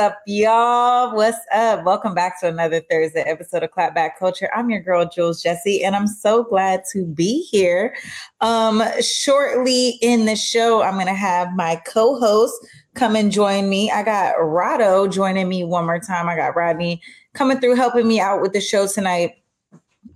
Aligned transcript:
Up, 0.00 0.22
y'all? 0.26 1.14
What's 1.14 1.36
up? 1.52 1.84
Welcome 1.84 2.14
back 2.14 2.40
to 2.40 2.48
another 2.48 2.80
Thursday 2.80 3.20
episode 3.20 3.62
of 3.62 3.70
Clapback 3.70 4.12
Culture. 4.18 4.48
I'm 4.56 4.70
your 4.70 4.80
girl, 4.80 5.06
Jules 5.06 5.42
Jessie, 5.42 5.84
and 5.84 5.94
I'm 5.94 6.06
so 6.06 6.42
glad 6.42 6.84
to 6.92 7.04
be 7.04 7.42
here. 7.50 7.94
Um, 8.40 8.82
shortly 9.02 9.98
in 10.00 10.24
the 10.24 10.36
show, 10.36 10.80
I'm 10.80 10.94
going 10.94 11.04
to 11.04 11.12
have 11.12 11.54
my 11.54 11.82
co 11.86 12.18
host 12.18 12.66
come 12.94 13.14
and 13.14 13.30
join 13.30 13.68
me. 13.68 13.90
I 13.90 14.02
got 14.02 14.36
Rado 14.36 15.12
joining 15.12 15.50
me 15.50 15.64
one 15.64 15.84
more 15.84 16.00
time. 16.00 16.30
I 16.30 16.34
got 16.34 16.56
Rodney 16.56 17.02
coming 17.34 17.60
through, 17.60 17.74
helping 17.74 18.08
me 18.08 18.20
out 18.20 18.40
with 18.40 18.54
the 18.54 18.60
show 18.62 18.86
tonight. 18.86 19.34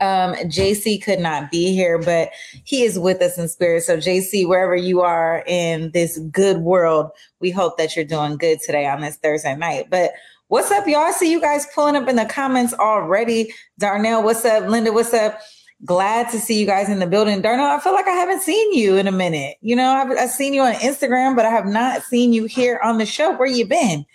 Um, 0.01 0.35
JC 0.35 1.03
could 1.03 1.21
not 1.21 1.51
be 1.51 1.73
here, 1.73 1.99
but 1.99 2.31
he 2.65 2.83
is 2.83 2.99
with 2.99 3.21
us 3.23 3.39
in 3.39 3.49
spirit. 3.49 3.83
So, 3.83 3.97
JC, 3.97 4.47
wherever 4.47 4.77
you 4.77 5.01
are 5.01 5.45
in 5.47 5.91
this 5.93 6.19
good 6.31 6.59
world, 6.59 7.11
we 7.41 7.51
hope 7.51 7.79
that 7.79 7.97
you're 7.97 8.05
doing 8.05 8.37
good 8.37 8.61
today 8.61 8.87
on 8.87 9.01
this 9.01 9.17
Thursday 9.17 9.57
night. 9.57 9.89
But 9.91 10.13
what's 10.49 10.71
up, 10.71 10.87
y'all? 10.87 11.01
I 11.01 11.13
see 11.13 11.31
you 11.31 11.41
guys 11.41 11.67
pulling 11.75 11.97
up 11.97 12.09
in 12.09 12.17
the 12.17 12.25
comments 12.25 12.75
already. 12.75 13.53
Darnell, 13.79 14.23
what's 14.23 14.45
up? 14.45 14.69
Linda, 14.69 14.93
what's 14.93 15.15
up? 15.15 15.39
Glad 15.85 16.31
to 16.31 16.39
see 16.39 16.59
you 16.59 16.67
guys 16.67 16.89
in 16.89 16.99
the 16.99 17.07
building. 17.07 17.43
Darnell, 17.43 17.67
I 17.67 17.81
feel 17.81 17.93
like 17.93 18.07
I 18.07 18.13
haven't 18.13 18.43
seen 18.43 18.73
you 18.73 18.97
in 18.97 19.07
a 19.07 19.13
minute. 19.13 19.57
You 19.61 19.77
know, 19.77 19.91
I've, 19.91 20.11
I've 20.13 20.31
seen 20.31 20.55
you 20.55 20.63
on 20.63 20.75
Instagram, 20.75 21.37
but 21.37 21.45
I 21.45 21.51
have 21.51 21.67
not 21.67 22.03
seen 22.03 22.33
you 22.33 22.45
here 22.45 22.81
on 22.83 22.99
the 22.99 23.07
show. 23.07 23.37
Where 23.37 23.49
you 23.49 23.67
been? 23.67 24.07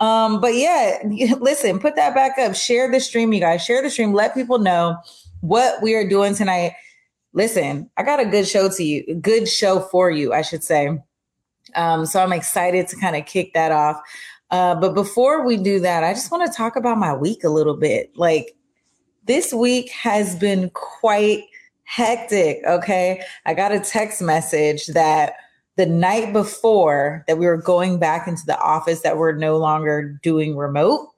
Um, 0.00 0.40
but 0.40 0.54
yeah, 0.54 0.98
listen, 1.40 1.78
put 1.78 1.96
that 1.96 2.14
back 2.14 2.38
up. 2.38 2.54
Share 2.54 2.90
the 2.90 3.00
stream, 3.00 3.32
you 3.32 3.40
guys. 3.40 3.62
Share 3.64 3.82
the 3.82 3.90
stream. 3.90 4.12
Let 4.12 4.34
people 4.34 4.58
know 4.58 4.96
what 5.40 5.82
we 5.82 5.94
are 5.94 6.08
doing 6.08 6.34
tonight. 6.34 6.72
Listen, 7.32 7.90
I 7.96 8.02
got 8.02 8.20
a 8.20 8.24
good 8.24 8.46
show 8.46 8.68
to 8.68 8.82
you, 8.82 9.14
good 9.16 9.48
show 9.48 9.80
for 9.80 10.10
you, 10.10 10.32
I 10.32 10.42
should 10.42 10.64
say. 10.64 10.98
Um, 11.74 12.06
so 12.06 12.22
I'm 12.22 12.32
excited 12.32 12.88
to 12.88 12.96
kind 12.96 13.16
of 13.16 13.26
kick 13.26 13.52
that 13.54 13.72
off. 13.72 14.00
Uh, 14.50 14.74
but 14.74 14.94
before 14.94 15.44
we 15.44 15.56
do 15.56 15.78
that, 15.80 16.04
I 16.04 16.14
just 16.14 16.30
want 16.30 16.50
to 16.50 16.56
talk 16.56 16.76
about 16.76 16.98
my 16.98 17.14
week 17.14 17.44
a 17.44 17.50
little 17.50 17.76
bit. 17.76 18.10
Like 18.16 18.56
this 19.24 19.52
week 19.52 19.90
has 19.90 20.34
been 20.36 20.70
quite 20.70 21.44
hectic. 21.84 22.60
Okay. 22.66 23.22
I 23.46 23.54
got 23.54 23.72
a 23.72 23.80
text 23.80 24.22
message 24.22 24.86
that 24.88 25.34
the 25.76 25.86
night 25.86 26.32
before 26.32 27.24
that 27.28 27.38
we 27.38 27.46
were 27.46 27.56
going 27.56 27.98
back 27.98 28.26
into 28.26 28.42
the 28.46 28.58
office 28.58 29.02
that 29.02 29.16
we're 29.16 29.32
no 29.32 29.58
longer 29.58 30.18
doing 30.22 30.56
remote 30.56 31.08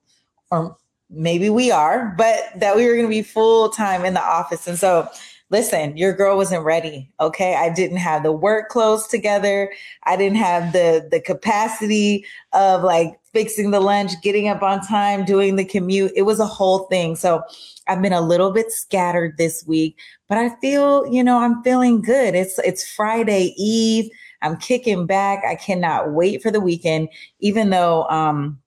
or 0.50 0.77
maybe 1.11 1.50
we 1.50 1.70
are, 1.70 2.14
but 2.16 2.41
that 2.56 2.77
we 2.77 2.86
were 2.86 2.94
going 2.94 3.06
to 3.06 3.11
be 3.11 3.22
full 3.22 3.69
time 3.69 4.05
in 4.05 4.14
the 4.14 4.22
office. 4.22 4.66
And 4.66 4.78
so, 4.78 5.08
listen, 5.50 5.97
your 5.97 6.12
girl 6.12 6.36
wasn't 6.36 6.64
ready. 6.64 7.11
Okay. 7.19 7.56
I 7.56 7.70
didn't 7.70 7.97
have 7.97 8.22
the 8.22 8.33
work 8.33 8.69
clothes 8.69 9.08
together. 9.08 9.72
I 10.05 10.17
didn't 10.17 10.39
have 10.39 10.72
the, 10.72 11.08
the 11.11 11.20
capacity 11.20 12.25
of 12.52 12.83
like 12.84 13.19
fixing 13.33 13.72
the 13.72 13.80
lunch, 13.80 14.12
getting 14.22 14.48
up 14.48 14.62
on 14.62 14.80
time, 14.80 15.25
doing 15.25 15.56
the 15.56 15.64
commute. 15.64 16.12
It 16.14 16.22
was 16.22 16.39
a 16.39 16.47
whole 16.47 16.80
thing. 16.86 17.17
So 17.17 17.42
I've 17.89 18.00
been 18.00 18.12
a 18.12 18.20
little 18.20 18.52
bit 18.52 18.70
scattered 18.70 19.36
this 19.36 19.64
week, 19.67 19.98
but 20.28 20.39
I 20.39 20.50
feel, 20.61 21.06
you 21.12 21.24
know, 21.24 21.39
I'm 21.39 21.62
feeling 21.64 22.00
good. 22.00 22.36
It's, 22.36 22.58
it's 22.61 22.89
Friday 22.89 23.52
Eve. 23.56 24.08
I'm 24.42 24.56
kicking 24.56 25.06
back. 25.06 25.45
I 25.45 25.56
cannot 25.56 26.12
wait 26.12 26.42
for 26.42 26.50
the 26.52 26.61
weekend, 26.61 27.08
even 27.41 27.70
though, 27.70 28.05
um, 28.05 28.59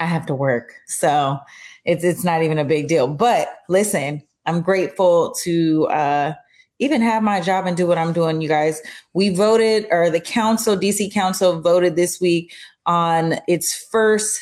I 0.00 0.06
have 0.06 0.26
to 0.26 0.34
work. 0.34 0.74
So 0.86 1.38
it's 1.84 2.04
it's 2.04 2.24
not 2.24 2.42
even 2.42 2.58
a 2.58 2.64
big 2.64 2.88
deal. 2.88 3.08
But 3.08 3.48
listen, 3.68 4.22
I'm 4.44 4.62
grateful 4.62 5.34
to 5.42 5.86
uh 5.86 6.34
even 6.78 7.00
have 7.00 7.22
my 7.22 7.40
job 7.40 7.66
and 7.66 7.76
do 7.76 7.86
what 7.86 7.98
I'm 7.98 8.12
doing, 8.12 8.40
you 8.42 8.48
guys. 8.48 8.82
We 9.14 9.30
voted, 9.30 9.86
or 9.90 10.10
the 10.10 10.20
council, 10.20 10.76
DC 10.76 11.12
Council 11.12 11.60
voted 11.60 11.96
this 11.96 12.20
week 12.20 12.52
on 12.84 13.36
its 13.48 13.74
first 13.90 14.38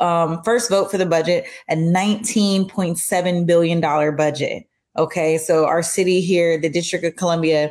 um, 0.00 0.42
first 0.44 0.70
vote 0.70 0.90
for 0.90 0.98
the 0.98 1.06
budget, 1.06 1.46
a 1.68 1.76
$19.7 1.76 3.46
billion 3.46 3.80
budget. 4.16 4.64
Okay, 4.96 5.38
so 5.38 5.66
our 5.66 5.82
city 5.82 6.20
here, 6.20 6.58
the 6.58 6.70
District 6.70 7.04
of 7.04 7.16
Columbia, 7.16 7.70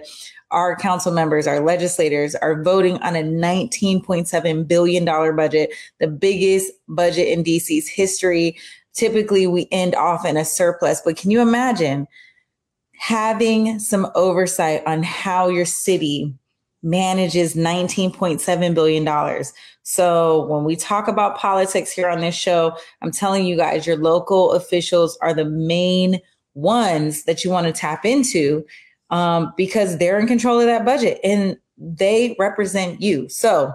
our 0.52 0.76
council 0.76 1.12
members, 1.12 1.48
our 1.48 1.60
legislators 1.60 2.36
are 2.36 2.64
voting 2.64 2.98
on 2.98 3.16
a 3.16 3.24
$19.7 3.24 4.68
billion 4.68 5.06
budget, 5.36 5.72
the 6.00 6.08
biggest 6.08 6.72
budget 6.88 7.28
in 7.28 7.44
DC's 7.44 7.88
history. 7.88 8.58
Typically, 8.94 9.48
we 9.48 9.68
end 9.72 9.96
off 9.96 10.26
in 10.26 10.38
a 10.38 10.46
surplus, 10.46 11.02
but 11.04 11.16
can 11.16 11.32
you 11.32 11.42
imagine 11.42 12.08
having 12.98 13.80
some 13.80 14.08
oversight 14.16 14.86
on 14.86 15.04
how 15.04 15.48
your 15.48 15.66
city 15.66 16.34
manages 16.82 17.56
$19.7 17.56 18.74
billion? 18.74 19.44
So, 19.84 20.46
when 20.48 20.64
we 20.64 20.76
talk 20.76 21.08
about 21.08 21.38
politics 21.38 21.92
here 21.92 22.10
on 22.10 22.22
this 22.22 22.36
show, 22.36 22.76
I'm 23.02 23.12
telling 23.12 23.46
you 23.46 23.56
guys, 23.56 23.88
your 23.88 23.98
local 23.98 24.54
officials 24.54 25.18
are 25.22 25.34
the 25.34 25.46
main 25.46 26.20
ones 26.56 27.24
that 27.24 27.44
you 27.44 27.52
want 27.52 27.68
to 27.68 27.74
tap 27.74 28.06
into 28.06 28.66
um, 29.10 29.54
because 29.58 29.98
they're 29.98 30.20
in 30.20 30.28
control 30.28 30.60
of 30.60 30.66
that 30.66 30.86
budget 30.86 31.20
and 31.24 31.58
they 31.78 32.36
represent 32.40 33.02
you. 33.02 33.28
So 33.30 33.74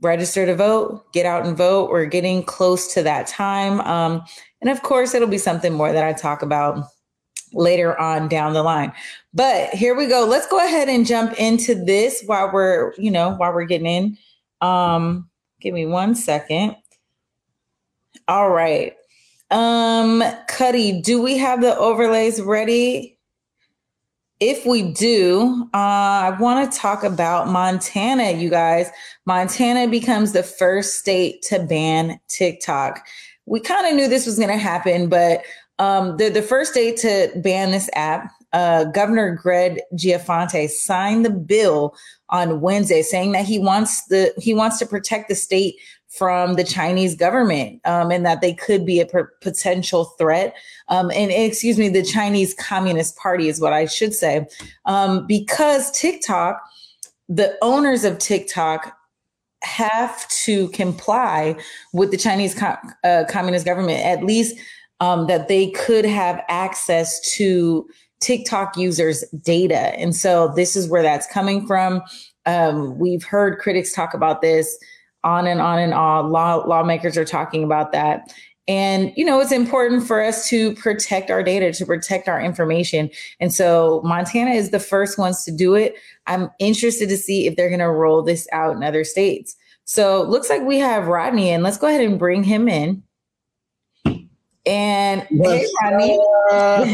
register 0.00 0.46
to 0.46 0.54
vote, 0.54 1.12
get 1.12 1.26
out 1.26 1.46
and 1.46 1.56
vote. 1.56 1.90
We're 1.90 2.06
getting 2.06 2.42
close 2.44 2.92
to 2.94 3.02
that 3.02 3.26
time. 3.26 3.80
Um, 3.80 4.22
and 4.60 4.70
of 4.70 4.82
course, 4.82 5.14
it'll 5.14 5.28
be 5.28 5.38
something 5.38 5.72
more 5.72 5.92
that 5.92 6.04
I 6.04 6.12
talk 6.12 6.42
about 6.42 6.84
later 7.52 7.98
on 7.98 8.28
down 8.28 8.52
the 8.52 8.62
line. 8.62 8.92
But 9.32 9.70
here 9.70 9.94
we 9.94 10.06
go. 10.06 10.24
Let's 10.24 10.46
go 10.46 10.58
ahead 10.58 10.88
and 10.88 11.06
jump 11.06 11.38
into 11.38 11.74
this 11.74 12.22
while 12.26 12.50
we're, 12.52 12.94
you 12.96 13.10
know, 13.10 13.34
while 13.34 13.52
we're 13.52 13.64
getting 13.64 13.86
in. 13.86 14.18
Um, 14.60 15.28
give 15.60 15.74
me 15.74 15.86
one 15.86 16.14
second. 16.14 16.76
All 18.28 18.50
right. 18.50 18.94
Um, 19.50 20.22
Cuddy, 20.48 21.00
do 21.00 21.20
we 21.20 21.36
have 21.38 21.60
the 21.60 21.76
overlays 21.76 22.40
ready? 22.40 23.13
If 24.46 24.66
we 24.66 24.82
do, 24.82 25.68
uh, 25.72 25.76
I 26.28 26.36
want 26.38 26.70
to 26.70 26.78
talk 26.78 27.02
about 27.02 27.48
Montana, 27.48 28.32
you 28.32 28.50
guys. 28.50 28.90
Montana 29.24 29.88
becomes 29.88 30.32
the 30.32 30.42
first 30.42 30.98
state 30.98 31.40
to 31.48 31.60
ban 31.60 32.20
TikTok. 32.28 33.06
We 33.46 33.60
kind 33.60 33.86
of 33.86 33.94
knew 33.94 34.06
this 34.06 34.26
was 34.26 34.36
going 34.36 34.50
to 34.50 34.58
happen, 34.58 35.08
but 35.08 35.42
um, 35.78 36.18
the, 36.18 36.28
the 36.28 36.42
first 36.42 36.72
state 36.72 36.98
to 36.98 37.32
ban 37.36 37.70
this 37.70 37.88
app, 37.94 38.30
uh, 38.52 38.84
Governor 38.84 39.34
Greg 39.34 39.80
Gianforte 39.94 40.68
signed 40.68 41.24
the 41.24 41.30
bill 41.30 41.94
on 42.28 42.60
Wednesday, 42.60 43.00
saying 43.00 43.32
that 43.32 43.46
he 43.46 43.58
wants 43.58 44.04
the 44.06 44.32
he 44.38 44.52
wants 44.52 44.78
to 44.78 44.86
protect 44.86 45.28
the 45.28 45.34
state 45.34 45.76
from 46.16 46.54
the 46.54 46.64
Chinese 46.64 47.16
government 47.16 47.80
um, 47.84 48.10
and 48.10 48.24
that 48.24 48.40
they 48.40 48.54
could 48.54 48.86
be 48.86 49.00
a 49.00 49.06
potential 49.40 50.04
threat. 50.16 50.54
Um, 50.88 51.10
and 51.10 51.32
excuse 51.32 51.76
me, 51.76 51.88
the 51.88 52.04
Chinese 52.04 52.54
Communist 52.54 53.16
Party 53.16 53.48
is 53.48 53.60
what 53.60 53.72
I 53.72 53.86
should 53.86 54.14
say. 54.14 54.46
Um, 54.84 55.26
because 55.26 55.90
TikTok, 55.90 56.62
the 57.28 57.56
owners 57.62 58.04
of 58.04 58.18
TikTok 58.18 58.96
have 59.62 60.28
to 60.28 60.68
comply 60.68 61.56
with 61.92 62.10
the 62.10 62.16
Chinese 62.16 62.54
co- 62.54 62.76
uh, 63.02 63.24
Communist 63.28 63.64
government, 63.64 64.04
at 64.04 64.22
least 64.22 64.56
um, 65.00 65.26
that 65.26 65.48
they 65.48 65.70
could 65.70 66.04
have 66.04 66.42
access 66.48 67.20
to 67.34 67.88
TikTok 68.20 68.76
users' 68.76 69.24
data. 69.42 69.98
And 69.98 70.14
so 70.14 70.52
this 70.54 70.76
is 70.76 70.88
where 70.88 71.02
that's 71.02 71.26
coming 71.26 71.66
from. 71.66 72.02
Um, 72.46 72.98
we've 72.98 73.24
heard 73.24 73.58
critics 73.58 73.92
talk 73.92 74.14
about 74.14 74.42
this 74.42 74.78
on 75.24 75.46
and 75.46 75.60
on 75.60 75.78
and 75.78 75.94
on. 75.94 76.30
Law, 76.30 76.64
lawmakers 76.66 77.16
are 77.16 77.24
talking 77.24 77.64
about 77.64 77.92
that. 77.92 78.32
And, 78.66 79.12
you 79.14 79.24
know, 79.24 79.40
it's 79.40 79.52
important 79.52 80.06
for 80.06 80.22
us 80.22 80.48
to 80.48 80.74
protect 80.76 81.30
our 81.30 81.42
data, 81.42 81.72
to 81.72 81.84
protect 81.84 82.28
our 82.28 82.40
information. 82.40 83.10
And 83.38 83.52
so 83.52 84.00
Montana 84.04 84.52
is 84.52 84.70
the 84.70 84.80
first 84.80 85.18
ones 85.18 85.44
to 85.44 85.52
do 85.52 85.74
it. 85.74 85.96
I'm 86.26 86.50
interested 86.58 87.08
to 87.10 87.16
see 87.16 87.46
if 87.46 87.56
they're 87.56 87.68
going 87.68 87.80
to 87.80 87.90
roll 87.90 88.22
this 88.22 88.48
out 88.52 88.74
in 88.76 88.82
other 88.82 89.04
states. 89.04 89.56
So 89.84 90.22
looks 90.22 90.48
like 90.48 90.62
we 90.62 90.78
have 90.78 91.08
Rodney 91.08 91.50
and 91.50 91.62
let's 91.62 91.76
go 91.76 91.88
ahead 91.88 92.00
and 92.00 92.18
bring 92.18 92.42
him 92.42 92.68
in. 92.68 93.02
And 94.64 95.26
What's 95.30 95.70
hey, 95.82 96.18
Rodney. 96.48 96.92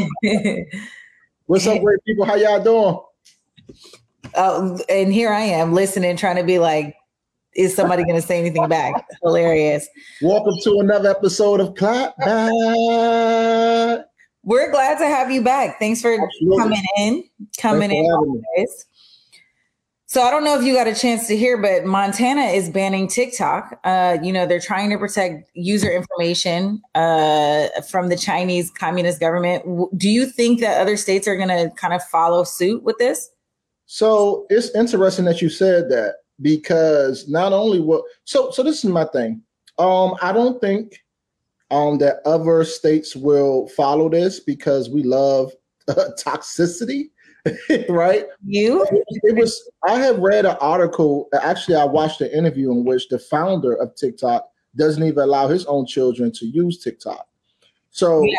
What's 1.47 1.67
up, 1.69 1.81
great 1.81 1.99
people? 2.05 2.25
How 2.25 2.35
y'all 2.35 2.63
doing? 2.63 2.99
Oh, 4.37 4.79
and 4.89 5.13
here 5.13 5.33
I 5.33 5.41
am 5.41 5.73
listening, 5.73 6.17
trying 6.17 6.37
to 6.37 6.45
be 6.45 6.61
like, 6.61 6.95
is 7.55 7.75
somebody 7.75 8.05
going 8.05 8.21
to 8.21 8.27
say 8.27 8.39
anything 8.39 8.69
back? 8.69 9.07
Hilarious. 9.23 9.89
Welcome 10.23 10.55
to 10.63 10.81
another 10.81 11.11
episode 11.11 11.61
of 11.61 11.75
Clap 11.75 12.17
Back. 12.19 12.53
We're 14.43 14.71
glad 14.71 14.99
to 14.99 15.07
have 15.07 15.31
you 15.31 15.43
back. 15.43 15.79
Thanks 15.79 16.01
for 16.01 16.13
Absolutely. 16.13 16.59
coming 16.59 16.83
in, 16.99 17.25
coming 17.59 17.91
in 17.91 18.43
So 20.07 20.23
I 20.23 20.31
don't 20.31 20.45
know 20.45 20.59
if 20.59 20.65
you 20.65 20.75
got 20.75 20.87
a 20.87 20.95
chance 20.95 21.27
to 21.29 21.37
hear, 21.37 21.59
but 21.59 21.85
Montana 21.85 22.47
is 22.47 22.71
banning 22.71 23.07
TikTok. 23.07 23.79
Uh, 23.85 24.17
you 24.23 24.33
know, 24.33 24.47
they're 24.47 24.61
trying 24.61 24.89
to 24.91 24.99
protect 24.99 25.51
user 25.55 25.91
information 25.91 26.81
uh, 26.95 27.69
from 27.91 28.09
the 28.09 28.17
Chinese 28.17 28.71
Communist 28.71 29.21
government. 29.21 29.65
Do 29.99 30.09
you 30.09 30.25
think 30.25 30.61
that 30.61 30.81
other 30.81 30.97
states 30.97 31.29
are 31.29 31.37
going 31.37 31.49
to 31.49 31.71
kind 31.77 31.93
of 31.93 32.03
follow 32.05 32.45
suit 32.45 32.83
with 32.83 32.97
this? 32.99 33.31
So 33.87 34.47
it's 34.49 34.75
interesting 34.75 35.27
that 35.27 35.43
you 35.43 35.51
said 35.51 35.91
that 35.91 36.15
because 36.43 37.29
not 37.29 37.53
only 37.53 37.81
what 37.81 38.05
so 38.25 38.51
so 38.51 38.63
this 38.63 38.85
is 38.85 38.91
my 38.91 39.05
thing. 39.05 39.43
Um, 39.79 40.15
I 40.21 40.33
don't 40.33 40.61
think 40.61 41.03
um, 41.71 41.99
that 41.99 42.21
other 42.27 42.65
states 42.65 43.15
will 43.15 43.69
follow 43.69 44.09
this 44.09 44.41
because 44.41 44.91
we 44.91 45.03
love 45.03 45.53
uh, 45.89 46.11
toxicity, 46.19 47.11
right? 47.89 48.27
You? 48.45 48.87
It 49.23 49.37
was. 49.37 49.71
I 49.87 49.99
have 50.01 50.19
read 50.19 50.45
an 50.45 50.57
article. 50.61 51.29
Actually, 51.43 51.77
I 51.77 51.85
watched 51.85 52.21
an 52.21 52.31
interview 52.31 52.71
in 52.73 52.85
which 52.85 53.09
the 53.09 53.19
founder 53.19 53.75
of 53.75 53.95
TikTok 53.95 54.49
doesn't 54.77 55.03
even 55.03 55.23
allow 55.23 55.49
his 55.49 55.65
own 55.67 55.87
children 55.87 56.31
to 56.33 56.47
use 56.47 56.83
TikTok. 56.83 57.27
So, 57.91 58.23
yeah, 58.25 58.39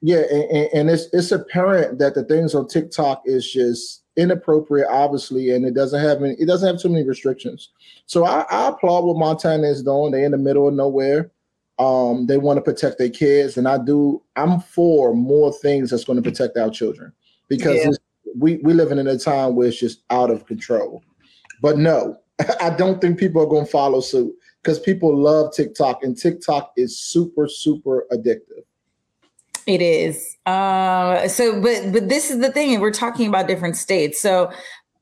yeah 0.00 0.22
and, 0.30 0.68
and 0.72 0.90
it's 0.90 1.08
it's 1.12 1.32
apparent 1.32 1.98
that 1.98 2.14
the 2.14 2.24
things 2.24 2.54
on 2.54 2.68
TikTok 2.68 3.22
is 3.24 3.50
just 3.50 4.02
inappropriate, 4.16 4.88
obviously, 4.90 5.50
and 5.50 5.64
it 5.64 5.74
doesn't 5.74 6.02
have 6.02 6.22
any. 6.22 6.34
It 6.34 6.46
doesn't 6.46 6.66
have 6.66 6.80
too 6.80 6.88
many 6.88 7.06
restrictions. 7.06 7.70
So 8.06 8.24
I, 8.24 8.46
I 8.50 8.68
applaud 8.68 9.04
what 9.04 9.18
Montana 9.18 9.66
is 9.66 9.82
doing. 9.82 10.12
They're 10.12 10.24
in 10.24 10.32
the 10.32 10.38
middle 10.38 10.68
of 10.68 10.74
nowhere 10.74 11.30
um, 11.78 12.26
they 12.26 12.38
want 12.38 12.56
to 12.56 12.62
protect 12.62 12.98
their 12.98 13.10
kids, 13.10 13.58
and 13.58 13.68
I 13.68 13.78
do. 13.78 14.22
I'm 14.36 14.60
for 14.60 15.14
more 15.14 15.52
things 15.52 15.90
that's 15.90 16.04
going 16.04 16.20
to 16.20 16.28
protect 16.28 16.56
our 16.56 16.70
children 16.70 17.12
because 17.48 17.76
yeah. 17.76 17.90
we 18.38 18.56
we 18.56 18.72
living 18.72 18.98
in 18.98 19.06
a 19.06 19.18
time 19.18 19.54
where 19.54 19.68
it's 19.68 19.78
just 19.78 20.02
out 20.10 20.30
of 20.30 20.46
control. 20.46 21.02
But 21.60 21.76
no, 21.76 22.18
I 22.60 22.70
don't 22.70 23.00
think 23.00 23.18
people 23.18 23.42
are 23.42 23.46
going 23.46 23.66
to 23.66 23.70
follow 23.70 24.00
suit 24.00 24.34
because 24.62 24.80
people 24.80 25.14
love 25.14 25.52
TikTok, 25.54 26.02
and 26.02 26.16
TikTok 26.16 26.72
is 26.76 26.98
super 26.98 27.46
super 27.46 28.06
addictive. 28.10 28.64
It 29.66 29.82
is. 29.82 30.36
Uh, 30.46 31.26
so, 31.26 31.60
but 31.60 31.92
but 31.92 32.08
this 32.08 32.30
is 32.30 32.40
the 32.40 32.52
thing, 32.52 32.72
and 32.72 32.80
we're 32.80 32.92
talking 32.92 33.26
about 33.26 33.48
different 33.48 33.76
states. 33.76 34.20
So 34.20 34.52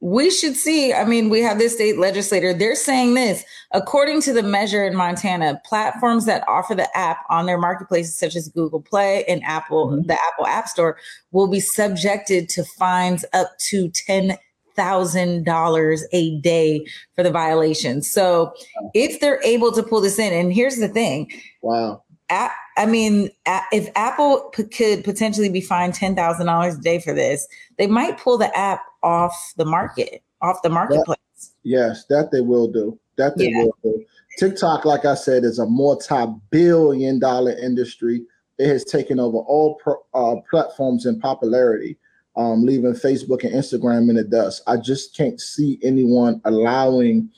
we 0.00 0.30
should 0.30 0.54
see. 0.54 0.92
I 0.92 1.04
mean, 1.04 1.30
we 1.30 1.40
have 1.40 1.58
this 1.58 1.74
state 1.74 1.98
legislator. 1.98 2.52
They're 2.54 2.74
saying 2.74 3.14
this. 3.14 3.44
According 3.72 4.22
to 4.22 4.32
the 4.32 4.42
measure 4.42 4.84
in 4.84 4.94
Montana, 4.94 5.60
platforms 5.64 6.26
that 6.26 6.44
offer 6.48 6.74
the 6.74 6.94
app 6.96 7.18
on 7.30 7.46
their 7.46 7.58
marketplaces, 7.58 8.18
such 8.18 8.36
as 8.36 8.48
Google 8.48 8.80
Play 8.80 9.24
and 9.26 9.42
Apple, 9.44 9.88
mm-hmm. 9.88 10.06
the 10.06 10.14
Apple 10.14 10.46
App 10.46 10.68
Store, 10.68 10.98
will 11.32 11.46
be 11.46 11.60
subjected 11.60 12.48
to 12.50 12.64
fines 12.64 13.24
up 13.32 13.58
to 13.68 13.90
ten 13.90 14.38
thousand 14.76 15.44
dollars 15.44 16.04
a 16.12 16.38
day 16.40 16.84
for 17.16 17.22
the 17.22 17.30
violation. 17.30 18.00
So, 18.00 18.54
if 18.94 19.20
they're 19.20 19.42
able 19.42 19.72
to 19.72 19.82
pull 19.82 20.00
this 20.00 20.18
in, 20.18 20.32
and 20.32 20.52
here's 20.54 20.76
the 20.76 20.88
thing. 20.88 21.30
Wow. 21.62 22.03
I 22.30 22.86
mean, 22.86 23.30
if 23.46 23.88
Apple 23.94 24.50
could 24.54 25.04
potentially 25.04 25.48
be 25.48 25.60
fined 25.60 25.94
ten 25.94 26.16
thousand 26.16 26.46
dollars 26.46 26.76
a 26.76 26.80
day 26.80 26.98
for 26.98 27.12
this, 27.12 27.46
they 27.78 27.86
might 27.86 28.18
pull 28.18 28.38
the 28.38 28.56
app 28.56 28.82
off 29.02 29.52
the 29.56 29.64
market, 29.64 30.22
off 30.42 30.62
the 30.62 30.70
marketplace. 30.70 31.18
That, 31.36 31.48
yes, 31.62 32.04
that 32.06 32.30
they 32.32 32.40
will 32.40 32.68
do. 32.68 32.98
That 33.16 33.36
they 33.36 33.50
yeah. 33.50 33.64
will 33.64 33.76
do. 33.82 34.04
TikTok, 34.38 34.84
like 34.84 35.04
I 35.04 35.14
said, 35.14 35.44
is 35.44 35.60
a 35.60 35.66
multi-billion-dollar 35.66 37.52
industry. 37.52 38.24
It 38.58 38.68
has 38.68 38.84
taken 38.84 39.20
over 39.20 39.38
all 39.38 39.76
pro, 39.76 39.94
uh, 40.14 40.40
platforms 40.50 41.06
in 41.06 41.20
popularity, 41.20 41.96
um, 42.36 42.64
leaving 42.64 42.94
Facebook 42.94 43.44
and 43.44 43.54
Instagram 43.54 44.10
in 44.10 44.16
the 44.16 44.24
dust. 44.24 44.62
I 44.66 44.78
just 44.78 45.16
can't 45.16 45.40
see 45.40 45.78
anyone 45.84 46.40
allowing 46.44 47.30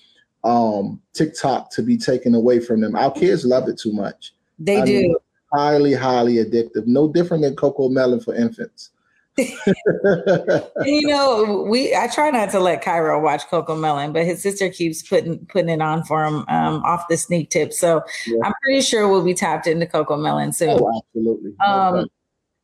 um, 0.44 1.02
TikTok 1.12 1.70
to 1.72 1.82
be 1.82 1.98
taken 1.98 2.34
away 2.34 2.60
from 2.60 2.80
them. 2.80 2.96
Our 2.96 3.10
kids 3.10 3.44
love 3.44 3.68
it 3.68 3.78
too 3.78 3.92
much. 3.92 4.32
They 4.58 4.80
I 4.80 4.84
do. 4.84 5.00
Mean, 5.00 5.16
highly, 5.52 5.94
highly 5.94 6.34
addictive. 6.34 6.86
No 6.86 7.12
different 7.12 7.42
than 7.42 7.56
CoComelon 7.56 8.24
for 8.24 8.34
infants. 8.34 8.90
you 9.38 11.06
know, 11.06 11.66
we 11.68 11.94
I 11.94 12.06
try 12.06 12.30
not 12.30 12.50
to 12.52 12.60
let 12.60 12.82
Cairo 12.82 13.20
watch 13.22 13.46
CoComelon, 13.48 14.14
but 14.14 14.24
his 14.24 14.42
sister 14.42 14.70
keeps 14.70 15.02
putting 15.02 15.44
putting 15.46 15.68
it 15.68 15.82
on 15.82 16.04
for 16.04 16.24
him 16.24 16.36
um, 16.48 16.82
off 16.84 17.04
the 17.10 17.18
sneak 17.18 17.50
tip. 17.50 17.74
So 17.74 18.02
yeah. 18.26 18.38
I'm 18.42 18.54
pretty 18.62 18.80
sure 18.80 19.06
we'll 19.08 19.24
be 19.24 19.34
tapped 19.34 19.66
into 19.66 19.84
CoComelon 19.84 20.54
soon. 20.54 20.70
Oh, 20.80 20.90
absolutely. 20.96 21.52
Um, 21.66 22.06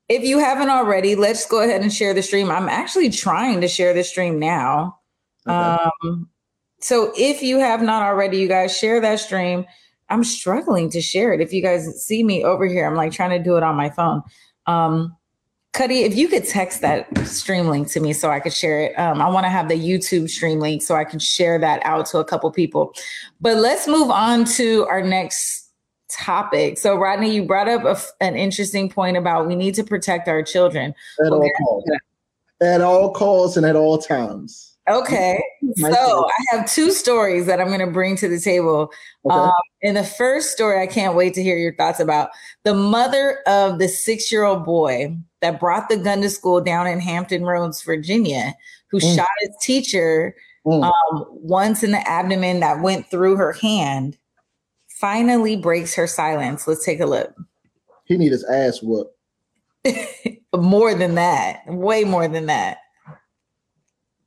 if 0.09 0.25
you 0.25 0.39
haven't 0.39 0.71
already, 0.71 1.15
let's 1.15 1.47
go 1.47 1.63
ahead 1.63 1.83
and 1.83 1.93
share 1.93 2.15
the 2.15 2.23
stream. 2.23 2.51
I'm 2.51 2.71
actually 2.71 3.11
trying 3.11 3.61
to 3.61 3.69
share 3.69 3.93
the 3.93 4.03
stream 4.03 4.39
now. 4.39 4.99
Okay. 5.47 5.55
Um, 5.55 6.31
so 6.81 7.13
if 7.17 7.43
you 7.43 7.59
have 7.59 7.83
not 7.83 8.03
already, 8.03 8.39
you 8.39 8.49
guys 8.49 8.77
share 8.77 9.01
that 9.01 9.21
stream. 9.21 9.67
I'm 10.13 10.25
struggling 10.25 10.91
to 10.91 11.01
share 11.01 11.33
it. 11.33 11.41
If 11.41 11.53
you 11.53 11.63
guys 11.63 11.87
see 12.05 12.23
me 12.23 12.45
over 12.45 12.67
here, 12.67 12.87
I'm 12.87 12.95
like 12.95 13.13
trying 13.13 13.31
to 13.31 13.43
do 13.43 13.57
it 13.57 13.63
on 13.63 13.77
my 13.77 13.89
phone. 13.89 14.23
Um, 14.67 15.17
Cuddy, 15.73 16.03
if 16.03 16.15
you 16.15 16.29
could 16.29 16.47
text 16.47 16.83
that 16.83 17.17
stream 17.27 17.69
link 17.69 17.89
to 17.93 18.01
me 18.01 18.13
so 18.13 18.31
I 18.31 18.41
could 18.41 18.53
share 18.53 18.83
it. 18.83 18.99
Um, 18.99 19.23
I 19.23 19.31
want 19.31 19.47
to 19.47 19.51
have 19.51 19.71
the 19.71 19.75
YouTube 19.75 20.29
stream 20.29 20.61
link 20.61 20.83
so 20.83 20.95
I 20.95 21.05
can 21.05 21.19
share 21.19 21.59
that 21.61 21.81
out 21.87 22.05
to 22.07 22.19
a 22.19 22.25
couple 22.25 22.51
people. 22.53 22.93
But 23.41 23.57
let's 23.57 23.89
move 23.89 24.11
on 24.11 24.45
to 24.57 24.85
our 24.87 25.01
next 25.01 25.71
topic. 26.11 26.77
So, 26.77 26.97
Rodney, 26.97 27.35
you 27.35 27.47
brought 27.47 27.69
up 27.69 27.85
a, 27.85 27.97
an 28.23 28.37
interesting 28.37 28.91
point 28.91 29.17
about 29.17 29.47
we 29.47 29.55
need 29.55 29.75
to 29.77 29.83
protect 29.83 30.29
our 30.29 30.43
children. 30.43 30.95
At 31.25 31.33
all 31.33 31.51
costs. 31.59 31.91
At 32.61 32.81
all 32.83 33.15
costs 33.15 33.57
and 33.57 33.65
at 33.65 33.75
all 33.75 33.97
times. 33.97 34.72
Okay. 34.89 35.43
So 35.77 36.29
I 36.29 36.57
have 36.57 36.71
two 36.71 36.91
stories 36.91 37.47
that 37.47 37.61
I'm 37.61 37.69
going 37.69 37.81
to 37.81 37.87
bring 37.87 38.17
to 38.17 38.29
the 38.29 38.41
table. 38.41 38.93
Okay. 39.25 39.35
Um, 39.35 39.53
and 39.83 39.97
the 39.97 40.05
first 40.05 40.51
story, 40.53 40.81
I 40.81 40.87
can't 40.87 41.15
wait 41.15 41.35
to 41.35 41.43
hear 41.43 41.57
your 41.57 41.75
thoughts 41.77 42.01
about 42.01 42.31
the 42.65 42.75
mother 42.75 43.39
of 43.47 43.79
the 43.79 43.89
six 43.89 44.33
year 44.33 44.45
old 44.45 44.65
boy 44.65 45.17
that 45.41 45.61
brought 45.61 45.89
the 45.89 45.97
gun 45.97 46.21
to 46.23 46.31
school 46.31 46.61
down 46.61 46.87
in 46.87 46.99
Hampton 46.99 47.45
Roads, 47.45 47.83
Virginia, 47.83 48.55
who 48.91 48.99
mm. 48.99 49.17
shot 49.17 49.29
his 49.41 49.51
teacher 49.61 50.35
mm. 50.67 50.85
um, 50.85 51.27
once 51.31 51.85
in 51.85 51.93
the 51.93 52.09
abdomen 52.09 52.61
that 52.61 52.81
went 52.81 53.09
through 53.09 53.37
her 53.37 53.53
hand, 53.53 54.19
finally 54.89 55.57
breaks 55.57 55.95
her 55.95 56.09
silence. 56.09 56.67
Let's 56.67 56.85
take 56.85 57.01
a 57.01 57.07
look. 57.07 57.33
He 58.05 58.17
need 58.17 58.33
his 58.33 58.45
ass 58.45 58.83
whooped. 58.83 59.17
more 60.57 60.95
than 60.95 61.15
that, 61.15 61.63
way 61.67 62.05
more 62.05 62.29
than 62.29 62.47
that. 62.47 62.79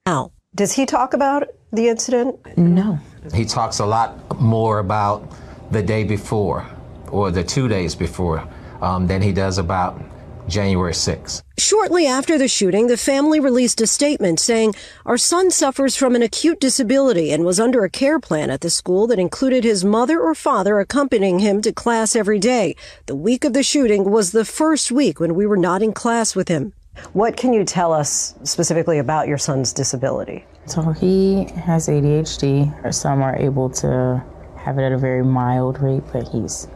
Ow. 0.08 0.32
Does 0.56 0.72
he 0.72 0.86
talk 0.86 1.14
about 1.14 1.50
the 1.74 1.90
incident? 1.90 2.40
No. 2.58 2.98
He 3.34 3.44
talks 3.44 3.80
a 3.80 3.86
lot 3.86 4.40
more 4.40 4.80
about 4.80 5.30
the 5.72 5.84
day 5.84 6.06
before 6.06 6.66
or 7.12 7.30
the 7.30 7.44
two 7.44 7.68
days 7.68 7.94
before 7.94 8.48
um, 8.82 9.06
than 9.06 9.22
he 9.22 9.34
does 9.34 9.58
about 9.58 10.02
January 10.48 10.94
6th. 10.94 11.42
Shortly 11.58 12.08
after 12.08 12.38
the 12.38 12.48
shooting, 12.48 12.88
the 12.88 12.96
family 12.96 13.40
released 13.40 13.82
a 13.82 13.88
statement 13.88 14.40
saying, 14.40 14.76
Our 15.06 15.18
son 15.18 15.52
suffers 15.52 15.98
from 15.98 16.16
an 16.16 16.22
acute 16.22 16.62
disability 16.62 17.32
and 17.32 17.44
was 17.44 17.60
under 17.60 17.84
a 17.84 17.90
care 17.90 18.20
plan 18.20 18.50
at 18.50 18.62
the 18.62 18.70
school 18.70 19.08
that 19.08 19.20
included 19.20 19.66
his 19.66 19.84
mother 19.84 20.22
or 20.22 20.36
father 20.36 20.80
accompanying 20.80 21.40
him 21.40 21.62
to 21.64 21.74
class 21.74 22.16
every 22.16 22.40
day. 22.40 22.76
The 23.08 23.16
week 23.16 23.44
of 23.44 23.54
the 23.54 23.64
shooting 23.64 24.10
was 24.10 24.32
the 24.32 24.46
first 24.46 24.92
week 24.92 25.20
when 25.20 25.36
we 25.36 25.46
were 25.46 25.58
not 25.58 25.82
in 25.82 25.92
class 25.92 26.34
with 26.34 26.48
him. 26.48 26.74
What 27.14 27.38
can 27.38 27.54
you 27.54 27.64
tell 27.64 27.94
us 27.94 28.36
specifically 28.44 29.00
about 29.00 29.28
your 29.28 29.38
son's 29.38 29.74
disability? 29.74 30.46
So 30.66 30.92
he 30.92 31.46
has 31.56 31.88
ADHD. 31.88 32.94
Some 32.94 33.22
are 33.22 33.36
able 33.36 33.70
to 33.72 34.24
have 34.58 34.78
it 34.78 34.84
at 34.84 34.92
a 34.92 34.98
very 34.98 35.24
mild 35.24 35.80
rate, 35.80 36.04
but 36.12 36.28
he's 36.28 36.68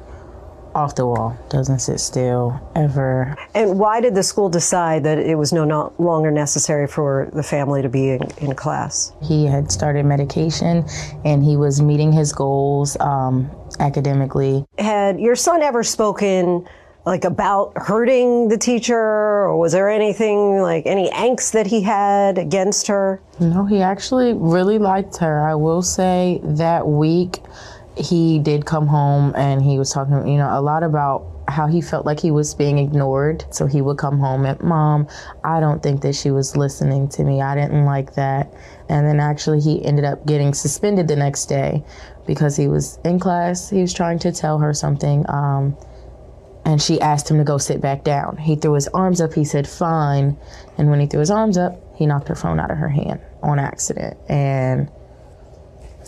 off 0.76 0.96
the 0.96 1.06
wall, 1.06 1.38
doesn't 1.50 1.80
sit 1.80 2.00
still 2.00 2.60
ever. 2.76 3.36
And 3.56 3.80
why 3.80 4.02
did 4.02 4.16
the 4.16 4.24
school 4.24 4.50
decide 4.50 5.04
that 5.04 5.18
it 5.18 5.36
was 5.36 5.52
no, 5.52 5.66
no 5.66 5.94
longer 5.98 6.32
necessary 6.32 6.88
for 6.88 7.30
the 7.34 7.44
family 7.44 7.82
to 7.82 7.90
be 7.90 8.10
in, 8.10 8.22
in 8.38 8.56
class? 8.56 9.14
He 9.22 9.46
had 9.46 9.72
started 9.72 10.06
medication 10.06 10.86
and 11.26 11.44
he 11.44 11.58
was 11.58 11.82
meeting 11.82 12.12
his 12.12 12.32
goals 12.32 12.98
um, 13.00 13.50
academically. 13.80 14.66
Had 14.78 15.20
your 15.20 15.36
son 15.36 15.62
ever 15.62 15.84
spoken 15.84 16.68
like 17.10 17.26
about 17.26 17.74
hurting 17.76 18.50
the 18.50 18.58
teacher 18.58 18.96
or 18.96 19.58
was 19.58 19.72
there 19.72 19.90
anything 19.90 20.62
like 20.62 20.86
any 20.86 21.10
angst 21.10 21.54
that 21.54 21.66
he 21.66 21.82
had 21.82 22.38
against 22.38 22.86
her? 22.86 23.20
No 23.40 23.66
he 23.66 23.82
actually 23.82 24.34
really 24.34 24.78
liked 24.78 25.18
her. 25.18 25.42
I 25.42 25.56
will 25.56 25.82
say 25.82 26.40
that 26.44 26.88
week 26.88 27.40
he 27.98 28.38
did 28.38 28.68
come 28.68 28.86
home 28.86 29.34
and 29.36 29.60
he 29.60 29.80
was 29.80 29.92
talking 29.92 30.28
you 30.28 30.38
know 30.38 30.50
a 30.52 30.62
lot 30.62 30.84
about 30.84 31.26
how 31.48 31.66
he 31.66 31.82
felt 31.82 32.06
like 32.06 32.20
he 32.20 32.30
was 32.30 32.54
being 32.54 32.78
ignored. 32.78 33.44
So 33.50 33.66
he 33.66 33.82
would 33.82 33.98
come 33.98 34.20
home 34.20 34.46
and 34.46 34.62
mom 34.62 35.08
i 35.44 35.60
don't 35.60 35.82
think 35.82 36.02
that 36.02 36.14
she 36.14 36.30
was 36.30 36.56
listening 36.56 37.10
to 37.10 37.24
me. 37.24 37.42
I 37.42 37.56
didn't 37.56 37.86
like 37.86 38.14
that. 38.14 38.54
And 38.88 39.08
then 39.08 39.20
actually 39.20 39.62
he 39.62 39.84
ended 39.84 40.06
up 40.06 40.28
getting 40.28 40.54
suspended 40.54 41.08
the 41.08 41.16
next 41.16 41.48
day 41.48 41.84
because 42.28 42.56
he 42.56 42.68
was 42.68 43.00
in 43.04 43.20
class. 43.20 43.68
He 43.68 43.82
was 43.82 43.96
trying 43.96 44.20
to 44.20 44.32
tell 44.32 44.60
her 44.60 44.76
something 44.76 45.26
um, 45.28 45.76
and 46.70 46.80
she 46.80 47.02
asked 47.02 47.32
him 47.32 47.40
to 47.40 47.44
go 47.44 47.58
sit 47.58 47.82
back 47.82 48.04
down. 48.04 48.38
He 48.38 48.56
threw 48.56 48.74
his 48.74 48.88
arms 48.90 49.20
up. 49.22 49.34
He 49.34 49.44
said, 49.44 49.68
fine. 49.68 50.38
And 50.78 50.92
when 50.92 51.00
he 51.00 51.08
threw 51.08 51.20
his 51.20 51.32
arms 51.32 51.58
up, 51.58 51.82
he 51.96 52.06
knocked 52.06 52.28
her 52.28 52.36
phone 52.36 52.60
out 52.60 52.70
of 52.70 52.78
her 52.78 52.90
hand 52.90 53.20
on 53.42 53.58
accident. 53.58 54.16
And 54.30 54.88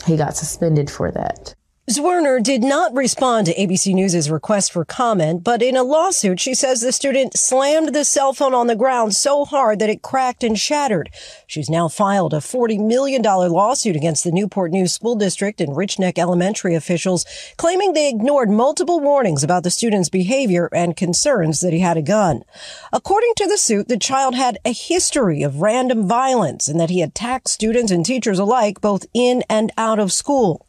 he 0.06 0.18
got 0.18 0.38
suspended 0.38 0.92
for 0.92 1.10
that. 1.14 1.56
Zwerner 1.92 2.42
did 2.42 2.64
not 2.64 2.94
respond 2.94 3.48
to 3.48 3.56
ABC 3.56 3.94
News' 3.94 4.30
request 4.30 4.72
for 4.72 4.86
comment, 4.86 5.44
but 5.44 5.62
in 5.62 5.76
a 5.76 5.84
lawsuit, 5.84 6.40
she 6.40 6.54
says 6.54 6.80
the 6.80 6.94
student 6.94 7.38
slammed 7.38 7.94
the 7.94 8.06
cell 8.06 8.32
phone 8.32 8.54
on 8.54 8.68
the 8.68 8.78
ground 8.78 9.14
so 9.14 9.44
hard 9.44 9.80
that 9.80 9.90
it 9.90 10.02
cracked 10.02 10.42
and 10.42 10.58
shattered. 10.58 11.10
She's 11.48 11.70
now 11.70 11.90
filed 11.90 12.34
a 12.34 12.38
$40 12.38 12.80
million 12.80 13.22
lawsuit 13.22 13.98
against 13.98 14.24
the 14.24 14.32
Newport 14.32 14.72
News 14.72 14.94
School 14.94 15.16
District 15.16 15.60
and 15.60 15.76
Rich 15.76 16.00
Neck 16.00 16.18
Elementary 16.18 16.76
officials, 16.76 17.26
claiming 17.58 17.92
they 17.92 18.08
ignored 18.08 18.50
multiple 18.50 19.02
warnings 19.02 19.44
about 19.44 19.64
the 19.64 19.70
student's 19.70 20.08
behavior 20.08 20.70
and 20.72 20.96
concerns 20.96 21.60
that 21.60 21.74
he 21.74 21.80
had 21.80 21.98
a 21.98 22.02
gun. 22.02 22.44
According 22.94 23.34
to 23.36 23.48
the 23.48 23.58
suit, 23.58 23.90
the 23.90 23.98
child 23.98 24.34
had 24.34 24.60
a 24.64 24.72
history 24.72 25.44
of 25.44 25.62
random 25.62 26.08
violence 26.08 26.70
and 26.70 26.80
that 26.80 26.90
he 26.90 27.02
attacked 27.02 27.50
students 27.50 27.92
and 27.92 28.06
teachers 28.06 28.40
alike, 28.40 28.80
both 28.80 29.06
in 29.14 29.44
and 29.50 29.74
out 29.78 30.00
of 30.00 30.14
school. 30.14 30.66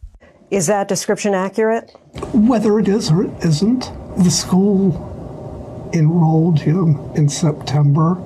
Is 0.52 0.66
that 0.66 0.86
description 0.86 1.32
accurate? 1.32 1.90
Whether 2.34 2.78
it 2.78 2.86
is 2.86 3.10
or 3.10 3.24
it 3.24 3.30
isn't, 3.42 3.90
the 4.18 4.30
school 4.30 5.90
enrolled 5.94 6.60
him 6.60 7.00
in 7.14 7.26
September 7.30 8.16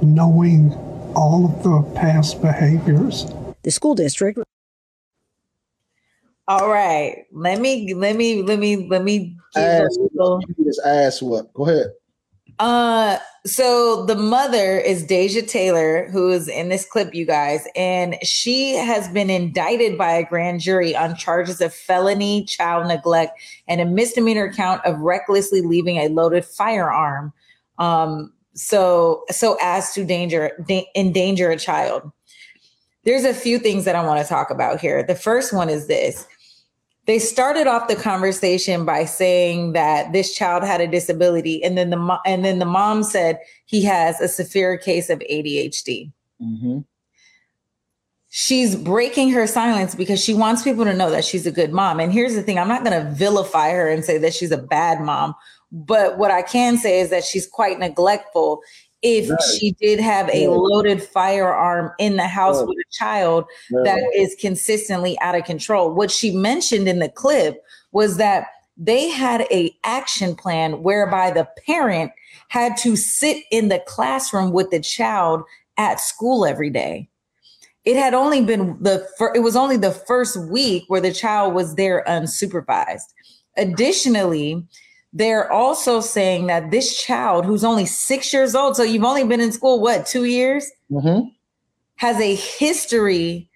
knowing 0.00 0.72
all 1.14 1.44
of 1.44 1.62
the 1.62 1.82
past 1.94 2.40
behaviors. 2.40 3.26
The 3.62 3.70
school 3.70 3.94
district. 3.94 4.38
All 6.48 6.70
right. 6.70 7.26
Let 7.30 7.60
me 7.60 7.92
let 7.92 8.16
me 8.16 8.42
let 8.42 8.58
me 8.58 8.88
let 8.88 9.04
me 9.04 9.36
give 9.54 9.62
ass, 9.62 9.98
little... 10.14 10.40
ass 10.86 11.20
what? 11.20 11.52
Go 11.52 11.68
ahead. 11.68 11.88
Uh, 12.60 13.16
so 13.46 14.04
the 14.04 14.14
mother 14.14 14.78
is 14.78 15.02
Deja 15.02 15.40
Taylor, 15.40 16.10
who 16.10 16.30
is 16.30 16.46
in 16.46 16.68
this 16.68 16.84
clip, 16.84 17.14
you 17.14 17.24
guys, 17.24 17.66
and 17.74 18.16
she 18.22 18.74
has 18.74 19.08
been 19.08 19.30
indicted 19.30 19.96
by 19.96 20.12
a 20.12 20.26
grand 20.26 20.60
jury 20.60 20.94
on 20.94 21.16
charges 21.16 21.62
of 21.62 21.72
felony 21.72 22.44
child 22.44 22.86
neglect 22.86 23.40
and 23.66 23.80
a 23.80 23.86
misdemeanor 23.86 24.52
count 24.52 24.84
of 24.84 25.00
recklessly 25.00 25.62
leaving 25.62 25.96
a 25.96 26.08
loaded 26.08 26.44
firearm. 26.44 27.32
Um, 27.78 28.30
so 28.54 29.24
so 29.30 29.56
as 29.62 29.94
to 29.94 30.04
danger 30.04 30.52
da- 30.66 30.86
endanger 30.94 31.50
a 31.50 31.56
child. 31.56 32.12
There's 33.04 33.24
a 33.24 33.32
few 33.32 33.58
things 33.58 33.86
that 33.86 33.96
I 33.96 34.04
want 34.04 34.20
to 34.20 34.28
talk 34.28 34.50
about 34.50 34.80
here. 34.80 35.02
The 35.02 35.14
first 35.14 35.54
one 35.54 35.70
is 35.70 35.86
this 35.86 36.26
they 37.06 37.18
started 37.18 37.66
off 37.66 37.88
the 37.88 37.96
conversation 37.96 38.84
by 38.84 39.04
saying 39.04 39.72
that 39.72 40.12
this 40.12 40.34
child 40.34 40.62
had 40.62 40.80
a 40.80 40.86
disability 40.86 41.62
and 41.64 41.76
then 41.76 41.90
the 41.90 42.18
and 42.26 42.44
then 42.44 42.58
the 42.58 42.66
mom 42.66 43.02
said 43.02 43.38
he 43.66 43.82
has 43.84 44.20
a 44.20 44.28
severe 44.28 44.76
case 44.76 45.10
of 45.10 45.18
ADHD. 45.20 46.12
Mm-hmm. 46.42 46.80
She's 48.28 48.76
breaking 48.76 49.30
her 49.30 49.46
silence 49.46 49.94
because 49.94 50.22
she 50.22 50.34
wants 50.34 50.62
people 50.62 50.84
to 50.84 50.94
know 50.94 51.10
that 51.10 51.24
she's 51.24 51.46
a 51.46 51.50
good 51.50 51.72
mom. 51.72 51.98
And 51.98 52.12
here's 52.12 52.34
the 52.34 52.42
thing: 52.42 52.58
I'm 52.58 52.68
not 52.68 52.84
going 52.84 53.04
to 53.04 53.10
vilify 53.10 53.70
her 53.72 53.88
and 53.88 54.04
say 54.04 54.18
that 54.18 54.34
she's 54.34 54.52
a 54.52 54.58
bad 54.58 55.00
mom, 55.00 55.34
but 55.72 56.18
what 56.18 56.30
I 56.30 56.42
can 56.42 56.76
say 56.76 57.00
is 57.00 57.10
that 57.10 57.24
she's 57.24 57.46
quite 57.46 57.78
neglectful 57.78 58.60
if 59.02 59.30
right. 59.30 59.38
she 59.58 59.72
did 59.72 59.98
have 59.98 60.28
a 60.30 60.48
loaded 60.48 61.02
firearm 61.02 61.92
in 61.98 62.16
the 62.16 62.26
house 62.26 62.58
right. 62.58 62.68
with 62.68 62.78
a 62.78 62.92
child 62.92 63.44
right. 63.72 63.84
that 63.84 64.02
is 64.14 64.36
consistently 64.40 65.18
out 65.20 65.34
of 65.34 65.44
control. 65.44 65.94
What 65.94 66.10
she 66.10 66.30
mentioned 66.30 66.88
in 66.88 66.98
the 66.98 67.08
clip 67.08 67.62
was 67.92 68.18
that 68.18 68.46
they 68.76 69.08
had 69.08 69.42
a 69.50 69.74
action 69.84 70.34
plan 70.34 70.82
whereby 70.82 71.30
the 71.30 71.48
parent 71.66 72.12
had 72.48 72.76
to 72.78 72.96
sit 72.96 73.44
in 73.50 73.68
the 73.68 73.82
classroom 73.86 74.52
with 74.52 74.70
the 74.70 74.80
child 74.80 75.42
at 75.76 76.00
school 76.00 76.44
every 76.44 76.70
day. 76.70 77.08
It 77.84 77.96
had 77.96 78.12
only 78.12 78.42
been 78.44 78.76
the 78.80 79.06
fir- 79.16 79.34
it 79.34 79.40
was 79.40 79.56
only 79.56 79.76
the 79.76 79.92
first 79.92 80.36
week 80.50 80.84
where 80.88 81.00
the 81.00 81.12
child 81.12 81.54
was 81.54 81.74
there 81.76 82.04
unsupervised. 82.06 83.14
Additionally, 83.56 84.62
they're 85.12 85.50
also 85.50 86.00
saying 86.00 86.46
that 86.46 86.70
this 86.70 87.02
child 87.02 87.44
who's 87.44 87.64
only 87.64 87.86
six 87.86 88.32
years 88.32 88.54
old, 88.54 88.76
so 88.76 88.82
you've 88.82 89.04
only 89.04 89.24
been 89.24 89.40
in 89.40 89.52
school, 89.52 89.80
what, 89.80 90.06
two 90.06 90.24
years, 90.24 90.70
mm-hmm. 90.90 91.28
has 91.96 92.20
a 92.20 92.34
history 92.34 93.48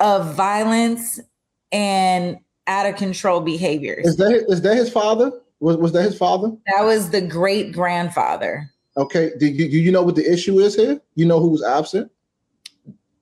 of 0.00 0.34
violence 0.34 1.20
and 1.72 2.38
out 2.66 2.86
of 2.86 2.96
control 2.96 3.40
behaviors. 3.40 4.06
Is 4.06 4.16
that 4.16 4.32
is 4.48 4.62
that 4.62 4.76
his 4.76 4.90
father? 4.90 5.32
Was 5.60 5.76
was 5.76 5.92
that 5.92 6.02
his 6.02 6.16
father? 6.16 6.52
That 6.74 6.84
was 6.84 7.10
the 7.10 7.20
great 7.20 7.72
grandfather. 7.72 8.70
Okay. 8.96 9.32
Do 9.38 9.46
you, 9.46 9.70
do 9.70 9.78
you 9.78 9.92
know 9.92 10.02
what 10.02 10.16
the 10.16 10.30
issue 10.30 10.58
is 10.58 10.74
here? 10.74 11.00
You 11.14 11.26
know 11.26 11.40
who 11.40 11.48
was 11.48 11.62
absent? 11.62 12.10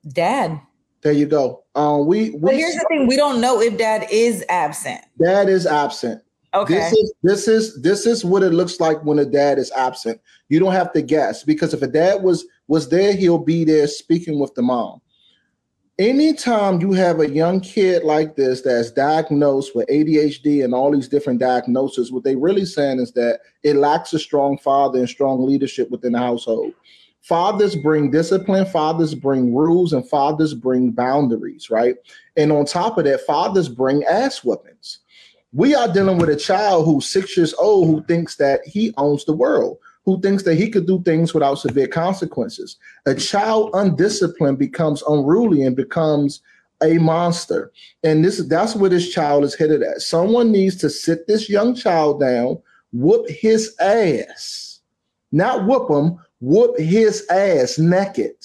Dad. 0.07 0.59
There 1.01 1.11
you 1.11 1.25
go. 1.25 1.63
Um, 1.75 2.07
we, 2.07 2.31
we 2.31 2.39
but 2.39 2.53
here's 2.55 2.73
the 2.73 2.85
thing: 2.89 3.07
we 3.07 3.15
don't 3.15 3.39
know 3.39 3.61
if 3.61 3.77
dad 3.77 4.07
is 4.09 4.43
absent. 4.49 5.01
Dad 5.21 5.49
is 5.49 5.67
absent. 5.67 6.23
Okay. 6.55 6.75
This 6.75 6.93
is 6.93 7.13
this 7.23 7.47
is 7.47 7.81
this 7.81 8.05
is 8.05 8.23
what 8.23 8.41
it 8.41 8.51
looks 8.51 8.79
like 8.79 9.03
when 9.03 9.19
a 9.19 9.25
dad 9.25 9.57
is 9.59 9.71
absent. 9.73 10.21
You 10.47 10.59
don't 10.59 10.73
have 10.73 10.93
to 10.93 11.01
guess 11.01 11.43
because 11.43 11.73
if 11.73 11.81
a 11.81 11.87
dad 11.87 12.23
was 12.23 12.45
was 12.67 12.89
there, 12.89 13.13
he'll 13.13 13.37
be 13.37 13.65
there 13.65 13.87
speaking 13.87 14.39
with 14.39 14.53
the 14.55 14.61
mom. 14.61 15.01
Anytime 15.97 16.81
you 16.81 16.91
have 16.93 17.19
a 17.19 17.29
young 17.29 17.61
kid 17.61 18.03
like 18.03 18.35
this 18.35 18.61
that's 18.61 18.91
diagnosed 18.91 19.75
with 19.75 19.87
ADHD 19.87 20.63
and 20.63 20.73
all 20.73 20.91
these 20.91 21.07
different 21.07 21.39
diagnoses, 21.39 22.11
what 22.11 22.23
they 22.23 22.35
really 22.35 22.65
saying 22.65 22.99
is 22.99 23.13
that 23.13 23.39
it 23.63 23.75
lacks 23.77 24.13
a 24.13 24.19
strong 24.19 24.57
father 24.57 24.99
and 24.99 25.09
strong 25.09 25.45
leadership 25.45 25.89
within 25.89 26.13
the 26.13 26.19
household. 26.19 26.73
Fathers 27.21 27.75
bring 27.77 28.11
discipline, 28.11 28.65
fathers 28.65 29.15
bring 29.15 29.55
rules, 29.55 29.93
and 29.93 30.07
fathers 30.07 30.53
bring 30.53 30.91
boundaries, 30.91 31.69
right? 31.69 31.95
And 32.35 32.51
on 32.51 32.65
top 32.65 32.97
of 32.97 33.05
that, 33.05 33.21
fathers 33.21 33.69
bring 33.69 34.03
ass 34.03 34.43
weapons 34.43 34.99
we 35.55 35.73
are 35.73 35.91
dealing 35.91 36.17
with 36.17 36.29
a 36.29 36.35
child 36.35 36.85
who's 36.85 37.05
six 37.05 37.37
years 37.37 37.53
old 37.53 37.87
who 37.87 38.03
thinks 38.03 38.35
that 38.35 38.59
he 38.67 38.93
owns 38.97 39.23
the 39.23 39.31
world, 39.31 39.77
who 40.03 40.19
thinks 40.19 40.43
that 40.43 40.55
he 40.55 40.69
could 40.69 40.85
do 40.85 41.01
things 41.03 41.33
without 41.33 41.55
severe 41.55 41.87
consequences. 41.87 42.75
A 43.05 43.15
child 43.15 43.69
undisciplined 43.73 44.59
becomes 44.59 45.01
unruly 45.07 45.63
and 45.63 45.73
becomes 45.73 46.41
a 46.83 46.97
monster. 46.97 47.71
And 48.03 48.23
this 48.23 48.45
that's 48.47 48.75
where 48.75 48.89
this 48.89 49.13
child 49.13 49.45
is 49.45 49.55
headed 49.55 49.81
at. 49.81 50.01
Someone 50.01 50.51
needs 50.51 50.75
to 50.77 50.89
sit 50.89 51.25
this 51.25 51.49
young 51.49 51.73
child 51.73 52.19
down, 52.19 52.61
whoop 52.91 53.29
his 53.29 53.77
ass. 53.79 54.81
Not 55.31 55.65
whoop 55.65 55.89
him, 55.89 56.19
whoop 56.41 56.77
his 56.77 57.25
ass 57.29 57.79
naked. 57.79 58.35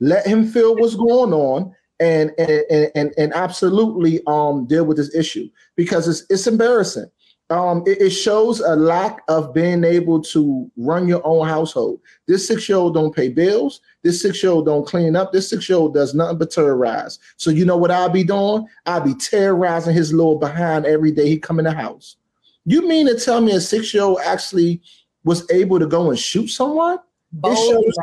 Let 0.00 0.26
him 0.26 0.48
feel 0.48 0.74
what's 0.74 0.96
going 0.96 1.32
on 1.32 1.72
and 2.02 2.32
and 2.36 2.90
and, 2.94 3.14
and 3.16 3.32
absolutely 3.32 4.20
um, 4.26 4.66
deal 4.66 4.84
with 4.84 4.96
this 4.96 5.14
issue 5.14 5.48
because 5.76 6.08
it's 6.08 6.24
it's 6.28 6.46
embarrassing. 6.46 7.10
Um, 7.50 7.82
it, 7.86 8.00
it, 8.00 8.10
shows 8.10 8.60
a 8.60 8.74
lack 8.74 9.20
of 9.28 9.52
being 9.52 9.84
able 9.84 10.22
to 10.22 10.70
run 10.78 11.06
your 11.06 11.20
own 11.22 11.46
household. 11.46 12.00
This 12.26 12.48
six 12.48 12.66
year 12.66 12.78
old 12.78 12.94
don't 12.94 13.14
pay 13.14 13.28
bills. 13.28 13.82
This 14.02 14.22
six 14.22 14.42
year 14.42 14.52
old 14.52 14.64
don't 14.64 14.86
clean 14.86 15.16
up. 15.16 15.32
This 15.32 15.50
six 15.50 15.68
year 15.68 15.76
old 15.76 15.92
does 15.92 16.14
nothing 16.14 16.38
but 16.38 16.50
terrorize. 16.50 17.18
So 17.36 17.50
you 17.50 17.66
know 17.66 17.76
what 17.76 17.90
I'll 17.90 18.08
be 18.08 18.24
doing? 18.24 18.66
I'll 18.86 19.02
be 19.02 19.14
terrorizing 19.14 19.94
his 19.94 20.14
little 20.14 20.38
behind 20.38 20.86
every 20.86 21.12
day 21.12 21.28
he 21.28 21.38
come 21.38 21.58
in 21.58 21.66
the 21.66 21.72
house. 21.72 22.16
You 22.64 22.88
mean 22.88 23.06
to 23.08 23.20
tell 23.20 23.42
me 23.42 23.52
a 23.52 23.60
six 23.60 23.92
year 23.92 24.04
old 24.04 24.20
actually 24.24 24.80
was 25.22 25.48
able 25.50 25.78
to 25.78 25.86
go 25.86 26.08
and 26.08 26.18
shoot 26.18 26.48
someone? 26.48 27.00
It 27.44 27.56
shows, 27.56 27.94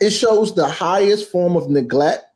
it 0.00 0.10
shows 0.10 0.54
the 0.54 0.68
highest 0.68 1.30
form 1.30 1.56
of 1.56 1.70
neglect 1.70 2.26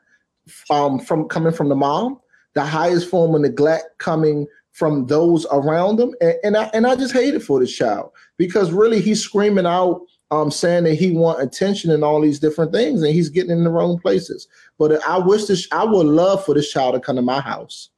um, 0.71 0.99
from 0.99 1.29
coming 1.29 1.53
from 1.53 1.69
the 1.69 1.75
mom, 1.75 2.21
the 2.55 2.65
highest 2.65 3.09
form 3.09 3.35
of 3.35 3.41
neglect 3.41 3.99
coming 3.99 4.47
from 4.73 5.07
those 5.07 5.47
around 5.53 5.97
them, 5.97 6.15
and, 6.21 6.35
and 6.45 6.57
I 6.57 6.71
and 6.75 6.87
I 6.87 6.97
just 6.97 7.15
hate 7.15 7.35
it 7.35 7.43
for 7.43 7.61
this 7.61 7.75
child 7.75 8.11
because 8.37 8.73
really 8.73 9.01
he's 9.01 9.23
screaming 9.23 9.67
out, 9.67 10.03
um, 10.31 10.51
saying 10.51 10.85
that 10.85 10.95
he 10.95 11.13
want 11.13 11.43
attention 11.43 11.91
and 11.91 12.05
all 12.05 12.21
these 12.21 12.39
different 12.39 12.73
things, 12.73 13.03
and 13.03 13.13
he's 13.13 13.31
getting 13.31 13.51
in 13.51 13.65
the 13.65 13.71
wrong 13.71 13.99
places. 13.99 14.49
But 14.79 15.03
I 15.07 15.19
wish 15.19 15.47
this, 15.47 15.67
I 15.73 15.85
would 15.85 16.07
love 16.07 16.45
for 16.45 16.55
this 16.55 16.71
child 16.71 16.95
to 16.95 17.01
come 17.01 17.17
to 17.17 17.23
my 17.23 17.41
house. 17.41 17.89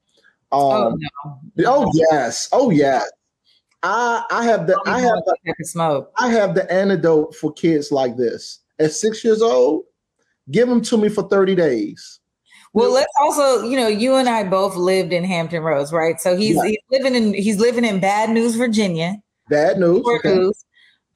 Um, 0.50 0.60
oh, 0.60 0.96
no. 1.56 1.66
oh 1.66 1.92
yes, 1.94 2.48
oh 2.52 2.70
yes. 2.70 3.10
I 3.82 4.24
I 4.30 4.44
have 4.44 4.66
the 4.66 4.80
I 4.86 5.00
have 5.00 5.18
the, 5.24 5.54
smoke. 5.64 6.12
I 6.18 6.28
have 6.30 6.54
the 6.54 6.70
antidote 6.72 7.34
for 7.34 7.52
kids 7.52 7.92
like 7.92 8.16
this. 8.16 8.60
At 8.78 8.92
six 8.92 9.24
years 9.24 9.42
old, 9.42 9.84
give 10.50 10.68
them 10.68 10.80
to 10.82 10.96
me 10.96 11.08
for 11.08 11.28
thirty 11.28 11.54
days. 11.54 12.20
Well, 12.78 12.92
let's 12.92 13.12
also, 13.20 13.64
you 13.64 13.76
know, 13.76 13.88
you 13.88 14.14
and 14.14 14.28
I 14.28 14.44
both 14.44 14.76
lived 14.76 15.12
in 15.12 15.24
Hampton 15.24 15.62
Roads, 15.62 15.92
right? 15.92 16.20
So 16.20 16.36
he's, 16.36 16.56
yeah. 16.56 16.66
he's 16.66 16.78
living 16.90 17.14
in 17.14 17.34
he's 17.34 17.58
living 17.58 17.84
in 17.84 18.00
Bad 18.00 18.30
News, 18.30 18.54
Virginia. 18.54 19.16
Bad 19.48 19.78
news. 19.78 20.04
Okay. 20.06 20.34
news. 20.34 20.64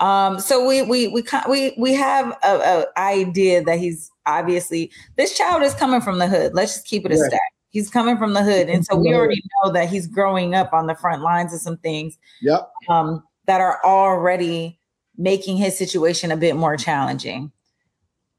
Um, 0.00 0.40
so 0.40 0.66
we 0.66 0.82
we 0.82 1.08
we 1.08 1.22
we 1.48 1.74
we 1.78 1.94
have 1.94 2.36
a, 2.42 2.84
a, 2.96 2.98
idea 2.98 3.62
that 3.62 3.78
he's 3.78 4.10
obviously 4.26 4.90
this 5.16 5.36
child 5.38 5.62
is 5.62 5.74
coming 5.74 6.00
from 6.00 6.18
the 6.18 6.26
hood. 6.26 6.54
Let's 6.54 6.74
just 6.74 6.86
keep 6.86 7.06
it 7.06 7.12
a 7.12 7.16
yeah. 7.16 7.28
stack. 7.28 7.40
He's 7.70 7.88
coming 7.88 8.18
from 8.18 8.34
the 8.34 8.42
hood, 8.42 8.68
and 8.68 8.84
so 8.84 8.96
we 8.96 9.14
already 9.14 9.40
know 9.62 9.72
that 9.72 9.88
he's 9.88 10.06
growing 10.06 10.54
up 10.54 10.72
on 10.72 10.88
the 10.88 10.94
front 10.96 11.22
lines 11.22 11.54
of 11.54 11.60
some 11.60 11.78
things. 11.78 12.18
Yep. 12.42 12.68
Um, 12.88 13.22
that 13.46 13.60
are 13.60 13.80
already 13.84 14.78
making 15.16 15.56
his 15.56 15.76
situation 15.76 16.32
a 16.32 16.36
bit 16.36 16.56
more 16.56 16.76
challenging. 16.76 17.52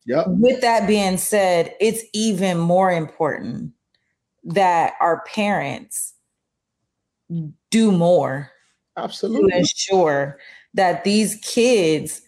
Yep. 0.06 0.26
With 0.28 0.62
that 0.62 0.88
being 0.88 1.18
said, 1.18 1.76
it's 1.80 2.04
even 2.14 2.58
more 2.58 2.92
important 2.92 3.72
that 4.44 4.94
our 5.00 5.24
parents 5.26 6.14
do 7.72 7.92
more 7.92 8.52
absolutely 8.98 9.52
to 9.52 9.58
ensure 9.58 10.38
that 10.74 11.04
these 11.04 11.38
kids 11.42 12.22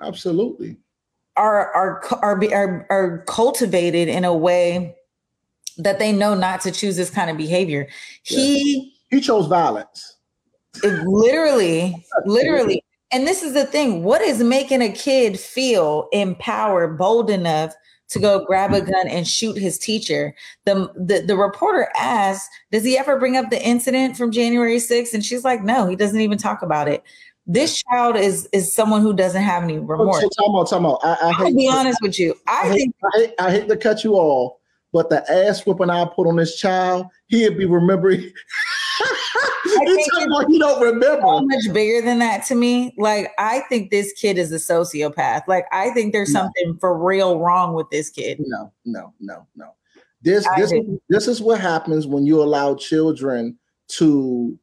absolutely 0.00 0.76
are 1.36 1.72
are 1.72 2.04
are 2.22 2.44
are, 2.52 2.86
are 2.90 3.24
cultivated 3.26 4.08
in 4.08 4.24
a 4.24 4.34
way 4.34 4.94
that 5.78 5.98
they 5.98 6.12
know 6.12 6.34
not 6.34 6.60
to 6.60 6.70
choose 6.70 6.96
this 6.96 7.10
kind 7.10 7.30
of 7.30 7.36
behavior. 7.36 7.88
He 8.22 8.94
he 9.10 9.20
chose 9.20 9.46
violence. 9.46 10.16
literally, 10.84 12.04
literally. 12.26 12.84
And 13.12 13.26
this 13.26 13.42
is 13.42 13.54
the 13.54 13.66
thing. 13.66 14.02
What 14.04 14.22
is 14.22 14.42
making 14.42 14.82
a 14.82 14.92
kid 14.92 15.38
feel 15.38 16.08
empowered, 16.12 16.96
bold 16.96 17.28
enough 17.28 17.74
to 18.08 18.18
go 18.18 18.44
grab 18.44 18.72
a 18.72 18.80
mm-hmm. 18.80 18.90
gun 18.90 19.08
and 19.08 19.26
shoot 19.26 19.56
his 19.56 19.78
teacher? 19.78 20.34
The, 20.64 20.92
the 20.96 21.24
the 21.26 21.36
reporter 21.36 21.88
asked, 21.96 22.48
"Does 22.70 22.84
he 22.84 22.96
ever 22.96 23.18
bring 23.18 23.36
up 23.36 23.50
the 23.50 23.64
incident 23.64 24.16
from 24.16 24.30
January 24.30 24.76
6th?" 24.76 25.12
And 25.12 25.24
she's 25.24 25.44
like, 25.44 25.62
"No, 25.62 25.86
he 25.86 25.96
doesn't 25.96 26.20
even 26.20 26.38
talk 26.38 26.62
about 26.62 26.88
it." 26.88 27.02
This 27.46 27.82
child 27.82 28.16
is 28.16 28.48
is 28.52 28.72
someone 28.72 29.02
who 29.02 29.12
doesn't 29.12 29.42
have 29.42 29.64
any 29.64 29.78
oh, 29.78 29.82
remorse. 29.82 30.20
So, 30.20 30.28
time 30.28 30.54
out, 30.56 30.70
time 30.70 30.86
out. 30.86 31.00
I, 31.02 31.32
I 31.36 31.42
will 31.42 31.56
be 31.56 31.68
honest 31.68 31.98
with 32.02 32.18
you. 32.18 32.34
I, 32.46 32.68
I 32.68 32.74
think 32.74 32.94
hate, 32.94 32.94
I, 33.02 33.18
hate, 33.18 33.34
I 33.40 33.50
hate 33.50 33.68
to 33.68 33.76
cut 33.76 34.04
you 34.04 34.14
off, 34.14 34.56
but 34.92 35.10
the 35.10 35.28
ass 35.30 35.66
whooping 35.66 35.90
I 35.90 36.04
put 36.04 36.28
on 36.28 36.36
this 36.36 36.56
child, 36.56 37.06
he'd 37.26 37.58
be 37.58 37.64
remembering. 37.64 38.30
He's 39.64 40.08
talking 40.08 40.28
about 40.28 40.50
he 40.50 40.58
don't 40.58 40.80
remember. 40.82 41.20
So 41.22 41.42
much 41.42 41.72
bigger 41.72 42.04
than 42.04 42.18
that 42.20 42.44
to 42.46 42.54
me. 42.54 42.94
Like 42.96 43.32
I 43.38 43.60
think 43.68 43.90
this 43.90 44.12
kid 44.12 44.38
is 44.38 44.52
a 44.52 44.56
sociopath. 44.56 45.42
Like 45.46 45.66
I 45.72 45.90
think 45.90 46.12
there's 46.12 46.32
No. 46.32 46.40
something 46.40 46.78
for 46.78 46.96
real 46.96 47.38
wrong 47.38 47.74
with 47.74 47.90
this 47.90 48.10
kid. 48.10 48.38
No, 48.40 48.72
no, 48.84 49.12
no, 49.20 49.46
no. 49.56 49.74
This 50.22 50.46
I 50.46 50.60
this 50.60 50.72
this 51.08 51.28
is 51.28 51.40
what 51.40 51.60
happens 51.60 52.06
when 52.06 52.26
you 52.26 52.42
allow 52.42 52.74
children 52.74 53.58
to 53.88 54.58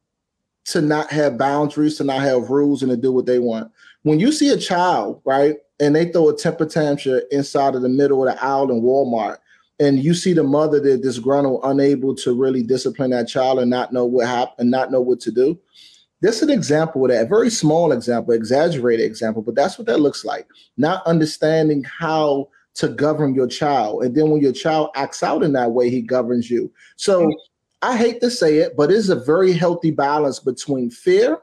to 0.66 0.82
not 0.82 1.10
have 1.10 1.38
boundaries, 1.38 1.96
to 1.96 2.04
not 2.04 2.20
have 2.20 2.50
rules, 2.50 2.82
and 2.82 2.90
to 2.90 2.96
do 2.96 3.12
what 3.12 3.26
they 3.26 3.38
want. 3.38 3.72
When 4.02 4.20
you 4.20 4.32
see 4.32 4.50
a 4.50 4.56
child, 4.56 5.22
right, 5.24 5.56
and 5.80 5.96
they 5.96 6.12
throw 6.12 6.28
a 6.28 6.36
temper 6.36 6.66
tantrum 6.66 7.22
inside 7.30 7.74
of 7.74 7.82
the 7.82 7.88
middle 7.88 8.26
of 8.26 8.34
the 8.34 8.44
aisle 8.44 8.70
in 8.70 8.82
Walmart, 8.82 9.38
and 9.80 10.02
you 10.02 10.14
see 10.14 10.32
the 10.32 10.42
mother 10.42 10.80
that 10.80 11.02
disgruntled, 11.02 11.60
unable 11.64 12.14
to 12.16 12.34
really 12.34 12.62
discipline 12.62 13.10
that 13.10 13.28
child 13.28 13.60
and 13.60 13.70
not 13.70 13.92
know 13.92 14.04
what 14.04 14.26
happened, 14.26 14.56
and 14.58 14.70
not 14.70 14.90
know 14.90 15.00
what 15.00 15.20
to 15.20 15.30
do. 15.30 15.58
This 16.20 16.36
is 16.36 16.42
an 16.42 16.50
example 16.50 17.04
of 17.04 17.10
that, 17.10 17.28
very 17.28 17.48
small 17.48 17.92
example, 17.92 18.34
exaggerated 18.34 19.06
example, 19.06 19.40
but 19.40 19.54
that's 19.54 19.78
what 19.78 19.86
that 19.86 20.00
looks 20.00 20.24
like. 20.24 20.48
Not 20.76 21.06
understanding 21.06 21.84
how 21.84 22.48
to 22.74 22.88
govern 22.88 23.34
your 23.34 23.46
child. 23.46 24.02
And 24.02 24.16
then 24.16 24.30
when 24.30 24.40
your 24.40 24.52
child 24.52 24.90
acts 24.96 25.22
out 25.22 25.42
in 25.42 25.52
that 25.52 25.72
way, 25.72 25.90
he 25.90 26.02
governs 26.02 26.50
you. 26.50 26.72
So 26.96 27.30
I 27.82 27.96
hate 27.96 28.20
to 28.20 28.30
say 28.30 28.58
it, 28.58 28.76
but 28.76 28.90
it's 28.90 29.08
a 29.08 29.16
very 29.16 29.52
healthy 29.52 29.92
balance 29.92 30.40
between 30.40 30.90
fear, 30.90 31.38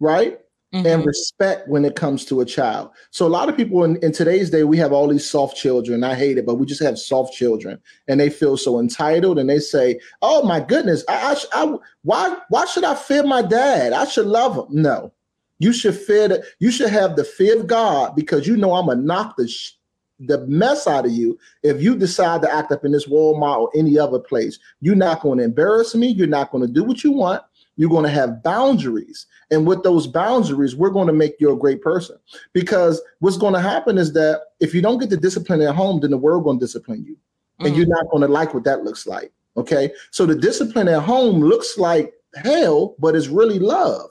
right? 0.00 0.40
Mm-hmm. 0.74 0.86
And 0.86 1.06
respect 1.06 1.66
when 1.66 1.86
it 1.86 1.96
comes 1.96 2.26
to 2.26 2.42
a 2.42 2.44
child. 2.44 2.90
So 3.10 3.26
a 3.26 3.28
lot 3.28 3.48
of 3.48 3.56
people 3.56 3.84
in, 3.84 3.96
in 4.02 4.12
today's 4.12 4.50
day, 4.50 4.64
we 4.64 4.76
have 4.76 4.92
all 4.92 5.08
these 5.08 5.24
soft 5.24 5.56
children. 5.56 6.04
I 6.04 6.14
hate 6.14 6.36
it, 6.36 6.44
but 6.44 6.56
we 6.56 6.66
just 6.66 6.82
have 6.82 6.98
soft 6.98 7.32
children, 7.32 7.80
and 8.06 8.20
they 8.20 8.28
feel 8.28 8.58
so 8.58 8.78
entitled, 8.78 9.38
and 9.38 9.48
they 9.48 9.60
say, 9.60 9.98
"Oh 10.20 10.42
my 10.42 10.60
goodness, 10.60 11.04
I, 11.08 11.34
I, 11.54 11.64
I 11.64 11.76
why 12.02 12.36
why 12.50 12.66
should 12.66 12.84
I 12.84 12.94
fear 12.96 13.22
my 13.22 13.40
dad? 13.40 13.94
I 13.94 14.04
should 14.04 14.26
love 14.26 14.56
him." 14.56 14.66
No, 14.68 15.10
you 15.58 15.72
should 15.72 15.96
fear 15.96 16.28
the, 16.28 16.44
you 16.58 16.70
should 16.70 16.90
have 16.90 17.16
the 17.16 17.24
fear 17.24 17.58
of 17.58 17.66
God 17.66 18.14
because 18.14 18.46
you 18.46 18.54
know 18.58 18.74
I'm 18.74 18.88
gonna 18.88 19.00
knock 19.00 19.38
the 19.38 19.48
sh- 19.48 19.72
the 20.20 20.46
mess 20.46 20.86
out 20.86 21.06
of 21.06 21.12
you 21.12 21.38
if 21.62 21.80
you 21.80 21.96
decide 21.96 22.42
to 22.42 22.52
act 22.52 22.72
up 22.72 22.84
in 22.84 22.92
this 22.92 23.06
Walmart 23.06 23.58
or 23.58 23.70
any 23.74 23.98
other 23.98 24.18
place. 24.18 24.58
You're 24.80 24.96
not 24.96 25.22
going 25.22 25.38
to 25.38 25.44
embarrass 25.44 25.94
me. 25.94 26.08
You're 26.08 26.26
not 26.26 26.50
going 26.50 26.66
to 26.66 26.72
do 26.72 26.82
what 26.82 27.04
you 27.04 27.12
want. 27.12 27.42
You're 27.78 27.88
going 27.88 28.04
to 28.04 28.10
have 28.10 28.42
boundaries. 28.42 29.26
And 29.50 29.66
with 29.66 29.82
those 29.82 30.06
boundaries, 30.06 30.76
we're 30.76 30.90
going 30.90 31.06
to 31.06 31.12
make 31.12 31.36
you 31.40 31.50
a 31.52 31.56
great 31.56 31.80
person. 31.80 32.18
Because 32.52 33.00
what's 33.20 33.38
going 33.38 33.54
to 33.54 33.60
happen 33.60 33.96
is 33.96 34.12
that 34.12 34.42
if 34.60 34.74
you 34.74 34.82
don't 34.82 34.98
get 34.98 35.08
the 35.08 35.16
discipline 35.16 35.62
at 35.62 35.74
home, 35.74 36.00
then 36.00 36.10
the 36.10 36.18
world 36.18 36.44
going 36.44 36.58
to 36.58 36.64
discipline 36.64 37.04
you. 37.04 37.16
And 37.60 37.74
you're 37.74 37.86
mm. 37.86 37.90
not 37.90 38.10
going 38.10 38.22
to 38.22 38.28
like 38.28 38.52
what 38.52 38.64
that 38.64 38.84
looks 38.84 39.06
like. 39.06 39.32
Okay. 39.56 39.90
So 40.10 40.26
the 40.26 40.34
discipline 40.34 40.88
at 40.88 41.02
home 41.02 41.40
looks 41.40 41.78
like 41.78 42.12
hell, 42.34 42.94
but 42.98 43.16
it's 43.16 43.28
really 43.28 43.58
love. 43.58 44.10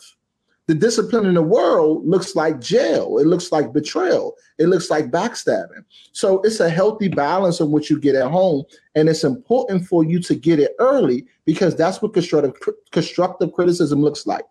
The 0.68 0.76
discipline 0.76 1.26
in 1.26 1.34
the 1.36 1.42
world 1.42 2.06
looks 2.06 2.36
like 2.36 2.60
jail. 2.60 3.20
It 3.20 3.28
looks 3.28 3.54
like 3.54 3.72
betrayal. 3.72 4.36
It 4.58 4.68
looks 4.68 4.90
like 4.90 5.12
backstabbing. 5.12 5.86
So 6.12 6.42
it's 6.42 6.60
a 6.60 6.70
healthy 6.70 7.08
balance 7.08 7.62
of 7.62 7.70
what 7.70 7.90
you 7.90 7.98
get 7.98 8.16
at 8.16 8.30
home. 8.30 8.66
And 8.94 9.08
it's 9.08 9.24
important 9.24 9.88
for 9.88 10.04
you 10.04 10.20
to 10.24 10.36
get 10.36 10.60
it 10.60 10.76
early 10.80 11.26
because 11.46 11.74
that's 11.76 12.02
what 12.02 12.14
constructive, 12.14 12.54
constructive 12.92 13.54
criticism 13.54 14.02
looks 14.02 14.28
like. 14.28 14.44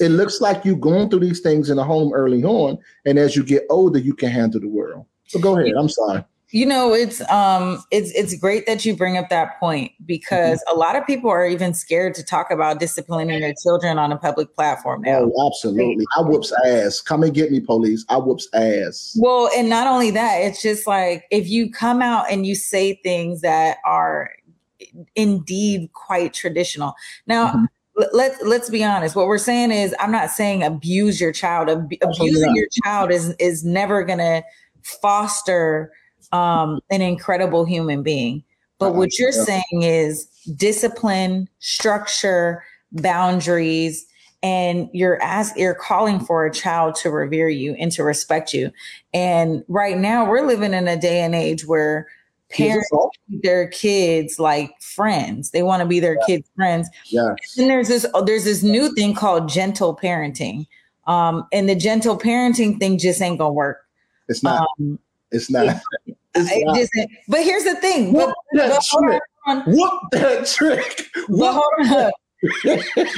It 0.00 0.08
looks 0.08 0.40
like 0.40 0.64
you 0.64 0.74
going 0.74 1.10
through 1.10 1.20
these 1.20 1.40
things 1.40 1.68
in 1.68 1.76
the 1.76 1.84
home 1.84 2.14
early 2.14 2.44
on. 2.44 2.78
And 3.04 3.18
as 3.18 3.36
you 3.36 3.44
get 3.44 3.64
older, 3.68 3.98
you 3.98 4.14
can 4.14 4.30
handle 4.30 4.60
the 4.60 4.68
world. 4.68 5.04
So 5.26 5.38
go 5.38 5.58
ahead. 5.58 5.74
I'm 5.78 5.90
sorry. 5.90 6.24
You 6.50 6.64
know, 6.64 6.94
it's 6.94 7.20
um 7.30 7.82
it's 7.90 8.10
it's 8.12 8.34
great 8.34 8.64
that 8.66 8.84
you 8.84 8.96
bring 8.96 9.18
up 9.18 9.28
that 9.28 9.60
point 9.60 9.92
because 10.06 10.58
Mm-hmm. 10.60 10.76
a 10.76 10.78
lot 10.78 10.96
of 10.96 11.06
people 11.06 11.28
are 11.28 11.46
even 11.46 11.74
scared 11.74 12.14
to 12.14 12.24
talk 12.24 12.50
about 12.50 12.80
disciplining 12.80 13.40
their 13.40 13.52
children 13.62 13.98
on 13.98 14.12
a 14.12 14.16
public 14.16 14.54
platform 14.54 15.02
now. 15.02 15.30
Oh, 15.34 15.46
absolutely. 15.46 16.06
I 16.16 16.22
whoops 16.22 16.52
ass. 16.64 17.02
Come 17.02 17.22
and 17.22 17.34
get 17.34 17.52
me, 17.52 17.60
police. 17.60 18.04
I 18.08 18.16
whoops 18.16 18.48
ass. 18.54 19.14
Well, 19.20 19.50
and 19.54 19.68
not 19.68 19.86
only 19.86 20.10
that, 20.12 20.38
it's 20.38 20.62
just 20.62 20.86
like 20.86 21.24
if 21.30 21.48
you 21.48 21.70
come 21.70 22.00
out 22.00 22.30
and 22.30 22.46
you 22.46 22.54
say 22.54 22.94
things 23.02 23.42
that 23.42 23.76
are 23.84 24.30
indeed 25.16 25.92
quite 25.92 26.32
traditional. 26.32 26.94
Now, 27.26 27.48
Mhm. 27.52 27.66
let's 28.14 28.40
let's 28.42 28.70
be 28.70 28.82
honest. 28.82 29.14
What 29.14 29.26
we're 29.26 29.36
saying 29.38 29.70
is, 29.70 29.94
I'm 30.00 30.12
not 30.12 30.30
saying 30.30 30.62
abuse 30.62 31.20
your 31.20 31.32
child. 31.32 31.68
Ab- 31.68 31.92
abusing 32.00 32.56
your 32.56 32.68
child 32.84 33.10
is 33.10 33.34
is 33.38 33.64
never 33.64 34.02
going 34.02 34.20
to 34.20 34.42
foster 34.82 35.92
um, 36.32 36.80
an 36.90 37.02
incredible 37.02 37.64
human 37.64 38.02
being. 38.02 38.42
But 38.78 38.90
Uh-uh. 38.90 38.98
what 38.98 39.18
you're 39.18 39.32
saying 39.32 39.82
is 39.82 40.26
discipline, 40.56 41.48
structure, 41.58 42.62
boundaries, 42.92 44.06
and 44.42 44.88
you're 44.92 45.20
ask 45.20 45.56
you're 45.56 45.74
calling 45.74 46.20
for 46.20 46.46
a 46.46 46.52
child 46.52 46.94
to 46.96 47.10
revere 47.10 47.48
you 47.48 47.74
and 47.74 47.90
to 47.92 48.04
respect 48.04 48.54
you. 48.54 48.70
And 49.12 49.64
right 49.68 49.98
now 49.98 50.28
we're 50.28 50.46
living 50.46 50.74
in 50.74 50.86
a 50.86 50.96
day 50.96 51.22
and 51.22 51.34
age 51.34 51.66
where 51.66 52.06
parents 52.50 52.88
treat 52.88 53.42
their 53.42 53.68
kids 53.68 54.38
like 54.38 54.80
friends. 54.80 55.50
They 55.50 55.62
want 55.62 55.82
to 55.82 55.88
be 55.88 56.00
their 56.00 56.18
kids' 56.26 56.48
friends. 56.54 56.88
Yeah. 57.06 57.34
And 57.56 57.68
there's 57.68 57.88
this 57.88 58.06
there's 58.24 58.44
this 58.44 58.62
new 58.62 58.94
thing 58.94 59.14
called 59.14 59.48
gentle 59.48 59.96
parenting. 59.96 60.66
Um, 61.06 61.46
and 61.52 61.68
the 61.68 61.74
gentle 61.74 62.18
parenting 62.18 62.78
thing 62.78 62.98
just 62.98 63.20
ain't 63.20 63.38
gonna 63.38 63.52
work. 63.52 63.86
It's 64.28 64.42
not. 64.42 64.68
Um, 64.78 64.98
it's 65.32 65.50
not. 65.50 65.64
It 65.64 65.66
not. 66.06 66.17
Just, 66.34 66.92
but 67.28 67.42
here's 67.42 67.64
the 67.64 67.76
thing. 67.76 68.12
But, 68.12 68.28
Whoop 68.28 68.34
that 68.52 68.68
but 68.90 69.00
trick. 69.02 69.22
on. 69.46 69.62
Whoop 69.66 70.02
that 70.12 70.46
trick. 70.46 71.06
But 71.28 71.52
hold 71.52 71.92
on. 71.96 72.10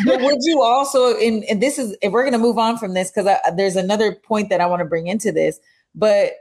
but 0.07 0.21
would 0.23 0.39
you 0.43 0.63
also 0.63 1.15
and, 1.19 1.45
and 1.45 1.63
this 1.63 1.79
is 1.79 1.95
if 2.01 2.11
we're 2.11 2.23
going 2.23 2.33
to 2.33 2.39
move 2.39 2.57
on 2.57 2.79
from 2.79 2.95
this 2.95 3.11
because 3.11 3.31
there's 3.55 3.77
another 3.77 4.15
point 4.15 4.49
that 4.49 4.63
i 4.63 4.67
want 4.67 4.81
to 4.81 4.87
bring 4.87 5.09
into 5.09 5.31
this 5.31 5.61
but 5.95 6.33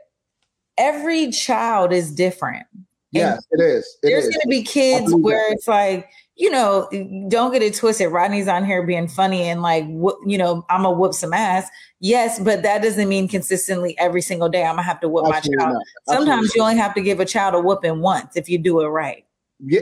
every 0.77 1.29
child 1.29 1.91
is 1.91 2.09
different 2.09 2.65
Yes, 3.11 3.45
it 3.51 3.61
is. 3.61 3.97
It 4.03 4.09
there's 4.09 4.25
going 4.25 4.41
to 4.41 4.47
be 4.47 4.63
kids 4.63 5.13
where 5.15 5.49
that. 5.49 5.55
it's 5.55 5.67
like 5.67 6.09
you 6.39 6.49
know 6.49 6.87
don't 7.27 7.51
get 7.51 7.61
it 7.61 7.75
twisted 7.75 8.11
rodney's 8.11 8.47
on 8.47 8.65
here 8.65 8.81
being 8.83 9.07
funny 9.07 9.43
and 9.43 9.61
like 9.61 9.85
whoop- 9.87 10.19
you 10.25 10.37
know 10.37 10.65
i'm 10.69 10.83
gonna 10.83 10.97
whoop 10.97 11.13
some 11.13 11.33
ass 11.33 11.69
yes 11.99 12.39
but 12.39 12.63
that 12.63 12.81
doesn't 12.81 13.09
mean 13.09 13.27
consistently 13.27 13.95
every 13.99 14.21
single 14.21 14.49
day 14.49 14.63
i'm 14.63 14.73
gonna 14.73 14.81
have 14.81 14.99
to 14.99 15.09
whoop 15.09 15.25
Absolutely 15.27 15.65
my 15.65 15.71
child 15.71 15.83
sometimes 16.07 16.55
you 16.55 16.63
only 16.63 16.77
have 16.77 16.95
to 16.95 17.01
give 17.01 17.19
a 17.19 17.25
child 17.25 17.53
a 17.53 17.59
whooping 17.59 17.99
once 17.99 18.35
if 18.35 18.49
you 18.49 18.57
do 18.57 18.79
it 18.81 18.87
right 18.87 19.25
Yeah, 19.59 19.81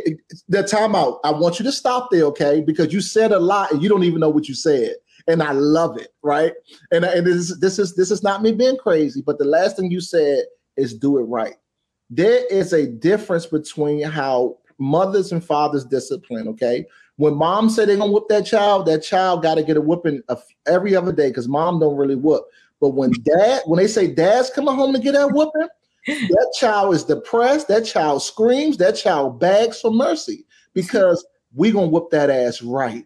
the 0.49 0.63
timeout. 0.63 1.19
I 1.23 1.31
want 1.31 1.59
you 1.59 1.65
to 1.65 1.71
stop 1.71 2.09
there, 2.09 2.23
okay? 2.23 2.61
Because 2.65 2.91
you 2.91 2.99
said 2.99 3.31
a 3.31 3.39
lot 3.39 3.71
and 3.71 3.83
you 3.83 3.89
don't 3.89 4.03
even 4.03 4.19
know 4.19 4.29
what 4.29 4.47
you 4.47 4.55
said, 4.55 4.95
and 5.27 5.43
I 5.43 5.51
love 5.51 5.99
it, 5.99 6.07
right? 6.23 6.53
And 6.91 7.05
and 7.05 7.27
this 7.27 7.35
is 7.35 7.59
this 7.59 7.77
is 7.77 7.95
this 7.95 8.09
is 8.09 8.23
not 8.23 8.41
me 8.41 8.53
being 8.53 8.77
crazy, 8.77 9.21
but 9.21 9.37
the 9.37 9.45
last 9.45 9.77
thing 9.77 9.91
you 9.91 10.01
said 10.01 10.45
is 10.77 10.97
do 10.97 11.19
it 11.19 11.25
right. 11.25 11.57
There 12.09 12.43
is 12.49 12.73
a 12.73 12.87
difference 12.87 13.45
between 13.45 14.01
how 14.01 14.57
mothers 14.79 15.31
and 15.31 15.43
fathers 15.43 15.85
discipline. 15.85 16.47
Okay, 16.47 16.85
when 17.17 17.35
mom 17.35 17.69
said 17.69 17.87
they're 17.87 17.97
gonna 17.97 18.11
whoop 18.11 18.27
that 18.29 18.45
child, 18.45 18.85
that 18.85 19.03
child 19.03 19.43
got 19.43 19.55
to 19.55 19.63
get 19.63 19.77
a 19.77 19.81
whooping 19.81 20.21
every 20.65 20.95
other 20.95 21.11
day 21.11 21.29
because 21.29 21.47
mom 21.47 21.79
don't 21.79 21.97
really 21.97 22.15
whoop. 22.15 22.45
But 22.79 22.89
when 22.89 23.11
dad, 23.23 23.63
when 23.65 23.77
they 23.77 23.87
say 23.87 24.07
dad's 24.07 24.49
coming 24.49 24.75
home 24.75 24.93
to 24.93 24.99
get 24.99 25.13
that 25.13 25.31
whooping, 25.31 25.67
that 26.07 26.53
child 26.59 26.93
is 26.93 27.03
depressed. 27.03 27.67
That 27.67 27.85
child 27.85 28.21
screams. 28.21 28.77
That 28.77 28.93
child 28.93 29.39
begs 29.39 29.81
for 29.81 29.91
mercy 29.91 30.45
because 30.73 31.25
we 31.55 31.71
gonna 31.71 31.87
whoop 31.87 32.11
that 32.11 32.29
ass 32.29 32.61
right, 32.61 33.05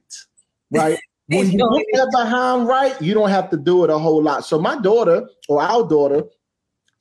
right? 0.72 1.00
when 1.28 1.50
you 1.50 1.58
get 1.58 2.00
that 2.00 2.10
behind 2.12 2.68
right, 2.68 3.02
you 3.02 3.14
don't 3.14 3.30
have 3.30 3.50
to 3.52 3.58
do 3.58 3.86
it 3.86 3.90
a 3.90 3.98
whole 3.98 4.22
lot. 4.22 4.46
So 4.46 4.60
my 4.60 4.80
daughter 4.82 5.28
or 5.48 5.62
our 5.62 5.88
daughter, 5.88 6.24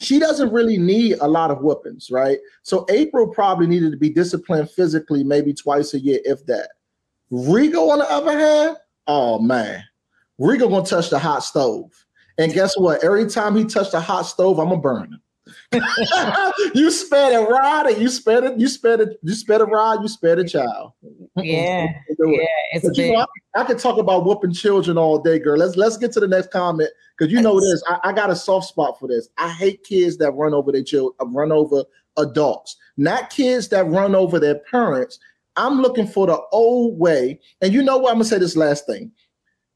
she 0.00 0.18
doesn't 0.18 0.52
really 0.52 0.78
need 0.78 1.18
a 1.20 1.28
lot 1.28 1.50
of 1.50 1.60
whoopings, 1.60 2.10
right? 2.10 2.38
So 2.62 2.86
April 2.88 3.28
probably 3.28 3.66
needed 3.66 3.92
to 3.92 3.98
be 3.98 4.08
disciplined 4.08 4.70
physically 4.70 5.22
maybe 5.22 5.52
twice 5.52 5.92
a 5.92 6.00
year, 6.00 6.20
if 6.24 6.44
that. 6.46 6.70
Rigo, 7.30 7.90
on 7.90 7.98
the 7.98 8.10
other 8.10 8.36
hand, 8.36 8.76
oh 9.06 9.38
man, 9.38 9.84
Rigo 10.40 10.70
gonna 10.70 10.84
touch 10.84 11.10
the 11.10 11.18
hot 11.18 11.44
stove. 11.44 11.92
And 12.38 12.52
guess 12.52 12.76
what? 12.78 13.04
Every 13.04 13.26
time 13.26 13.54
he 13.54 13.64
touched 13.64 13.92
the 13.92 14.00
hot 14.00 14.22
stove, 14.22 14.58
I'm 14.58 14.70
gonna 14.70 14.80
burn 14.80 15.04
him. 15.04 15.22
you 16.74 16.90
spare 16.90 17.40
a 17.40 17.48
rod 17.48 17.86
and 17.86 18.00
you 18.00 18.08
spare 18.08 18.44
it, 18.44 18.58
you 18.58 18.68
spare 18.68 19.00
it, 19.00 19.18
you 19.22 19.34
spare 19.34 19.62
a 19.62 19.66
rod, 19.66 20.02
you 20.02 20.08
spare 20.08 20.38
a 20.38 20.46
child. 20.46 20.92
Yeah. 21.36 21.86
yeah, 22.18 22.46
it's 22.72 22.86
but, 22.86 22.96
you 22.96 23.12
know, 23.12 23.26
I, 23.54 23.60
I 23.60 23.64
can 23.64 23.78
talk 23.78 23.98
about 23.98 24.24
whooping 24.24 24.52
children 24.52 24.98
all 24.98 25.20
day, 25.20 25.38
girl. 25.38 25.58
Let's 25.58 25.76
let's 25.76 25.96
get 25.96 26.12
to 26.12 26.20
the 26.20 26.28
next 26.28 26.50
comment 26.50 26.90
because 27.16 27.32
you 27.32 27.40
know 27.40 27.60
this. 27.60 27.82
I, 27.88 27.98
I, 28.04 28.12
got 28.12 28.30
a 28.30 28.36
soft 28.36 28.68
spot 28.68 28.98
for 28.98 29.08
this. 29.08 29.28
I 29.38 29.50
hate 29.50 29.84
kids 29.84 30.18
that 30.18 30.32
run 30.32 30.54
over 30.54 30.72
their 30.72 30.82
children, 30.82 31.14
uh, 31.20 31.26
run 31.26 31.52
over 31.52 31.84
adults, 32.16 32.76
not 32.96 33.30
kids 33.30 33.68
that 33.68 33.86
run 33.86 34.14
over 34.14 34.38
their 34.38 34.56
parents. 34.70 35.18
I'm 35.56 35.80
looking 35.80 36.06
for 36.06 36.26
the 36.26 36.40
old 36.52 36.98
way. 36.98 37.40
And 37.60 37.72
you 37.72 37.82
know 37.82 37.98
what? 37.98 38.10
I'm 38.10 38.16
gonna 38.16 38.24
say 38.24 38.38
this 38.38 38.56
last 38.56 38.86
thing 38.86 39.12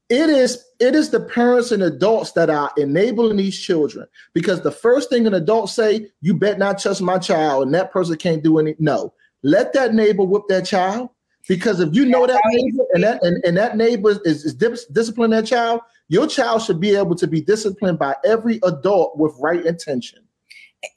it 0.09 0.29
is 0.29 0.63
it 0.79 0.93
is 0.93 1.09
the 1.09 1.19
parents 1.19 1.71
and 1.71 1.83
adults 1.83 2.33
that 2.33 2.49
are 2.49 2.71
enabling 2.77 3.37
these 3.37 3.59
children. 3.59 4.07
Because 4.33 4.61
the 4.61 4.71
first 4.71 5.09
thing 5.09 5.25
an 5.25 5.33
adult 5.33 5.69
say 5.69 6.07
you 6.21 6.33
bet 6.33 6.59
not 6.59 6.79
trust 6.79 7.01
my 7.01 7.17
child 7.17 7.63
and 7.63 7.73
that 7.73 7.91
person 7.91 8.17
can't 8.17 8.43
do 8.43 8.59
any 8.59 8.75
no. 8.79 9.13
Let 9.43 9.73
that 9.73 9.93
neighbor 9.93 10.23
whip 10.23 10.43
that 10.49 10.65
child. 10.65 11.09
Because 11.47 11.79
if 11.79 11.93
you 11.93 12.05
know 12.05 12.25
that 12.25 12.41
neighbor 12.45 12.83
and 12.93 13.03
that 13.03 13.23
and, 13.23 13.43
and 13.45 13.55
that 13.57 13.77
neighbor 13.77 14.11
is, 14.25 14.45
is 14.45 14.53
disciplining 14.53 15.31
that 15.31 15.45
child 15.45 15.81
your 16.07 16.27
child 16.27 16.61
should 16.61 16.79
be 16.79 16.95
able 16.95 17.15
to 17.15 17.27
be 17.27 17.41
disciplined 17.41 17.97
by 17.97 18.15
every 18.23 18.59
adult 18.63 19.17
with 19.17 19.33
right 19.39 19.65
intention 19.65 20.24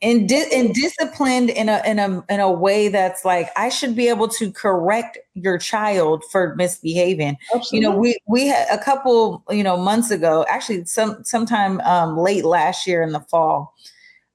and 0.02 0.28
di- 0.28 0.50
and 0.52 0.74
disciplined 0.74 1.50
in 1.50 1.68
a 1.68 1.82
in 1.86 1.98
a 1.98 2.24
in 2.28 2.40
a 2.40 2.50
way 2.50 2.88
that's 2.88 3.24
like 3.24 3.48
I 3.56 3.68
should 3.68 3.96
be 3.96 4.08
able 4.08 4.28
to 4.28 4.52
correct 4.52 5.18
your 5.34 5.58
child 5.58 6.24
for 6.30 6.54
misbehaving. 6.56 7.36
Absolutely. 7.54 7.78
You 7.78 7.82
know, 7.82 7.96
we 7.96 8.18
we 8.26 8.46
had 8.46 8.66
a 8.70 8.82
couple 8.82 9.44
you 9.50 9.62
know 9.62 9.76
months 9.76 10.10
ago, 10.10 10.44
actually 10.48 10.84
some 10.84 11.22
sometime 11.24 11.80
um, 11.80 12.16
late 12.16 12.44
last 12.44 12.86
year 12.86 13.02
in 13.02 13.12
the 13.12 13.20
fall. 13.20 13.74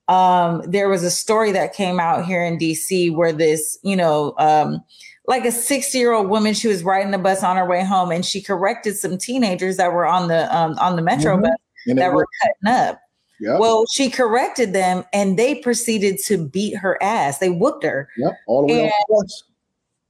Um, 0.10 0.62
there 0.68 0.90
was 0.90 1.04
a 1.04 1.12
story 1.12 1.54
that 1.54 1.74
came 1.74 2.00
out 2.00 2.26
here 2.26 2.44
in 2.44 2.58
DC 2.58 3.16
where 3.16 3.32
this 3.32 3.78
you 3.84 3.96
know 3.96 4.34
um, 4.38 4.84
like 5.28 5.46
a 5.46 5.52
60 5.52 5.98
year 5.98 6.14
old 6.14 6.30
woman 6.30 6.54
she 6.54 6.68
was 6.68 6.84
riding 6.84 7.12
the 7.12 7.18
bus 7.18 7.44
on 7.44 7.56
her 7.58 7.68
way 7.68 7.84
home 7.84 8.12
and 8.12 8.26
she 8.26 8.42
corrected 8.42 8.98
some 8.98 9.18
teenagers 9.18 9.78
that 9.78 9.94
were 9.94 10.06
on 10.06 10.28
the 10.28 10.54
um, 10.56 10.78
on 10.80 10.96
the 10.96 11.02
metro 11.02 11.34
mm-hmm. 11.34 11.44
bus 11.44 11.58
and 11.88 11.98
that 11.98 12.14
were 12.14 12.28
cutting 12.42 12.82
up 12.82 13.00
Yep. 13.40 13.60
Well, 13.60 13.86
she 13.92 14.10
corrected 14.10 14.74
them 14.74 15.04
and 15.12 15.38
they 15.38 15.56
proceeded 15.56 16.20
to 16.26 16.48
beat 16.48 16.78
her 16.78 17.02
ass. 17.02 17.40
They 17.40 17.50
whooped 17.50 17.84
her. 17.84 18.10
Yep, 18.18 18.34
all 18.48 18.68
the 18.68 18.74
way 18.74 18.94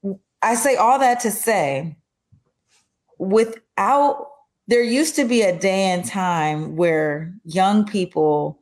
and 0.04 0.20
I 0.42 0.56
say 0.56 0.76
all 0.76 1.00
that 1.00 1.22
to 1.22 1.32
say, 1.32 1.96
without 3.18 4.28
there 4.68 4.84
used 4.84 5.16
to 5.16 5.26
be 5.26 5.42
a 5.42 5.58
day 5.58 5.86
and 5.86 6.06
time 6.06 6.76
where 6.76 7.34
young 7.46 7.86
people 7.86 8.60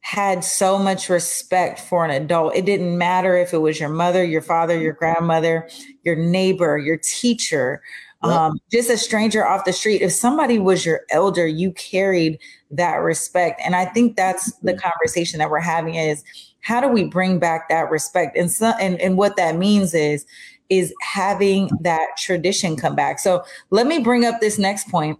had 0.00 0.44
so 0.44 0.78
much 0.78 1.08
respect 1.08 1.78
for 1.80 2.04
an 2.04 2.10
adult. 2.10 2.54
It 2.54 2.64
didn't 2.64 2.98
matter 2.98 3.36
if 3.36 3.52
it 3.52 3.58
was 3.58 3.78
your 3.78 3.88
mother, 3.88 4.24
your 4.24 4.42
father, 4.42 4.78
your 4.78 4.92
grandmother, 4.92 5.68
your 6.02 6.16
neighbor, 6.16 6.76
your 6.76 6.98
teacher, 6.98 7.82
Yep. 8.24 8.32
Um, 8.32 8.60
just 8.70 8.88
a 8.88 8.96
stranger 8.96 9.44
off 9.44 9.64
the 9.64 9.72
street. 9.72 10.00
If 10.00 10.12
somebody 10.12 10.58
was 10.58 10.86
your 10.86 11.00
elder, 11.10 11.46
you 11.46 11.72
carried 11.72 12.38
that 12.72 12.96
respect. 12.96 13.60
And 13.64 13.76
I 13.76 13.84
think 13.84 14.16
that's 14.16 14.52
the 14.56 14.74
conversation 14.74 15.38
that 15.38 15.50
we're 15.50 15.60
having 15.60 15.94
is 15.94 16.24
how 16.60 16.80
do 16.80 16.88
we 16.88 17.04
bring 17.04 17.38
back 17.38 17.68
that 17.68 17.90
respect? 17.90 18.36
And 18.36 18.50
so, 18.50 18.72
and, 18.80 19.00
and 19.00 19.16
what 19.16 19.36
that 19.36 19.56
means 19.56 19.94
is, 19.94 20.24
is 20.70 20.94
having 21.02 21.68
that 21.82 22.16
tradition 22.16 22.76
come 22.76 22.96
back. 22.96 23.18
So 23.18 23.44
let 23.70 23.86
me 23.86 23.98
bring 23.98 24.24
up 24.24 24.40
this 24.40 24.58
next 24.58 24.88
point. 24.88 25.18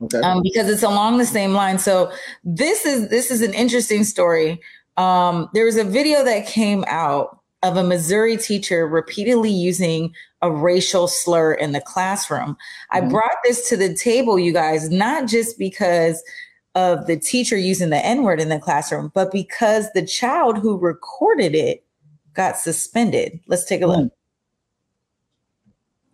Okay. 0.00 0.20
Um, 0.20 0.40
because 0.42 0.68
it's 0.68 0.82
along 0.82 1.18
the 1.18 1.26
same 1.26 1.52
line. 1.52 1.78
So 1.78 2.12
this 2.42 2.84
is 2.84 3.08
this 3.08 3.30
is 3.30 3.42
an 3.42 3.54
interesting 3.54 4.04
story. 4.04 4.60
Um, 4.96 5.48
there 5.54 5.64
was 5.64 5.76
a 5.76 5.84
video 5.84 6.24
that 6.24 6.46
came 6.46 6.84
out 6.88 7.40
of 7.62 7.76
a 7.76 7.82
Missouri 7.82 8.36
teacher 8.36 8.86
repeatedly 8.86 9.50
using 9.50 10.14
a 10.42 10.50
racial 10.50 11.08
slur 11.08 11.54
in 11.54 11.72
the 11.72 11.80
classroom. 11.80 12.56
I 12.90 13.00
mm-hmm. 13.00 13.10
brought 13.10 13.36
this 13.44 13.68
to 13.70 13.76
the 13.76 13.94
table, 13.94 14.38
you 14.38 14.52
guys, 14.52 14.90
not 14.90 15.26
just 15.26 15.58
because 15.58 16.22
of 16.74 17.06
the 17.06 17.16
teacher 17.16 17.56
using 17.56 17.90
the 17.90 18.04
N 18.04 18.22
word 18.22 18.40
in 18.40 18.48
the 18.48 18.58
classroom, 18.58 19.12
but 19.14 19.30
because 19.30 19.92
the 19.92 20.04
child 20.04 20.58
who 20.58 20.78
recorded 20.78 21.54
it 21.54 21.84
got 22.34 22.58
suspended. 22.58 23.40
Let's 23.46 23.64
take 23.64 23.82
a 23.82 23.86
look. 23.86 24.12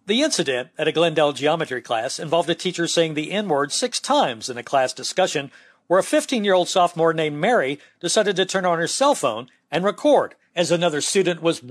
The 0.06 0.22
incident 0.22 0.70
at 0.76 0.88
a 0.88 0.92
Glendale 0.92 1.32
geometry 1.32 1.80
class 1.80 2.18
involved 2.18 2.50
a 2.50 2.54
teacher 2.54 2.86
saying 2.86 3.14
the 3.14 3.30
N 3.30 3.48
word 3.48 3.72
six 3.72 4.00
times 4.00 4.50
in 4.50 4.58
a 4.58 4.62
class 4.62 4.92
discussion 4.92 5.50
where 5.86 6.00
a 6.00 6.04
15 6.04 6.44
year 6.44 6.54
old 6.54 6.68
sophomore 6.68 7.14
named 7.14 7.38
Mary 7.38 7.78
decided 8.00 8.36
to 8.36 8.46
turn 8.46 8.66
on 8.66 8.78
her 8.78 8.86
cell 8.86 9.14
phone 9.14 9.48
and 9.70 9.84
record 9.84 10.34
as 10.54 10.70
another 10.70 11.00
student 11.00 11.42
was. 11.42 11.62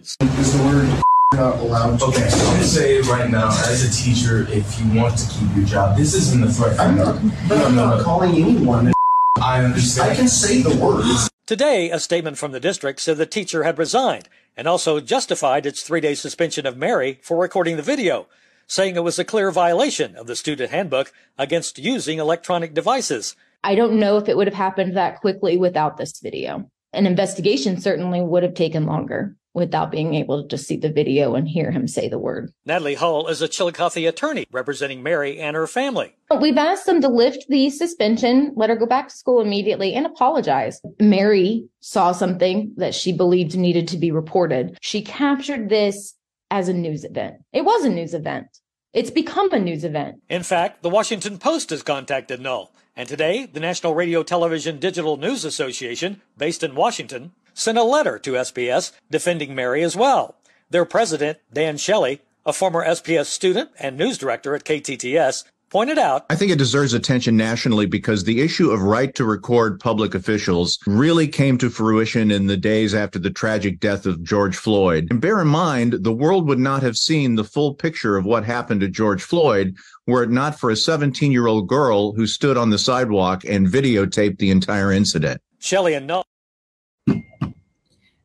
Is 0.00 0.16
the 0.18 0.62
word 0.64 1.11
not 1.34 1.58
allowed 1.58 1.98
to 1.98 2.04
Okay, 2.06 2.28
so 2.28 2.46
I'm 2.46 2.52
gonna 2.52 2.64
say 2.64 2.96
it 2.96 3.06
right 3.06 3.30
now, 3.30 3.48
as 3.48 3.84
a 3.84 4.02
teacher, 4.02 4.46
if 4.50 4.80
you 4.80 5.00
want 5.00 5.18
to 5.18 5.28
keep 5.28 5.56
your 5.56 5.64
job, 5.64 5.96
this 5.96 6.14
isn't 6.14 6.42
a 6.42 6.48
threat. 6.48 6.78
I'm 6.78 6.96
not, 6.96 7.20
but 7.48 7.58
I'm 7.58 7.74
not 7.74 8.02
calling 8.02 8.34
anyone. 8.34 8.92
I 9.40 9.64
understand. 9.64 10.10
I 10.10 10.14
can 10.14 10.28
say 10.28 10.62
the 10.62 10.76
words. 10.76 11.30
Today, 11.46 11.90
a 11.90 11.98
statement 11.98 12.38
from 12.38 12.52
the 12.52 12.60
district 12.60 13.00
said 13.00 13.16
the 13.16 13.26
teacher 13.26 13.64
had 13.64 13.78
resigned 13.78 14.28
and 14.56 14.68
also 14.68 15.00
justified 15.00 15.66
its 15.66 15.82
three 15.82 16.00
day 16.00 16.14
suspension 16.14 16.66
of 16.66 16.76
Mary 16.76 17.18
for 17.22 17.38
recording 17.38 17.76
the 17.76 17.82
video, 17.82 18.26
saying 18.66 18.96
it 18.96 19.04
was 19.04 19.18
a 19.18 19.24
clear 19.24 19.50
violation 19.50 20.16
of 20.16 20.26
the 20.26 20.36
student 20.36 20.70
handbook 20.70 21.12
against 21.38 21.78
using 21.78 22.18
electronic 22.18 22.74
devices. 22.74 23.34
I 23.64 23.74
don't 23.74 23.98
know 23.98 24.18
if 24.18 24.28
it 24.28 24.36
would 24.36 24.46
have 24.46 24.54
happened 24.54 24.96
that 24.96 25.20
quickly 25.20 25.56
without 25.56 25.96
this 25.96 26.20
video. 26.20 26.70
An 26.92 27.06
investigation 27.06 27.80
certainly 27.80 28.20
would 28.20 28.42
have 28.42 28.54
taken 28.54 28.86
longer 28.86 29.34
without 29.54 29.90
being 29.90 30.14
able 30.14 30.42
to 30.42 30.48
just 30.48 30.66
see 30.66 30.76
the 30.76 30.90
video 30.90 31.34
and 31.34 31.48
hear 31.48 31.70
him 31.70 31.86
say 31.86 32.08
the 32.08 32.18
word. 32.18 32.52
Natalie 32.64 32.94
Hull 32.94 33.28
is 33.28 33.42
a 33.42 33.48
Chillicothe 33.48 34.06
attorney 34.06 34.46
representing 34.50 35.02
Mary 35.02 35.38
and 35.38 35.56
her 35.56 35.66
family. 35.66 36.14
We've 36.40 36.56
asked 36.56 36.86
them 36.86 37.00
to 37.02 37.08
lift 37.08 37.46
the 37.48 37.70
suspension, 37.70 38.52
let 38.56 38.70
her 38.70 38.76
go 38.76 38.86
back 38.86 39.08
to 39.08 39.14
school 39.14 39.40
immediately, 39.40 39.94
and 39.94 40.06
apologize. 40.06 40.80
Mary 41.00 41.66
saw 41.80 42.12
something 42.12 42.72
that 42.76 42.94
she 42.94 43.12
believed 43.12 43.56
needed 43.56 43.88
to 43.88 43.98
be 43.98 44.10
reported. 44.10 44.78
She 44.80 45.02
captured 45.02 45.68
this 45.68 46.14
as 46.50 46.68
a 46.68 46.72
news 46.72 47.04
event. 47.04 47.36
It 47.52 47.64
was 47.64 47.84
a 47.84 47.90
news 47.90 48.14
event. 48.14 48.46
It's 48.92 49.10
become 49.10 49.50
a 49.52 49.58
news 49.58 49.84
event. 49.84 50.16
In 50.28 50.42
fact, 50.42 50.82
the 50.82 50.90
Washington 50.90 51.38
Post 51.38 51.70
has 51.70 51.82
contacted 51.82 52.44
Hull. 52.44 52.72
And 52.94 53.08
today, 53.08 53.46
the 53.46 53.60
National 53.60 53.94
Radio 53.94 54.22
Television 54.22 54.78
Digital 54.78 55.16
News 55.16 55.46
Association, 55.46 56.20
based 56.36 56.62
in 56.62 56.74
Washington, 56.74 57.32
sent 57.54 57.78
a 57.78 57.82
letter 57.82 58.18
to 58.18 58.32
SPS 58.32 58.92
defending 59.10 59.54
Mary 59.54 59.82
as 59.82 59.96
well. 59.96 60.36
Their 60.70 60.84
president, 60.84 61.38
Dan 61.52 61.76
Shelley, 61.76 62.20
a 62.46 62.52
former 62.52 62.84
SPS 62.84 63.26
student 63.26 63.70
and 63.78 63.96
news 63.96 64.18
director 64.18 64.54
at 64.54 64.64
KTTS, 64.64 65.44
pointed 65.72 65.98
out. 65.98 66.26
I 66.28 66.36
think 66.36 66.52
it 66.52 66.58
deserves 66.58 66.92
attention 66.92 67.34
nationally 67.34 67.86
because 67.86 68.24
the 68.24 68.42
issue 68.42 68.70
of 68.70 68.82
right 68.82 69.14
to 69.14 69.24
record 69.24 69.80
public 69.80 70.14
officials 70.14 70.78
really 70.86 71.26
came 71.26 71.56
to 71.58 71.70
fruition 71.70 72.30
in 72.30 72.46
the 72.46 72.58
days 72.58 72.94
after 72.94 73.18
the 73.18 73.30
tragic 73.30 73.80
death 73.80 74.04
of 74.04 74.22
George 74.22 74.54
Floyd. 74.54 75.08
And 75.10 75.20
bear 75.20 75.40
in 75.40 75.48
mind, 75.48 75.94
the 76.00 76.12
world 76.12 76.46
would 76.46 76.58
not 76.58 76.82
have 76.82 76.96
seen 76.96 77.36
the 77.36 77.44
full 77.44 77.74
picture 77.74 78.18
of 78.18 78.26
what 78.26 78.44
happened 78.44 78.82
to 78.82 78.88
George 78.88 79.22
Floyd 79.22 79.74
were 80.06 80.22
it 80.22 80.30
not 80.30 80.60
for 80.60 80.68
a 80.68 80.76
17 80.76 81.32
year 81.32 81.46
old 81.46 81.68
girl 81.68 82.12
who 82.12 82.26
stood 82.26 82.58
on 82.58 82.68
the 82.68 82.78
sidewalk 82.78 83.42
and 83.44 83.66
videotaped 83.66 84.38
the 84.38 84.50
entire 84.50 84.92
incident. 84.92 85.40
Shelley 85.58 85.94
and 85.94 86.10
Hull. 86.10 86.26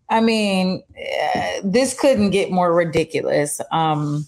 I 0.09 0.21
mean, 0.21 0.83
uh, 1.35 1.61
this 1.63 1.99
couldn't 1.99 2.29
get 2.29 2.51
more 2.51 2.73
ridiculous. 2.73 3.59
Um, 3.71 4.25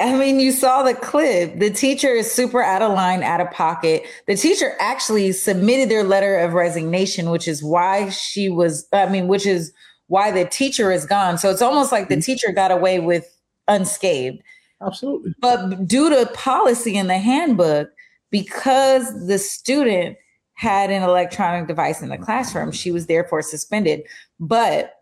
I 0.00 0.16
mean, 0.16 0.40
you 0.40 0.50
saw 0.50 0.82
the 0.82 0.94
clip. 0.94 1.60
The 1.60 1.70
teacher 1.70 2.08
is 2.08 2.30
super 2.30 2.62
out 2.62 2.82
of 2.82 2.92
line, 2.92 3.22
out 3.22 3.40
of 3.40 3.50
pocket. 3.52 4.04
The 4.26 4.34
teacher 4.36 4.72
actually 4.80 5.30
submitted 5.32 5.88
their 5.88 6.02
letter 6.02 6.36
of 6.38 6.52
resignation, 6.52 7.30
which 7.30 7.46
is 7.46 7.62
why 7.62 8.10
she 8.10 8.48
was, 8.48 8.88
I 8.92 9.08
mean, 9.08 9.28
which 9.28 9.46
is 9.46 9.72
why 10.08 10.32
the 10.32 10.44
teacher 10.44 10.90
is 10.90 11.06
gone. 11.06 11.38
So 11.38 11.50
it's 11.50 11.62
almost 11.62 11.92
like 11.92 12.08
the 12.08 12.16
mm-hmm. 12.16 12.22
teacher 12.22 12.52
got 12.52 12.72
away 12.72 12.98
with 12.98 13.24
unscathed. 13.68 14.42
Absolutely. 14.84 15.34
But 15.40 15.86
due 15.86 16.10
to 16.10 16.26
policy 16.34 16.96
in 16.96 17.06
the 17.06 17.18
handbook, 17.18 17.88
because 18.30 19.26
the 19.28 19.38
student 19.38 20.16
had 20.54 20.90
an 20.90 21.02
electronic 21.02 21.68
device 21.68 22.00
in 22.00 22.08
the 22.08 22.18
classroom, 22.18 22.72
she 22.72 22.92
was 22.92 23.06
therefore 23.06 23.42
suspended. 23.42 24.02
But 24.38 24.94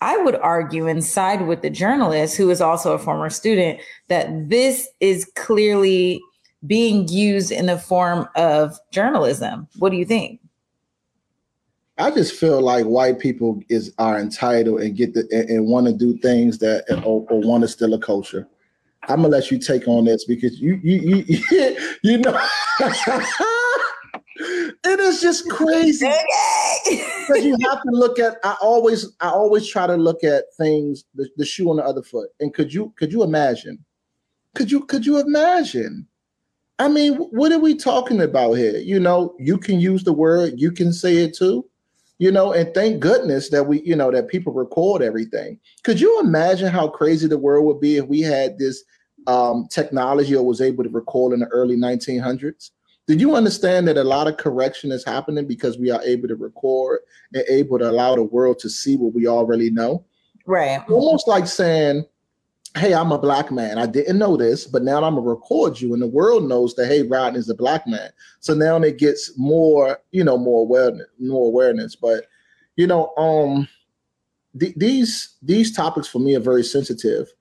I 0.00 0.16
would 0.18 0.36
argue 0.36 0.86
and 0.86 1.02
side 1.04 1.46
with 1.46 1.62
the 1.62 1.70
journalist 1.70 2.36
who 2.36 2.50
is 2.50 2.60
also 2.60 2.92
a 2.92 2.98
former 2.98 3.30
student 3.30 3.80
that 4.08 4.48
this 4.48 4.88
is 5.00 5.30
clearly 5.36 6.20
being 6.66 7.08
used 7.08 7.50
in 7.50 7.66
the 7.66 7.78
form 7.78 8.28
of 8.36 8.78
journalism. 8.90 9.68
What 9.78 9.90
do 9.90 9.96
you 9.96 10.04
think? 10.04 10.40
I 11.98 12.10
just 12.10 12.34
feel 12.34 12.60
like 12.60 12.84
white 12.84 13.18
people 13.18 13.62
is 13.70 13.92
are 13.98 14.18
entitled 14.18 14.82
and 14.82 14.94
get 14.94 15.14
the 15.14 15.26
and, 15.30 15.48
and 15.48 15.66
want 15.66 15.86
to 15.86 15.94
do 15.94 16.18
things 16.18 16.58
that 16.58 16.84
or, 17.06 17.26
or 17.30 17.40
want 17.40 17.62
to 17.62 17.68
steal 17.68 17.94
a 17.94 17.98
culture. 17.98 18.46
I'm 19.08 19.22
gonna 19.22 19.28
let 19.28 19.50
you 19.50 19.58
take 19.58 19.88
on 19.88 20.04
this 20.04 20.24
because 20.26 20.60
you 20.60 20.78
you 20.82 21.24
you 21.26 21.76
you 22.02 22.18
know 22.18 22.38
it 24.86 25.00
is 25.00 25.20
just 25.20 25.48
crazy. 25.48 26.10
because 26.84 27.44
you 27.44 27.56
have 27.68 27.82
to 27.82 27.90
look 27.90 28.18
at 28.18 28.38
I 28.44 28.56
always 28.60 29.12
I 29.20 29.28
always 29.28 29.68
try 29.68 29.86
to 29.86 29.96
look 29.96 30.24
at 30.24 30.44
things 30.56 31.04
the, 31.14 31.28
the 31.36 31.44
shoe 31.44 31.70
on 31.70 31.76
the 31.76 31.84
other 31.84 32.02
foot. 32.02 32.30
And 32.40 32.52
could 32.54 32.72
you 32.72 32.92
could 32.96 33.12
you 33.12 33.22
imagine? 33.22 33.84
Could 34.54 34.70
you 34.70 34.84
could 34.84 35.04
you 35.04 35.18
imagine? 35.18 36.06
I 36.78 36.88
mean, 36.88 37.14
what 37.14 37.52
are 37.52 37.58
we 37.58 37.74
talking 37.74 38.20
about 38.20 38.54
here? 38.54 38.76
You 38.76 39.00
know, 39.00 39.34
you 39.38 39.56
can 39.56 39.80
use 39.80 40.04
the 40.04 40.12
word, 40.12 40.54
you 40.56 40.70
can 40.70 40.92
say 40.92 41.16
it 41.16 41.34
too 41.34 41.66
you 42.18 42.30
know 42.32 42.52
and 42.52 42.72
thank 42.74 43.00
goodness 43.00 43.50
that 43.50 43.64
we 43.64 43.82
you 43.82 43.94
know 43.94 44.10
that 44.10 44.28
people 44.28 44.52
record 44.52 45.02
everything 45.02 45.58
could 45.82 46.00
you 46.00 46.20
imagine 46.20 46.68
how 46.68 46.88
crazy 46.88 47.26
the 47.26 47.38
world 47.38 47.64
would 47.64 47.80
be 47.80 47.96
if 47.96 48.06
we 48.06 48.20
had 48.20 48.58
this 48.58 48.84
um, 49.26 49.66
technology 49.70 50.36
or 50.36 50.46
was 50.46 50.60
able 50.60 50.84
to 50.84 50.90
record 50.90 51.32
in 51.32 51.40
the 51.40 51.46
early 51.46 51.76
1900s 51.76 52.70
did 53.06 53.20
you 53.20 53.34
understand 53.34 53.86
that 53.88 53.96
a 53.96 54.04
lot 54.04 54.26
of 54.26 54.36
correction 54.36 54.90
is 54.90 55.04
happening 55.04 55.46
because 55.46 55.78
we 55.78 55.90
are 55.90 56.02
able 56.02 56.28
to 56.28 56.36
record 56.36 57.00
and 57.34 57.44
able 57.48 57.78
to 57.78 57.88
allow 57.88 58.14
the 58.14 58.22
world 58.22 58.58
to 58.58 58.68
see 58.70 58.96
what 58.96 59.14
we 59.14 59.26
already 59.26 59.70
know 59.70 60.04
right 60.46 60.82
almost 60.88 61.28
like 61.28 61.46
saying 61.46 62.04
hey, 62.76 62.92
I'm 62.92 63.12
a 63.12 63.18
black 63.18 63.50
man. 63.50 63.78
I 63.78 63.86
didn't 63.86 64.18
know 64.18 64.36
this, 64.36 64.66
but 64.66 64.82
now 64.82 65.02
I'm 65.02 65.14
gonna 65.14 65.22
record 65.22 65.80
you, 65.80 65.92
and 65.94 66.02
the 66.02 66.06
world 66.06 66.44
knows 66.48 66.74
that 66.74 66.86
hey, 66.86 67.02
Rodney 67.02 67.38
is 67.38 67.48
a 67.48 67.54
black 67.54 67.86
man. 67.86 68.10
So 68.40 68.54
now 68.54 68.76
it 68.76 68.98
gets 68.98 69.36
more, 69.36 69.98
you 70.12 70.22
know, 70.22 70.36
more 70.36 70.60
awareness, 70.60 71.06
more 71.18 71.46
awareness. 71.46 71.96
But 71.96 72.26
you 72.76 72.86
know, 72.86 73.12
um, 73.16 73.68
th- 74.58 74.74
these 74.76 75.36
these 75.42 75.74
topics 75.74 76.08
for 76.08 76.18
me 76.18 76.34
are 76.34 76.40
very 76.40 76.62
sensitive 76.62 77.32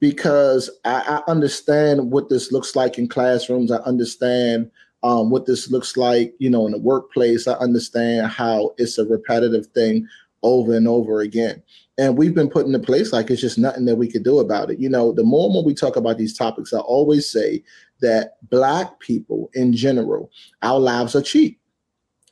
because 0.00 0.70
I, 0.84 1.22
I 1.26 1.30
understand 1.30 2.10
what 2.10 2.28
this 2.28 2.52
looks 2.52 2.76
like 2.76 2.98
in 2.98 3.08
classrooms. 3.08 3.72
I 3.72 3.78
understand 3.78 4.70
um, 5.04 5.30
what 5.30 5.46
this 5.46 5.70
looks 5.70 5.96
like, 5.96 6.34
you 6.38 6.50
know, 6.50 6.66
in 6.66 6.72
the 6.72 6.78
workplace. 6.78 7.46
I 7.46 7.52
understand 7.54 8.26
how 8.26 8.74
it's 8.78 8.98
a 8.98 9.04
repetitive 9.04 9.66
thing 9.68 10.08
over 10.42 10.74
and 10.74 10.88
over 10.88 11.20
again 11.20 11.62
and 11.96 12.18
we've 12.18 12.34
been 12.34 12.50
put 12.50 12.66
in 12.66 12.74
a 12.74 12.80
place 12.80 13.12
like 13.12 13.30
it's 13.30 13.40
just 13.40 13.58
nothing 13.58 13.84
that 13.84 13.96
we 13.96 14.10
could 14.10 14.24
do 14.24 14.40
about 14.40 14.70
it. 14.70 14.80
You 14.80 14.88
know, 14.88 15.12
the 15.12 15.22
more 15.22 15.46
and 15.46 15.54
more 15.54 15.64
we 15.64 15.74
talk 15.74 15.96
about 15.96 16.18
these 16.18 16.36
topics, 16.36 16.72
I 16.72 16.78
always 16.78 17.30
say 17.30 17.62
that 18.00 18.36
black 18.50 18.98
people 18.98 19.50
in 19.54 19.72
general, 19.72 20.30
our 20.62 20.80
lives 20.80 21.14
are 21.14 21.22
cheap. 21.22 21.60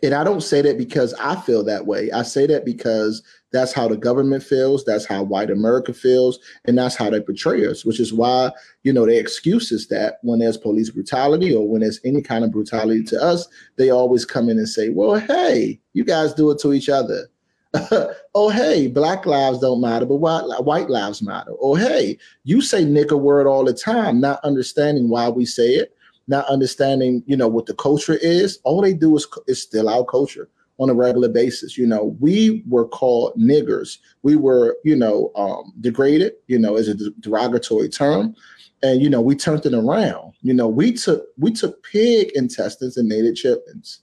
And 0.02 0.14
I 0.14 0.24
don't 0.24 0.40
say 0.40 0.62
that 0.62 0.78
because 0.78 1.14
I 1.14 1.36
feel 1.36 1.62
that 1.64 1.86
way. 1.86 2.10
I 2.10 2.22
say 2.22 2.46
that 2.46 2.64
because 2.64 3.22
that's 3.52 3.72
how 3.72 3.86
the 3.86 3.96
government 3.96 4.42
feels, 4.42 4.84
that's 4.84 5.04
how 5.04 5.22
white 5.22 5.50
America 5.50 5.92
feels, 5.92 6.38
and 6.64 6.76
that's 6.76 6.96
how 6.96 7.10
they 7.10 7.20
portray 7.20 7.66
us, 7.66 7.84
which 7.84 8.00
is 8.00 8.12
why, 8.12 8.50
you 8.82 8.92
know, 8.92 9.06
their 9.06 9.20
excuse 9.20 9.70
is 9.70 9.88
that 9.88 10.18
when 10.22 10.40
there's 10.40 10.56
police 10.56 10.90
brutality 10.90 11.54
or 11.54 11.68
when 11.68 11.82
there's 11.82 12.00
any 12.04 12.22
kind 12.22 12.44
of 12.44 12.50
brutality 12.50 13.04
to 13.04 13.22
us, 13.22 13.46
they 13.76 13.90
always 13.90 14.24
come 14.24 14.48
in 14.48 14.58
and 14.58 14.68
say, 14.68 14.88
well, 14.88 15.14
hey, 15.14 15.78
you 15.92 16.04
guys 16.04 16.34
do 16.34 16.50
it 16.50 16.58
to 16.60 16.72
each 16.72 16.88
other 16.88 17.28
oh, 18.34 18.50
hey, 18.50 18.86
black 18.86 19.24
lives 19.24 19.60
don't 19.60 19.80
matter, 19.80 20.04
but 20.04 20.16
white, 20.16 20.90
lives 20.90 21.22
matter. 21.22 21.52
Oh, 21.60 21.74
hey, 21.74 22.18
you 22.44 22.60
say 22.60 22.84
nigger 22.84 23.18
word 23.18 23.46
all 23.46 23.64
the 23.64 23.72
time, 23.72 24.20
not 24.20 24.44
understanding 24.44 25.08
why 25.08 25.28
we 25.30 25.46
say 25.46 25.70
it, 25.70 25.96
not 26.28 26.46
understanding, 26.46 27.22
you 27.26 27.37
know, 27.37 27.48
what 27.48 27.66
the 27.66 27.74
culture 27.74 28.18
is. 28.20 28.58
All 28.64 28.80
they 28.80 28.94
do 28.94 29.16
is, 29.16 29.26
is 29.46 29.62
still 29.62 29.88
our 29.88 30.04
culture 30.04 30.48
on 30.78 30.90
a 30.90 30.94
regular 30.94 31.28
basis. 31.28 31.76
You 31.76 31.87
know, 31.87 32.16
we 32.20 32.62
were 32.68 32.87
called 32.87 33.35
niggers. 33.37 33.98
We 34.22 34.37
were, 34.37 34.76
you 34.85 34.96
know, 34.96 35.30
um, 35.37 35.72
degraded, 35.80 36.32
you 36.46 36.58
know, 36.58 36.76
as 36.76 36.88
a 36.88 36.94
derogatory 37.20 37.88
term. 37.88 38.35
And, 38.82 39.00
you 39.00 39.08
know, 39.08 39.20
we 39.20 39.37
turned 39.37 39.64
it 39.64 39.74
around. 39.74 40.32
You 40.42 40.54
know, 40.54 40.66
we 40.66 40.92
took 40.92 41.26
we 41.38 41.52
took 41.52 41.82
pig 41.85 42.32
intestines 42.35 42.96
and 42.96 43.08
made 43.08 43.24
it 43.24 43.37
chitlins. 43.37 43.98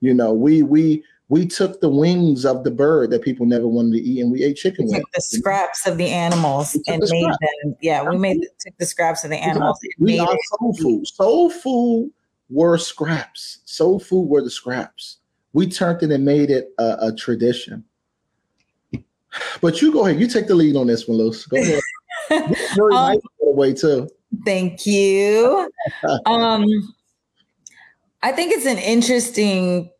You 0.00 0.14
know, 0.14 0.32
we 0.32 0.62
we 0.62 1.04
we 1.28 1.46
took 1.46 1.80
the 1.80 1.88
wings 1.88 2.44
of 2.44 2.62
the 2.64 2.70
bird 2.70 3.10
that 3.10 3.22
people 3.22 3.46
never 3.46 3.66
wanted 3.66 3.92
to 3.92 4.02
eat 4.02 4.20
and 4.20 4.30
we 4.30 4.42
ate 4.42 4.56
chicken 4.56 4.86
we 4.86 4.98
took 4.98 5.10
the 5.14 5.20
scraps 5.20 5.86
of 5.86 5.96
the 5.96 6.08
animals 6.08 6.74
and 6.86 7.02
the 7.02 7.08
made 7.10 7.24
them 7.24 7.76
yeah 7.80 8.08
we 8.08 8.18
made 8.18 8.40
took 8.60 8.76
the 8.78 8.86
scraps 8.86 9.24
of 9.24 9.30
the 9.30 9.36
animals 9.36 9.78
we 9.98 10.18
are 10.18 10.36
soul 10.58 10.76
food. 10.76 11.06
Soul 11.06 11.50
food 11.50 12.10
were 12.52 12.78
scraps. 12.78 13.58
Soul 13.64 13.98
food 13.98 14.28
were 14.28 14.42
the 14.42 14.50
scraps. 14.50 15.18
We 15.52 15.68
turned 15.68 16.02
it 16.02 16.10
and 16.10 16.24
made 16.24 16.50
it 16.50 16.72
a, 16.78 17.08
a 17.08 17.14
tradition. 17.16 17.84
But 19.60 19.80
you 19.80 19.92
go 19.92 20.06
ahead. 20.06 20.20
You 20.20 20.26
take 20.26 20.46
the 20.46 20.54
lead 20.54 20.76
on 20.76 20.86
this 20.86 21.08
one 21.08 21.18
Jules. 21.18 21.46
go 21.46 21.56
ahead. 21.56 21.80
Very 22.28 22.94
um, 22.94 23.12
nice 23.12 23.20
way 23.40 23.72
too. 23.72 24.08
thank 24.44 24.86
you. 24.86 25.70
Um 26.26 26.66
I 28.24 28.30
think 28.30 28.52
it's 28.52 28.66
an 28.66 28.78
interesting 28.78 29.90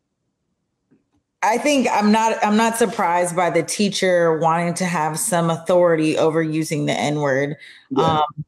I 1.43 1.59
think 1.59 1.89
I'm 1.91 2.13
not 2.13 2.37
I'm 2.45 2.57
not 2.57 2.77
surprised 2.77 3.35
by 3.35 3.51
the 3.51 3.63
teacher 3.63 4.39
wanting 4.39 4.75
to 4.75 4.85
have 4.85 5.19
some 5.19 5.51
authority 5.51 6.17
over 6.17 6.43
using 6.43 6.87
the 6.87 6.93
N 6.93 7.17
word. 7.17 7.57
Yeah. 7.91 8.21
Um, 8.21 8.45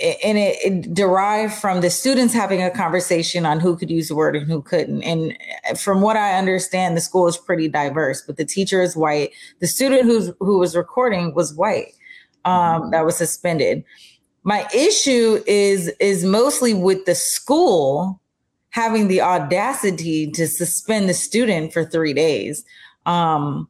and 0.00 0.38
it, 0.38 0.56
it, 0.64 0.94
derived 0.94 1.54
from 1.54 1.80
the 1.80 1.88
students 1.88 2.34
having 2.34 2.60
a 2.60 2.70
conversation 2.70 3.46
on 3.46 3.60
who 3.60 3.76
could 3.76 3.90
use 3.90 4.08
the 4.08 4.16
word 4.16 4.34
and 4.34 4.50
who 4.50 4.60
couldn't. 4.60 5.04
And 5.04 5.36
from 5.78 6.00
what 6.00 6.16
I 6.16 6.36
understand, 6.36 6.96
the 6.96 7.00
school 7.00 7.28
is 7.28 7.36
pretty 7.36 7.68
diverse, 7.68 8.20
but 8.20 8.36
the 8.36 8.44
teacher 8.44 8.82
is 8.82 8.96
white. 8.96 9.30
The 9.60 9.68
student 9.68 10.02
who's 10.02 10.32
who 10.40 10.58
was 10.58 10.74
recording 10.74 11.32
was 11.34 11.54
white. 11.54 11.92
Um, 12.44 12.54
mm-hmm. 12.54 12.90
that 12.90 13.04
was 13.04 13.16
suspended. 13.16 13.84
My 14.42 14.66
issue 14.74 15.42
is 15.46 15.88
is 16.00 16.24
mostly 16.24 16.74
with 16.74 17.04
the 17.04 17.14
school 17.14 18.20
having 18.74 19.06
the 19.06 19.20
audacity 19.20 20.28
to 20.28 20.48
suspend 20.48 21.08
the 21.08 21.14
student 21.14 21.72
for 21.72 21.84
three 21.84 22.12
days. 22.12 22.64
Um, 23.06 23.68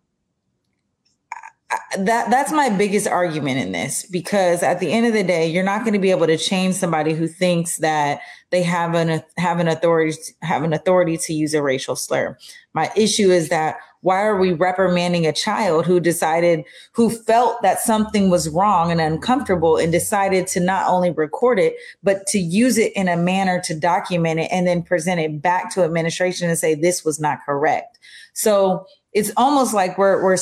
that 1.98 2.30
that's 2.30 2.52
my 2.52 2.68
biggest 2.68 3.06
argument 3.06 3.58
in 3.58 3.72
this 3.72 4.04
because 4.06 4.62
at 4.62 4.80
the 4.80 4.90
end 4.92 5.06
of 5.06 5.12
the 5.12 5.22
day 5.22 5.46
you're 5.46 5.64
not 5.64 5.80
going 5.80 5.92
to 5.92 5.98
be 5.98 6.10
able 6.10 6.26
to 6.26 6.36
change 6.36 6.74
somebody 6.74 7.14
who 7.14 7.26
thinks 7.26 7.78
that 7.78 8.20
they 8.50 8.62
have 8.62 8.94
an 8.94 9.22
have 9.36 9.60
an 9.60 9.68
authority 9.68 10.16
have 10.42 10.62
an 10.62 10.72
authority 10.72 11.16
to 11.16 11.32
use 11.32 11.54
a 11.54 11.62
racial 11.62 11.96
slur. 11.96 12.36
My 12.72 12.90
issue 12.96 13.30
is 13.30 13.48
that 13.48 13.76
why 14.00 14.22
are 14.22 14.38
we 14.38 14.52
reprimanding 14.52 15.26
a 15.26 15.32
child 15.32 15.86
who 15.86 15.98
decided 15.98 16.64
who 16.92 17.08
felt 17.08 17.62
that 17.62 17.80
something 17.80 18.28
was 18.28 18.48
wrong 18.50 18.90
and 18.90 19.00
uncomfortable 19.00 19.76
and 19.76 19.90
decided 19.90 20.46
to 20.48 20.60
not 20.60 20.86
only 20.88 21.10
record 21.10 21.58
it 21.58 21.74
but 22.02 22.26
to 22.26 22.38
use 22.38 22.76
it 22.76 22.92
in 22.94 23.08
a 23.08 23.16
manner 23.16 23.60
to 23.64 23.74
document 23.74 24.40
it 24.40 24.48
and 24.52 24.66
then 24.66 24.82
present 24.82 25.20
it 25.20 25.40
back 25.40 25.72
to 25.72 25.82
administration 25.82 26.48
and 26.48 26.58
say 26.58 26.74
this 26.74 27.04
was 27.04 27.18
not 27.18 27.38
correct. 27.46 27.98
So 28.34 28.86
it's 29.14 29.30
almost 29.36 29.72
like 29.72 29.96
we're 29.96 30.22
we're 30.22 30.36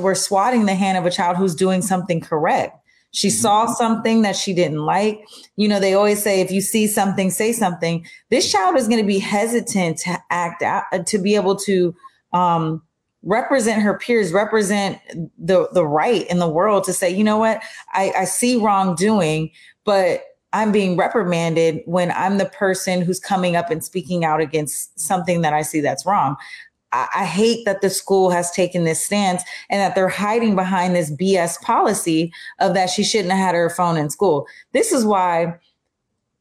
we're 0.00 0.14
swatting 0.14 0.66
the 0.66 0.74
hand 0.74 0.98
of 0.98 1.06
a 1.06 1.10
child 1.10 1.36
who's 1.36 1.54
doing 1.54 1.80
something 1.80 2.20
correct. 2.20 2.76
She 3.12 3.28
mm-hmm. 3.28 3.40
saw 3.40 3.66
something 3.66 4.22
that 4.22 4.36
she 4.36 4.52
didn't 4.52 4.84
like. 4.84 5.24
You 5.56 5.68
know, 5.68 5.80
they 5.80 5.94
always 5.94 6.22
say 6.22 6.40
if 6.40 6.50
you 6.50 6.60
see 6.60 6.86
something, 6.86 7.30
say 7.30 7.52
something. 7.52 8.04
This 8.30 8.50
child 8.50 8.76
is 8.76 8.88
going 8.88 9.00
to 9.00 9.06
be 9.06 9.20
hesitant 9.20 9.98
to 9.98 10.18
act 10.30 10.62
out 10.62 10.84
uh, 10.92 10.98
to 11.04 11.18
be 11.18 11.36
able 11.36 11.56
to 11.56 11.94
um, 12.32 12.82
represent 13.22 13.80
her 13.80 13.96
peers, 13.96 14.32
represent 14.32 15.00
the 15.38 15.68
the 15.72 15.86
right 15.86 16.26
in 16.26 16.40
the 16.40 16.48
world 16.48 16.84
to 16.84 16.92
say, 16.92 17.08
you 17.08 17.24
know 17.24 17.38
what, 17.38 17.62
I, 17.92 18.12
I 18.18 18.24
see 18.24 18.56
wrongdoing, 18.56 19.50
but 19.84 20.24
I'm 20.52 20.72
being 20.72 20.96
reprimanded 20.96 21.82
when 21.86 22.10
I'm 22.12 22.38
the 22.38 22.46
person 22.46 23.02
who's 23.02 23.20
coming 23.20 23.56
up 23.56 23.70
and 23.70 23.84
speaking 23.84 24.24
out 24.24 24.40
against 24.40 24.98
something 24.98 25.42
that 25.42 25.52
I 25.52 25.62
see 25.62 25.80
that's 25.80 26.06
wrong. 26.06 26.36
I, 26.92 27.24
hate 27.24 27.64
that 27.64 27.80
the 27.82 27.90
school 27.90 28.30
has 28.30 28.50
taken 28.52 28.84
this 28.84 29.04
stance 29.04 29.42
and 29.68 29.80
that 29.80 29.94
they're 29.94 30.08
hiding 30.08 30.54
behind 30.54 30.94
this 30.94 31.10
BS 31.10 31.60
policy 31.60 32.32
of 32.58 32.74
that 32.74 32.90
she 32.90 33.04
shouldn't 33.04 33.32
have 33.32 33.40
had 33.40 33.54
her 33.54 33.70
phone 33.70 33.96
in 33.96 34.08
school. 34.08 34.46
This 34.72 34.92
is 34.92 35.04
why 35.04 35.58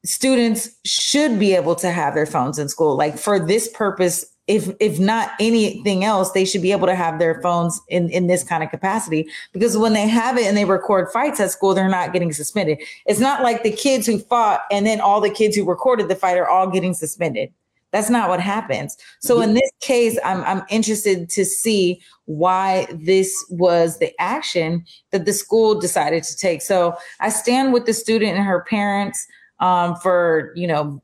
students 0.04 0.70
should 0.86 1.40
be 1.40 1.54
able 1.56 1.76
to 1.76 1.92
have 1.92 2.14
their 2.14 2.26
phones 2.26 2.60
in 2.60 2.70
school. 2.70 2.96
Like 2.96 3.18
for 3.18 3.40
this 3.40 3.68
purpose, 3.70 4.26
if 4.48 4.70
if 4.80 5.00
not 5.00 5.32
anything 5.40 6.04
else, 6.04 6.32
they 6.32 6.46
should 6.46 6.62
be 6.62 6.72
able 6.72 6.86
to 6.86 6.96
have 6.96 7.18
their 7.18 7.42
phones 7.42 7.82
in 7.90 8.10
in 8.10 8.28
this 8.28 8.44
kind 8.44 8.64
of 8.64 8.70
capacity 8.70 9.28
because 9.52 9.76
when 9.76 9.94
they 9.94 10.08
have 10.08 10.38
it 10.38 10.46
and 10.46 10.56
they 10.56 10.66
record 10.66 11.12
fights 11.12 11.40
at 11.40 11.50
school, 11.50 11.74
they're 11.74 11.90
not 11.90 12.14
getting 12.14 12.32
suspended. 12.32 12.80
It's 13.08 13.20
not 13.20 13.42
like 13.42 13.64
the 13.64 13.72
kids 13.72 14.06
who 14.06 14.20
fought 14.20 14.62
and 14.72 14.86
then 14.86 15.02
all 15.02 15.20
the 15.20 15.32
kids 15.32 15.56
who 15.56 15.66
recorded 15.66 16.08
the 16.08 16.16
fight 16.16 16.38
are 16.38 16.48
all 16.48 16.70
getting 16.70 16.94
suspended 16.94 17.52
That's 17.96 18.10
not 18.10 18.28
what 18.28 18.42
happens. 18.42 18.98
So 19.22 19.40
in 19.40 19.54
this 19.54 19.72
case, 19.80 20.20
I'm 20.26 20.44
I'm 20.44 20.66
interested 20.70 21.30
to 21.30 21.46
see 21.46 22.02
why 22.26 22.88
this 22.92 23.34
was 23.50 24.00
the 24.00 24.12
action 24.20 24.84
that 25.12 25.24
the 25.24 25.32
school 25.32 25.80
decided 25.80 26.24
to 26.24 26.36
take. 26.36 26.62
So 26.62 26.98
I 27.22 27.30
stand 27.30 27.72
with 27.72 27.86
the 27.86 27.94
student 27.94 28.36
and 28.36 28.46
her 28.46 28.66
parents 28.66 29.26
um, 29.62 29.96
for 29.96 30.52
you 30.58 30.68
know 30.68 31.02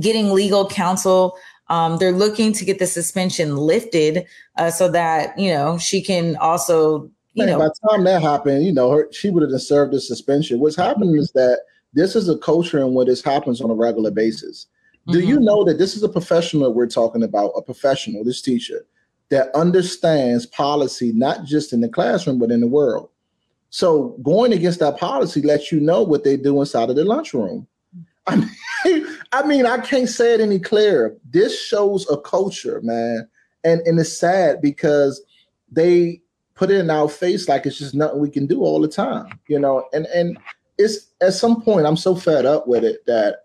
getting 0.00 0.32
legal 0.32 0.66
counsel. 0.66 1.36
Um, 1.68 1.98
they're 1.98 2.12
looking 2.12 2.54
to 2.54 2.64
get 2.64 2.78
the 2.78 2.86
suspension 2.86 3.58
lifted 3.58 4.24
uh, 4.56 4.70
so 4.70 4.88
that 4.88 5.38
you 5.38 5.52
know 5.52 5.76
she 5.76 6.00
can 6.00 6.36
also 6.36 7.10
you 7.34 7.44
know 7.44 7.58
by 7.58 7.66
the 7.66 7.90
time 7.90 8.04
that 8.04 8.22
happened, 8.22 8.64
you 8.64 8.72
know, 8.72 8.90
her, 8.90 9.12
she 9.12 9.28
would 9.28 9.42
have 9.42 9.60
served 9.60 9.92
a 9.92 10.00
suspension. 10.00 10.60
What's 10.60 10.76
happening 10.76 11.16
is 11.16 11.30
that 11.32 11.60
this 11.92 12.16
is 12.16 12.30
a 12.30 12.38
culture 12.38 12.78
in 12.78 12.94
where 12.94 13.04
this 13.04 13.22
happens 13.22 13.60
on 13.60 13.68
a 13.68 13.74
regular 13.74 14.10
basis. 14.10 14.66
Do 15.12 15.18
mm-hmm. 15.18 15.28
you 15.28 15.40
know 15.40 15.64
that 15.64 15.78
this 15.78 15.96
is 15.96 16.02
a 16.02 16.08
professional 16.08 16.72
we're 16.72 16.86
talking 16.86 17.22
about, 17.22 17.52
a 17.56 17.62
professional, 17.62 18.24
this 18.24 18.42
teacher 18.42 18.84
that 19.30 19.54
understands 19.54 20.44
policy 20.46 21.12
not 21.12 21.44
just 21.44 21.72
in 21.72 21.80
the 21.80 21.88
classroom 21.88 22.38
but 22.38 22.50
in 22.50 22.60
the 22.60 22.66
world. 22.66 23.08
So 23.70 24.16
going 24.22 24.52
against 24.52 24.80
that 24.80 24.98
policy 24.98 25.40
lets 25.42 25.70
you 25.70 25.80
know 25.80 26.02
what 26.02 26.24
they 26.24 26.36
do 26.36 26.60
inside 26.60 26.90
of 26.90 26.96
the 26.96 27.04
lunchroom. 27.04 27.66
I 28.26 28.36
mean, 28.36 29.06
I 29.32 29.46
mean, 29.46 29.66
I 29.66 29.78
can't 29.78 30.08
say 30.08 30.34
it 30.34 30.40
any 30.40 30.58
clearer. 30.58 31.16
This 31.30 31.60
shows 31.64 32.08
a 32.10 32.16
culture, 32.20 32.80
man, 32.82 33.28
and 33.64 33.80
and 33.82 33.98
it's 33.98 34.18
sad 34.18 34.60
because 34.60 35.22
they 35.70 36.20
put 36.54 36.70
it 36.70 36.78
in 36.78 36.90
our 36.90 37.08
face 37.08 37.48
like 37.48 37.64
it's 37.64 37.78
just 37.78 37.94
nothing 37.94 38.20
we 38.20 38.28
can 38.28 38.46
do 38.46 38.62
all 38.62 38.80
the 38.80 38.88
time, 38.88 39.38
you 39.48 39.58
know. 39.58 39.86
And 39.92 40.06
and 40.06 40.36
it's 40.78 41.12
at 41.20 41.34
some 41.34 41.62
point 41.62 41.86
I'm 41.86 41.96
so 41.96 42.14
fed 42.14 42.46
up 42.46 42.66
with 42.66 42.84
it 42.84 43.06
that 43.06 43.44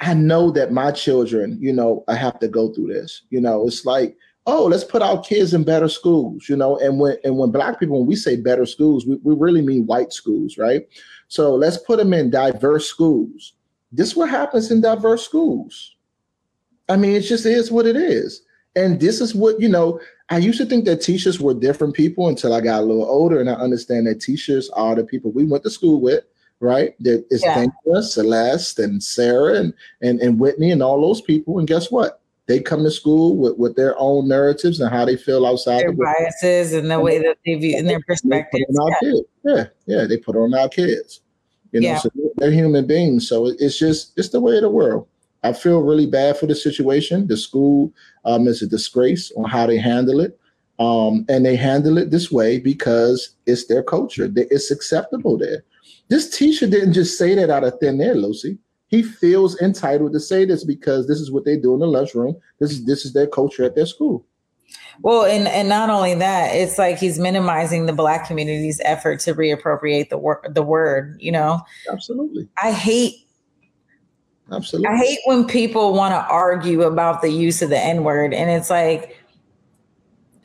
I 0.00 0.14
know 0.14 0.50
that 0.50 0.72
my 0.72 0.90
children, 0.90 1.58
you 1.60 1.72
know, 1.72 2.04
I 2.08 2.16
have 2.16 2.38
to 2.40 2.48
go 2.48 2.72
through 2.72 2.92
this. 2.92 3.22
You 3.30 3.40
know, 3.40 3.66
it's 3.66 3.86
like, 3.86 4.16
oh, 4.46 4.66
let's 4.66 4.84
put 4.84 5.02
our 5.02 5.20
kids 5.20 5.54
in 5.54 5.64
better 5.64 5.88
schools, 5.88 6.48
you 6.48 6.56
know. 6.56 6.78
And 6.78 7.00
when 7.00 7.16
and 7.24 7.38
when 7.38 7.50
black 7.50 7.80
people, 7.80 7.98
when 7.98 8.06
we 8.06 8.16
say 8.16 8.36
better 8.36 8.66
schools, 8.66 9.06
we, 9.06 9.18
we 9.22 9.34
really 9.34 9.62
mean 9.62 9.86
white 9.86 10.12
schools, 10.12 10.58
right? 10.58 10.86
So 11.28 11.54
let's 11.54 11.78
put 11.78 11.98
them 11.98 12.12
in 12.12 12.30
diverse 12.30 12.88
schools. 12.88 13.54
This 13.90 14.14
what 14.14 14.28
happens 14.28 14.70
in 14.70 14.80
diverse 14.80 15.24
schools. 15.24 15.96
I 16.88 16.96
mean, 16.96 17.12
it 17.12 17.22
just 17.22 17.46
is 17.46 17.70
what 17.70 17.86
it 17.86 17.96
is. 17.96 18.42
And 18.76 19.00
this 19.00 19.20
is 19.20 19.34
what, 19.34 19.58
you 19.60 19.68
know, 19.68 19.98
I 20.28 20.38
used 20.38 20.58
to 20.58 20.66
think 20.66 20.84
that 20.84 21.00
teachers 21.00 21.40
were 21.40 21.54
different 21.54 21.94
people 21.94 22.28
until 22.28 22.52
I 22.52 22.60
got 22.60 22.80
a 22.80 22.84
little 22.84 23.06
older 23.06 23.40
and 23.40 23.48
I 23.48 23.54
understand 23.54 24.06
that 24.06 24.20
teachers 24.20 24.68
are 24.70 24.94
the 24.94 25.04
people 25.04 25.32
we 25.32 25.44
went 25.44 25.64
to 25.64 25.70
school 25.70 26.00
with, 26.00 26.24
right? 26.60 26.94
That 27.00 27.26
is 27.30 27.42
yeah. 27.42 27.66
Celeste 28.00 28.78
and 28.78 29.02
Sarah 29.02 29.54
and, 29.54 29.74
and 30.02 30.20
and 30.20 30.38
Whitney 30.38 30.70
and 30.70 30.82
all 30.82 31.00
those 31.00 31.20
people. 31.20 31.58
And 31.58 31.68
guess 31.68 31.90
what? 31.90 32.20
They 32.46 32.60
come 32.60 32.84
to 32.84 32.90
school 32.92 33.36
with, 33.36 33.58
with 33.58 33.74
their 33.74 33.98
own 33.98 34.28
narratives 34.28 34.78
and 34.78 34.92
how 34.92 35.04
they 35.04 35.16
feel 35.16 35.44
outside 35.44 35.80
their 35.80 35.90
the 35.90 35.96
biases 35.96 36.72
and 36.72 36.88
the 36.88 37.00
way 37.00 37.18
that 37.18 37.38
they 37.44 37.54
view 37.56 37.76
and 37.76 37.88
their 37.88 38.00
perspectives. 38.06 38.64
Yeah. 39.02 39.12
yeah, 39.44 39.64
yeah, 39.86 40.04
they 40.04 40.16
put 40.16 40.36
on 40.36 40.54
our 40.54 40.68
kids. 40.68 41.22
You 41.72 41.80
know, 41.80 41.88
yeah. 41.88 41.98
so 41.98 42.10
they're 42.36 42.52
human 42.52 42.86
beings. 42.86 43.28
So 43.28 43.46
it's 43.46 43.78
just 43.78 44.16
it's 44.16 44.28
the 44.28 44.40
way 44.40 44.56
of 44.56 44.62
the 44.62 44.70
world. 44.70 45.08
I 45.42 45.52
feel 45.52 45.80
really 45.80 46.06
bad 46.06 46.38
for 46.38 46.46
the 46.46 46.54
situation. 46.54 47.26
The 47.26 47.36
school 47.36 47.92
um, 48.24 48.48
is 48.48 48.62
a 48.62 48.66
disgrace 48.66 49.32
on 49.36 49.48
how 49.48 49.66
they 49.66 49.78
handle 49.78 50.20
it. 50.20 50.38
Um, 50.78 51.24
and 51.28 51.44
they 51.44 51.56
handle 51.56 51.98
it 51.98 52.10
this 52.10 52.30
way 52.30 52.58
because 52.58 53.30
it's 53.46 53.66
their 53.66 53.82
culture. 53.82 54.30
It's 54.34 54.70
acceptable 54.70 55.38
there. 55.38 55.64
This 56.08 56.36
teacher 56.36 56.66
didn't 56.66 56.92
just 56.92 57.18
say 57.18 57.34
that 57.34 57.50
out 57.50 57.64
of 57.64 57.78
thin 57.80 58.00
air, 58.00 58.14
Lucy. 58.14 58.58
He 58.88 59.02
feels 59.02 59.60
entitled 59.60 60.12
to 60.12 60.20
say 60.20 60.44
this 60.44 60.64
because 60.64 61.08
this 61.08 61.18
is 61.20 61.32
what 61.32 61.44
they 61.44 61.56
do 61.56 61.74
in 61.74 61.80
the 61.80 61.86
lunchroom. 61.86 62.36
This 62.60 62.70
is 62.70 62.84
this 62.84 63.04
is 63.04 63.12
their 63.12 63.26
culture 63.26 63.64
at 63.64 63.74
their 63.74 63.86
school. 63.86 64.24
Well, 65.02 65.24
and 65.24 65.48
and 65.48 65.68
not 65.68 65.90
only 65.90 66.14
that, 66.14 66.54
it's 66.54 66.78
like 66.78 66.98
he's 66.98 67.18
minimizing 67.18 67.86
the 67.86 67.92
black 67.92 68.26
community's 68.26 68.80
effort 68.84 69.20
to 69.20 69.34
reappropriate 69.34 70.08
the 70.08 70.18
word 70.18 70.54
the 70.54 70.62
word, 70.62 71.16
you 71.20 71.32
know. 71.32 71.60
Absolutely. 71.90 72.48
I 72.62 72.72
hate 72.72 73.26
Absolutely. 74.52 74.88
I 74.88 74.96
hate 74.96 75.18
when 75.24 75.44
people 75.44 75.92
want 75.92 76.12
to 76.12 76.24
argue 76.32 76.82
about 76.82 77.20
the 77.20 77.30
use 77.30 77.62
of 77.62 77.70
the 77.70 77.78
N 77.78 78.04
word, 78.04 78.32
and 78.32 78.50
it's 78.50 78.70
like 78.70 79.20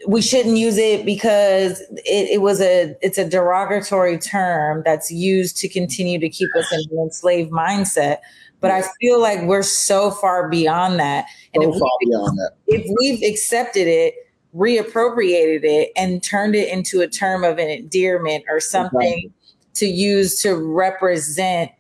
we 0.08 0.22
shouldn't 0.22 0.58
use 0.58 0.78
it 0.78 1.06
because 1.06 1.82
it, 2.06 2.30
it, 2.32 2.42
was 2.42 2.62
a 2.62 2.96
it's 3.02 3.18
a 3.18 3.28
derogatory 3.28 4.18
term 4.18 4.82
that's 4.86 5.12
used 5.12 5.58
to 5.58 5.70
continue 5.70 6.20
to 6.20 6.30
keep 6.30 6.50
us 6.56 6.72
in 6.72 6.80
an 6.92 7.04
enslaved 7.04 7.52
mindset. 7.52 8.18
But 8.60 8.72
I 8.72 8.84
feel 9.00 9.20
like 9.20 9.42
we're 9.44 9.64
so 9.64 10.12
far 10.12 10.48
beyond 10.48 11.00
that, 11.00 11.26
and 11.56 11.64
so 11.64 11.70
if, 11.70 11.76
we, 11.76 12.06
beyond 12.06 12.38
that. 12.38 12.52
if 12.68 12.86
we've 13.00 13.24
accepted 13.28 13.88
it, 13.88 14.14
reappropriated 14.56 15.62
it, 15.64 15.92
and 15.96 16.22
turned 16.22 16.54
it 16.54 16.70
into 16.70 17.02
a 17.02 17.08
term 17.08 17.44
of 17.44 17.58
an 17.58 17.70
endearment 17.70 18.44
or 18.48 18.60
something 18.60 19.02
exactly. 19.02 19.34
to 19.74 19.86
use 19.88 20.40
to 20.44 20.54
represent 20.56 21.72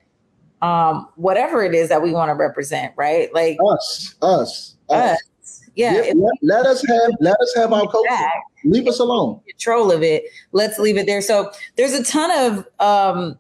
um, 0.63 1.07
whatever 1.15 1.63
it 1.63 1.75
is 1.75 1.89
that 1.89 2.01
we 2.01 2.12
want 2.12 2.29
to 2.29 2.36
represent, 2.36 2.93
right? 2.97 3.34
Like 3.34 3.57
us, 3.63 4.15
us, 4.21 4.75
us. 4.89 5.13
us. 5.13 5.19
Yeah. 5.75 5.93
yeah 5.93 6.13
let, 6.15 6.34
let, 6.41 6.65
us 6.65 6.86
have 6.88 7.12
let 7.19 7.39
us 7.39 7.54
have 7.56 7.73
our 7.73 7.88
culture. 7.88 8.10
Back, 8.10 8.43
leave 8.65 8.88
us 8.88 8.99
alone. 8.99 9.39
Control 9.49 9.91
of 9.91 10.04
it. 10.04 10.23
Let's 10.51 10.80
leave 10.80 10.97
it 10.97 11.06
there. 11.06 11.21
So 11.21 11.51
there's 11.77 11.93
a 11.93 12.04
ton 12.04 12.32
of 12.32 12.67
um 12.80 13.38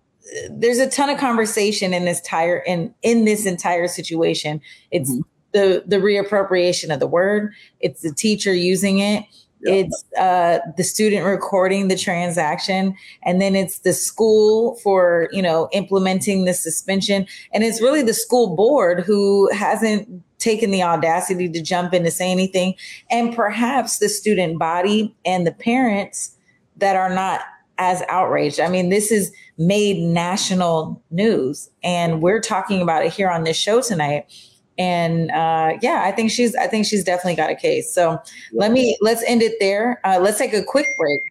there's 0.49 0.79
a 0.79 0.89
ton 0.89 1.09
of 1.09 1.17
conversation 1.17 1.93
in 1.93 2.05
this 2.05 2.19
entire 2.19 2.59
in 2.59 2.93
in 3.01 3.25
this 3.25 3.45
entire 3.45 3.87
situation. 3.87 4.61
It's 4.91 5.11
mm-hmm. 5.11 5.21
the 5.51 5.83
the 5.85 5.97
reappropriation 5.97 6.93
of 6.93 6.99
the 6.99 7.07
word. 7.07 7.53
It's 7.79 8.01
the 8.01 8.13
teacher 8.13 8.53
using 8.53 8.99
it. 8.99 9.25
It's 9.63 10.03
uh, 10.17 10.59
the 10.75 10.83
student 10.83 11.23
recording 11.23 11.87
the 11.87 11.95
transaction, 11.95 12.95
and 13.23 13.39
then 13.39 13.55
it's 13.55 13.79
the 13.79 13.93
school 13.93 14.75
for 14.77 15.29
you 15.31 15.41
know 15.41 15.69
implementing 15.71 16.45
the 16.45 16.53
suspension, 16.53 17.27
and 17.53 17.63
it's 17.63 17.79
really 17.81 18.01
the 18.01 18.13
school 18.13 18.55
board 18.55 19.01
who 19.01 19.51
hasn't 19.53 20.23
taken 20.41 20.71
the 20.71 20.83
audacity 20.83 21.47
to 21.49 21.61
jump 21.61 21.93
in 21.93 22.03
to 22.03 22.11
say 22.11 22.31
anything, 22.31 22.75
and 23.09 23.35
perhaps 23.35 23.99
the 23.99 24.09
student 24.09 24.59
body 24.59 25.15
and 25.25 25.47
the 25.47 25.51
parents 25.51 26.35
that 26.77 26.95
are 26.95 27.13
not 27.13 27.41
as 27.77 28.03
outraged. 28.09 28.59
I 28.59 28.67
mean, 28.67 28.89
this 28.89 29.11
is 29.11 29.31
made 29.57 29.97
national 30.01 31.01
news, 31.11 31.69
and 31.83 32.21
we're 32.21 32.41
talking 32.41 32.81
about 32.81 33.05
it 33.05 33.13
here 33.13 33.29
on 33.29 33.43
this 33.43 33.57
show 33.57 33.81
tonight 33.81 34.25
and 34.77 35.29
uh, 35.31 35.77
yeah, 35.81 36.01
I 36.05 36.11
think 36.11 36.31
she's 36.31 36.55
I 36.55 36.65
think 36.65 36.85
she's 36.85 37.03
definitely 37.03 37.35
got 37.35 37.51
a 37.51 37.55
case. 37.55 37.93
So 37.93 38.19
let 38.53 38.71
me 38.71 38.97
let's 39.01 39.23
end 39.27 39.41
it 39.41 39.57
there. 39.59 39.99
Uh, 40.03 40.19
let's 40.19 40.37
take 40.37 40.53
a 40.53 40.63
quick 40.63 40.87
break. 40.97 41.21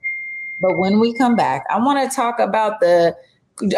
But 0.61 0.79
when 0.79 1.01
we 1.01 1.14
come 1.14 1.37
back, 1.37 1.64
I 1.70 1.79
want 1.79 2.09
to 2.09 2.14
talk 2.14 2.38
about 2.38 2.81
the 2.81 3.16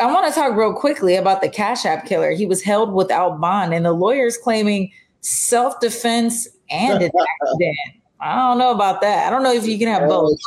I 0.01 0.13
want 0.13 0.33
to 0.33 0.39
talk 0.39 0.57
real 0.57 0.75
quickly 0.75 1.17
about 1.17 1.41
the 1.41 1.49
Cash 1.49 1.87
App 1.87 2.07
killer. 2.07 2.33
He 2.33 2.45
was 2.45 2.63
held 2.63 2.93
without 2.93 3.41
bond, 3.41 3.73
and 3.73 3.87
the 3.87 3.93
lawyers 3.93 4.37
claiming 4.37 4.93
self 5.23 5.81
defense 5.81 6.47
and 6.71 7.03
an 7.03 7.11
accident. 7.11 7.77
I 8.21 8.37
don't 8.37 8.59
know 8.59 8.71
about 8.71 9.01
that. 9.01 9.27
I 9.27 9.31
don't 9.31 9.43
know 9.43 9.53
if 9.53 9.67
you 9.67 9.77
can 9.81 9.89
have 9.89 10.09
both. 10.09 10.39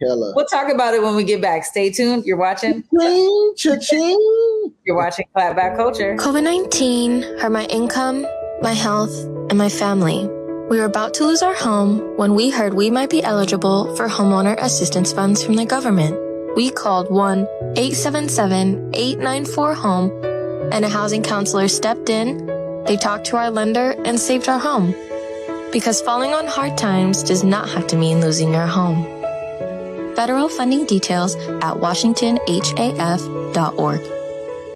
We'll 0.00 0.46
talk 0.46 0.72
about 0.72 0.94
it 0.94 1.02
when 1.02 1.14
we 1.14 1.22
get 1.22 1.42
back. 1.42 1.64
Stay 1.64 1.90
tuned. 1.90 2.24
You're 2.24 2.38
watching. 2.38 2.82
Cha-ching. 3.58 4.72
You're 4.86 4.96
watching 4.96 5.26
Clapback 5.36 5.76
Culture. 5.76 6.16
COVID 6.16 6.42
19 6.42 7.22
hurt 7.38 7.50
my 7.52 7.66
income 7.66 8.24
my 8.62 8.72
health, 8.72 9.24
and 9.48 9.56
my 9.56 9.68
family. 9.68 10.28
We 10.68 10.78
were 10.78 10.84
about 10.84 11.14
to 11.14 11.24
lose 11.24 11.42
our 11.42 11.54
home 11.54 12.16
when 12.16 12.34
we 12.34 12.50
heard 12.50 12.74
we 12.74 12.90
might 12.90 13.10
be 13.10 13.22
eligible 13.22 13.96
for 13.96 14.08
homeowner 14.08 14.56
assistance 14.62 15.12
funds 15.12 15.42
from 15.42 15.56
the 15.56 15.64
government. 15.64 16.16
We 16.54 16.70
called 16.70 17.10
1 17.10 17.38
877 17.76 18.90
894 18.94 19.74
HOME, 19.74 20.10
and 20.72 20.84
a 20.84 20.88
housing 20.88 21.22
counselor 21.22 21.68
stepped 21.68 22.10
in. 22.10 22.46
They 22.90 22.96
talked 22.96 23.26
to 23.26 23.36
our 23.36 23.52
lender 23.52 23.94
and 24.04 24.18
saved 24.18 24.48
our 24.48 24.58
home. 24.58 24.96
Because 25.70 26.02
falling 26.02 26.34
on 26.34 26.48
hard 26.48 26.76
times 26.76 27.22
does 27.22 27.44
not 27.44 27.68
have 27.68 27.86
to 27.86 27.96
mean 27.96 28.20
losing 28.20 28.52
your 28.52 28.66
home. 28.66 29.04
Federal 30.16 30.48
funding 30.48 30.86
details 30.86 31.36
at 31.36 31.76
washingtonhaf.org. 31.76 34.00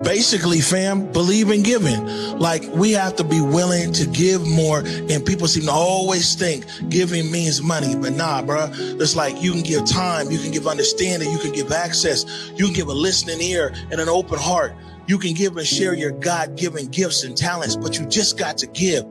Basically, 0.04 0.60
fam, 0.60 1.10
believe 1.10 1.50
in 1.50 1.64
giving. 1.64 2.06
Like 2.38 2.62
we 2.68 2.92
have 2.92 3.16
to 3.16 3.24
be 3.24 3.40
willing 3.40 3.92
to 3.94 4.06
give 4.06 4.46
more. 4.46 4.84
And 4.86 5.26
people 5.26 5.48
seem 5.48 5.64
to 5.64 5.72
always 5.72 6.36
think 6.36 6.66
giving 6.88 7.32
means 7.32 7.62
money, 7.62 7.96
but 7.96 8.12
nah, 8.12 8.42
bro. 8.42 8.70
It's 8.72 9.16
like 9.16 9.42
you 9.42 9.50
can 9.50 9.64
give 9.64 9.86
time, 9.86 10.30
you 10.30 10.38
can 10.38 10.52
give 10.52 10.68
understanding, 10.68 11.32
you 11.32 11.38
can 11.38 11.50
give 11.50 11.72
access, 11.72 12.24
you 12.54 12.66
can 12.66 12.74
give 12.74 12.86
a 12.86 12.92
listening 12.92 13.40
ear 13.40 13.74
and 13.90 14.00
an 14.00 14.08
open 14.08 14.38
heart. 14.38 14.72
You 15.06 15.18
can 15.18 15.34
give 15.34 15.56
and 15.56 15.66
share 15.66 15.94
your 15.94 16.12
God 16.12 16.56
given 16.56 16.86
gifts 16.86 17.24
and 17.24 17.36
talents, 17.36 17.76
but 17.76 17.98
you 17.98 18.06
just 18.06 18.38
got 18.38 18.58
to 18.58 18.66
give. 18.66 19.04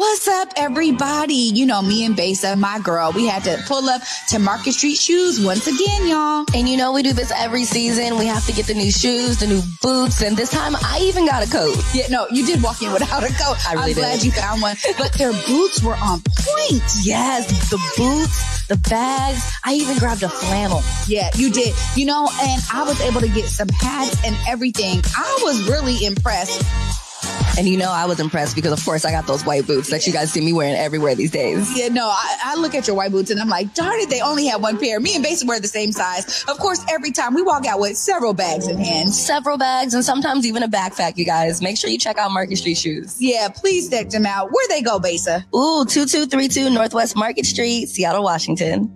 What's 0.00 0.26
up, 0.28 0.48
everybody? 0.56 1.34
You 1.34 1.66
know, 1.66 1.82
me 1.82 2.06
and 2.06 2.16
Besa, 2.16 2.56
my 2.56 2.78
girl, 2.78 3.12
we 3.12 3.26
had 3.26 3.44
to 3.44 3.62
pull 3.66 3.86
up 3.90 4.00
to 4.30 4.38
Market 4.38 4.72
Street 4.72 4.94
Shoes 4.94 5.38
once 5.44 5.66
again, 5.66 6.08
y'all. 6.08 6.46
And 6.54 6.66
you 6.66 6.78
know, 6.78 6.92
we 6.92 7.02
do 7.02 7.12
this 7.12 7.30
every 7.30 7.64
season. 7.64 8.16
We 8.16 8.24
have 8.24 8.46
to 8.46 8.52
get 8.54 8.64
the 8.64 8.72
new 8.72 8.90
shoes, 8.90 9.40
the 9.40 9.46
new 9.46 9.60
boots, 9.82 10.22
and 10.22 10.38
this 10.38 10.48
time 10.48 10.74
I 10.74 11.00
even 11.02 11.26
got 11.26 11.46
a 11.46 11.50
coat. 11.50 11.76
Yeah, 11.92 12.06
no, 12.08 12.26
you 12.30 12.46
did 12.46 12.62
walk 12.62 12.80
in 12.80 12.90
without 12.94 13.24
a 13.24 13.28
coat. 13.28 13.58
I 13.68 13.74
really 13.74 13.90
am 13.90 13.96
glad 13.98 14.14
did. 14.20 14.24
you 14.24 14.32
found 14.32 14.62
one. 14.62 14.76
But 14.96 15.12
their 15.18 15.32
boots 15.32 15.82
were 15.82 15.96
on 15.96 16.22
point. 16.22 16.82
Yes, 17.02 17.68
the 17.68 17.76
boots, 17.98 18.68
the 18.68 18.76
bags. 18.88 19.52
I 19.66 19.74
even 19.74 19.98
grabbed 19.98 20.22
a 20.22 20.30
flannel. 20.30 20.80
Yeah, 21.08 21.28
you 21.34 21.50
did. 21.50 21.74
You 21.94 22.06
know, 22.06 22.26
and 22.40 22.62
I 22.72 22.84
was 22.84 22.98
able 23.02 23.20
to 23.20 23.28
get 23.28 23.44
some 23.44 23.68
hats 23.68 24.16
and 24.24 24.34
everything. 24.48 25.02
I 25.14 25.40
was 25.42 25.68
really 25.68 26.06
impressed. 26.06 27.09
And 27.58 27.68
you 27.68 27.76
know, 27.76 27.90
I 27.90 28.06
was 28.06 28.20
impressed 28.20 28.56
because, 28.56 28.72
of 28.72 28.84
course, 28.84 29.04
I 29.04 29.10
got 29.10 29.26
those 29.26 29.44
white 29.44 29.66
boots 29.66 29.90
that 29.90 30.06
you 30.06 30.12
guys 30.12 30.32
see 30.32 30.40
me 30.40 30.52
wearing 30.52 30.74
everywhere 30.74 31.14
these 31.14 31.30
days. 31.30 31.76
Yeah, 31.76 31.88
no, 31.88 32.08
I, 32.08 32.38
I 32.44 32.54
look 32.56 32.74
at 32.74 32.86
your 32.86 32.96
white 32.96 33.10
boots 33.10 33.30
and 33.30 33.40
I'm 33.40 33.48
like, 33.48 33.74
darn 33.74 34.00
it, 34.00 34.08
they 34.08 34.20
only 34.20 34.46
have 34.46 34.62
one 34.62 34.78
pair. 34.78 34.98
Me 35.00 35.14
and 35.14 35.24
Basa 35.24 35.46
wear 35.46 35.60
the 35.60 35.68
same 35.68 35.92
size. 35.92 36.44
Of 36.48 36.58
course, 36.58 36.82
every 36.88 37.10
time 37.10 37.34
we 37.34 37.42
walk 37.42 37.66
out 37.66 37.78
with 37.80 37.96
several 37.96 38.32
bags 38.32 38.68
in 38.68 38.78
hand. 38.78 39.12
Several 39.12 39.58
bags 39.58 39.92
and 39.94 40.04
sometimes 40.04 40.46
even 40.46 40.62
a 40.62 40.68
backpack, 40.68 41.16
you 41.16 41.24
guys. 41.26 41.60
Make 41.60 41.76
sure 41.76 41.90
you 41.90 41.98
check 41.98 42.16
out 42.16 42.30
Market 42.30 42.56
Street 42.56 42.78
Shoes. 42.78 43.16
Yeah, 43.20 43.48
please 43.48 43.90
check 43.90 44.08
them 44.08 44.24
out. 44.24 44.50
Where 44.52 44.68
they 44.68 44.80
go, 44.80 44.98
Basa? 44.98 45.44
Ooh, 45.54 45.84
2232 45.84 46.70
Northwest 46.70 47.16
Market 47.16 47.44
Street, 47.44 47.88
Seattle, 47.88 48.22
Washington. 48.22 48.90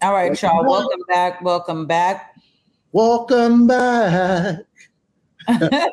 All 0.00 0.12
right, 0.12 0.40
y'all. 0.42 0.64
Welcome 0.64 1.02
back. 1.06 1.42
Welcome 1.42 1.86
back. 1.86 2.34
Welcome 2.90 3.68
back. 3.68 4.58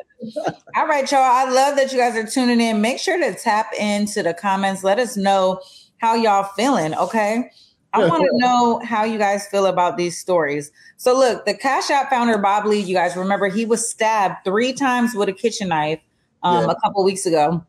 All 0.76 0.86
right, 0.86 1.10
y'all. 1.10 1.20
I 1.20 1.50
love 1.50 1.76
that 1.76 1.92
you 1.92 1.98
guys 1.98 2.16
are 2.16 2.26
tuning 2.26 2.60
in. 2.60 2.80
Make 2.80 2.98
sure 2.98 3.18
to 3.18 3.34
tap 3.34 3.72
into 3.78 4.22
the 4.22 4.34
comments. 4.34 4.84
Let 4.84 4.98
us 4.98 5.16
know 5.16 5.60
how 5.98 6.14
y'all 6.14 6.44
feeling. 6.56 6.94
Okay. 6.94 7.50
I 7.92 8.06
want 8.06 8.22
to 8.22 8.30
know 8.38 8.80
how 8.84 9.02
you 9.02 9.18
guys 9.18 9.46
feel 9.48 9.66
about 9.66 9.96
these 9.96 10.16
stories. 10.16 10.70
So, 10.96 11.12
look, 11.18 11.44
the 11.44 11.54
Cash 11.54 11.90
App 11.90 12.08
founder, 12.10 12.38
Bob 12.38 12.64
Lee, 12.66 12.78
you 12.78 12.94
guys 12.94 13.16
remember 13.16 13.48
he 13.48 13.64
was 13.64 13.88
stabbed 13.88 14.36
three 14.44 14.72
times 14.72 15.14
with 15.14 15.28
a 15.28 15.32
kitchen 15.32 15.68
knife 15.68 15.98
um, 16.44 16.66
Yeah. 16.66 16.70
a 16.72 16.74
couple 16.84 17.02
weeks 17.02 17.26
ago 17.26 17.64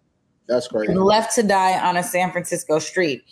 That's 0.48 0.68
great. 0.68 0.90
and 0.90 1.02
left 1.04 1.34
to 1.36 1.44
die 1.44 1.80
on 1.80 1.98
a 1.98 2.04
San 2.04 2.32
Francisco 2.32 2.78
street. 2.78 3.24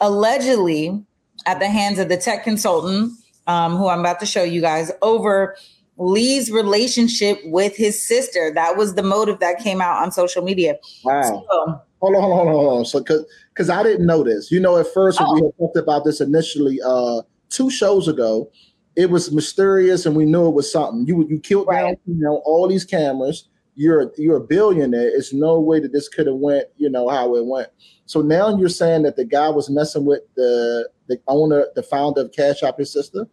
Allegedly, 0.00 1.04
at 1.46 1.60
the 1.60 1.68
hands 1.68 1.98
of 2.00 2.08
the 2.08 2.16
tech 2.16 2.42
consultant, 2.42 3.12
um, 3.46 3.76
who 3.76 3.86
I'm 3.86 4.00
about 4.00 4.18
to 4.20 4.26
show 4.26 4.42
you 4.42 4.60
guys, 4.60 4.90
over 5.02 5.56
Lee's 5.96 6.50
relationship 6.50 7.38
with 7.44 7.76
his 7.76 8.02
sister. 8.02 8.52
That 8.54 8.76
was 8.76 8.94
the 8.94 9.02
motive 9.02 9.38
that 9.40 9.58
came 9.58 9.80
out 9.80 10.02
on 10.02 10.10
social 10.12 10.42
media. 10.42 10.76
Wow. 11.04 11.22
So, 11.22 11.80
Hold 12.00 12.16
on, 12.16 12.22
hold 12.22 12.48
on, 12.48 12.54
hold 12.54 12.78
on. 12.80 12.84
So, 12.84 12.98
because 12.98 13.24
because 13.54 13.70
I 13.70 13.82
didn't 13.82 14.04
know 14.04 14.22
this. 14.22 14.50
You 14.50 14.60
know, 14.60 14.76
at 14.76 14.86
first 14.92 15.20
when 15.20 15.32
we 15.34 15.40
Oh. 15.40 15.44
had 15.46 15.58
talked 15.58 15.76
about 15.78 16.04
this 16.04 16.20
initially, 16.20 16.78
uh, 16.84 17.22
two 17.48 17.70
shows 17.70 18.08
ago, 18.08 18.50
it 18.96 19.08
was 19.10 19.32
mysterious, 19.32 20.04
and 20.04 20.14
we 20.14 20.24
knew 20.26 20.46
it 20.46 20.54
was 20.54 20.70
something. 20.70 21.06
You 21.06 21.26
you 21.30 21.38
killed 21.40 21.68
down, 21.70 21.96
you 22.06 22.14
know, 22.16 22.42
all 22.44 22.68
these 22.68 22.84
cameras. 22.84 23.48
You're 23.76 24.12
you're 24.18 24.36
a 24.36 24.40
billionaire. 24.40 25.08
It's 25.08 25.32
no 25.32 25.58
way 25.58 25.80
that 25.80 25.92
this 25.92 26.08
could 26.08 26.26
have 26.26 26.36
went, 26.36 26.66
you 26.76 26.90
know, 26.90 27.08
how 27.08 27.34
it 27.36 27.46
went. 27.46 27.68
So 28.06 28.20
now 28.20 28.54
you're 28.56 28.68
saying 28.68 29.02
that 29.04 29.16
the 29.16 29.24
guy 29.24 29.48
was 29.48 29.70
messing 29.70 30.04
with 30.04 30.20
the 30.36 30.90
the 31.08 31.18
owner, 31.26 31.66
the 31.74 31.82
founder 31.82 32.20
of 32.22 32.32
Cash 32.32 32.62
App, 32.62 32.78
his 32.78 32.92
sister. 32.92 33.26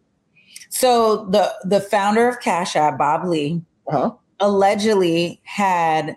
So 0.74 1.26
the 1.26 1.52
the 1.64 1.80
founder 1.80 2.26
of 2.28 2.40
Cash 2.40 2.76
App, 2.76 2.96
Bob 2.96 3.26
Lee, 3.26 3.60
Uh-huh. 3.88 4.10
allegedly 4.40 5.38
had 5.44 6.16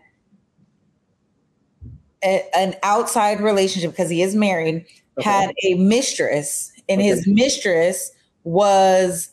a- 2.24 2.46
an 2.56 2.74
outside 2.82 3.42
relationship 3.42 3.92
because 3.92 4.10
he 4.10 4.22
is 4.22 4.34
married. 4.34 4.86
Okay. 5.20 5.30
Had 5.30 5.52
a 5.66 5.74
mistress, 5.76 6.72
and 6.88 7.02
his 7.02 7.28
mistress 7.28 8.12
was 8.46 9.30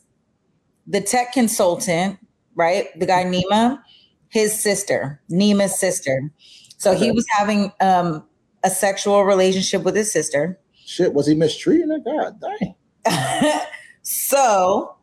the 0.89 1.01
tech 1.01 1.33
consultant, 1.33 2.19
right? 2.57 2.89
The 2.99 3.07
guy 3.07 3.25
Nima, 3.25 3.81
his 4.29 4.53
sister, 4.59 5.21
Nima's 5.31 5.79
sister. 5.79 6.33
So 6.79 6.95
he 6.97 7.13
was 7.13 7.25
having 7.31 7.71
um, 7.81 8.25
a 8.65 8.71
sexual 8.71 9.25
relationship 9.25 9.85
with 9.85 9.95
his 9.95 10.11
sister. 10.13 10.59
Shit, 10.85 11.15
was 11.15 11.29
he 11.29 11.35
mistreating 11.37 11.91
her? 11.91 12.01
God 12.01 12.41
dang. 12.41 12.75
so 14.03 14.97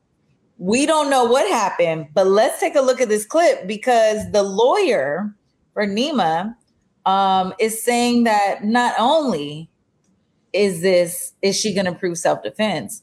we 0.59 0.85
don't 0.85 1.09
know 1.09 1.23
what 1.23 1.49
happened, 1.49 2.09
but 2.13 2.27
let's 2.27 2.59
take 2.59 2.75
a 2.75 2.81
look 2.81 3.01
at 3.01 3.07
this 3.07 3.25
clip 3.25 3.65
because 3.65 4.31
the 4.31 4.43
lawyer 4.43 5.33
for 5.73 5.87
Nima 5.87 6.55
um, 7.05 7.53
is 7.59 7.81
saying 7.81 8.25
that 8.25 8.63
not 8.63 8.93
only 8.99 9.69
is 10.51 10.81
this 10.81 11.33
is 11.41 11.57
she 11.57 11.73
going 11.73 11.85
to 11.85 11.93
prove 11.93 12.17
self 12.17 12.43
defense, 12.43 13.01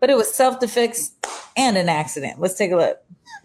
but 0.00 0.10
it 0.10 0.16
was 0.16 0.32
self 0.34 0.58
defense 0.60 1.12
and 1.56 1.76
an 1.76 1.88
accident. 1.88 2.40
Let's 2.40 2.54
take 2.54 2.72
a 2.72 2.76
look. 2.76 2.98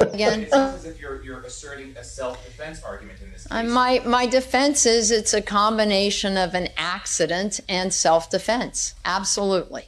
Again, 0.00 0.42
It's 0.42 0.52
as 0.52 0.84
if 0.84 1.00
you're, 1.00 1.22
you're 1.22 1.42
asserting 1.42 1.96
a 1.96 2.02
self-defense 2.02 2.82
argument 2.82 3.20
in 3.22 3.30
this 3.30 3.46
case. 3.46 3.70
My 3.70 4.02
my 4.04 4.26
defense 4.26 4.84
is 4.86 5.10
it's 5.10 5.32
a 5.32 5.42
combination 5.42 6.36
of 6.36 6.54
an 6.54 6.68
accident 6.76 7.60
and 7.68 7.94
self-defense. 7.94 8.94
Absolutely. 9.04 9.86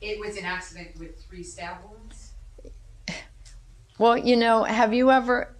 It 0.00 0.20
was 0.20 0.36
an 0.36 0.44
accident 0.44 0.90
with 0.98 1.24
three 1.24 1.42
stab 1.42 1.78
wounds. 1.82 1.93
Well, 3.98 4.16
you 4.16 4.36
know, 4.36 4.64
have 4.64 4.92
you 4.92 5.10
ever? 5.10 5.54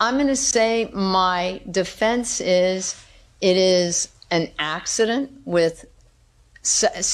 I'm 0.00 0.14
going 0.14 0.28
to 0.28 0.36
say 0.36 0.90
my 0.92 1.60
defense 1.70 2.40
is 2.40 3.02
it 3.40 3.56
is 3.56 4.08
an 4.30 4.50
accident 4.58 5.30
with 5.44 5.86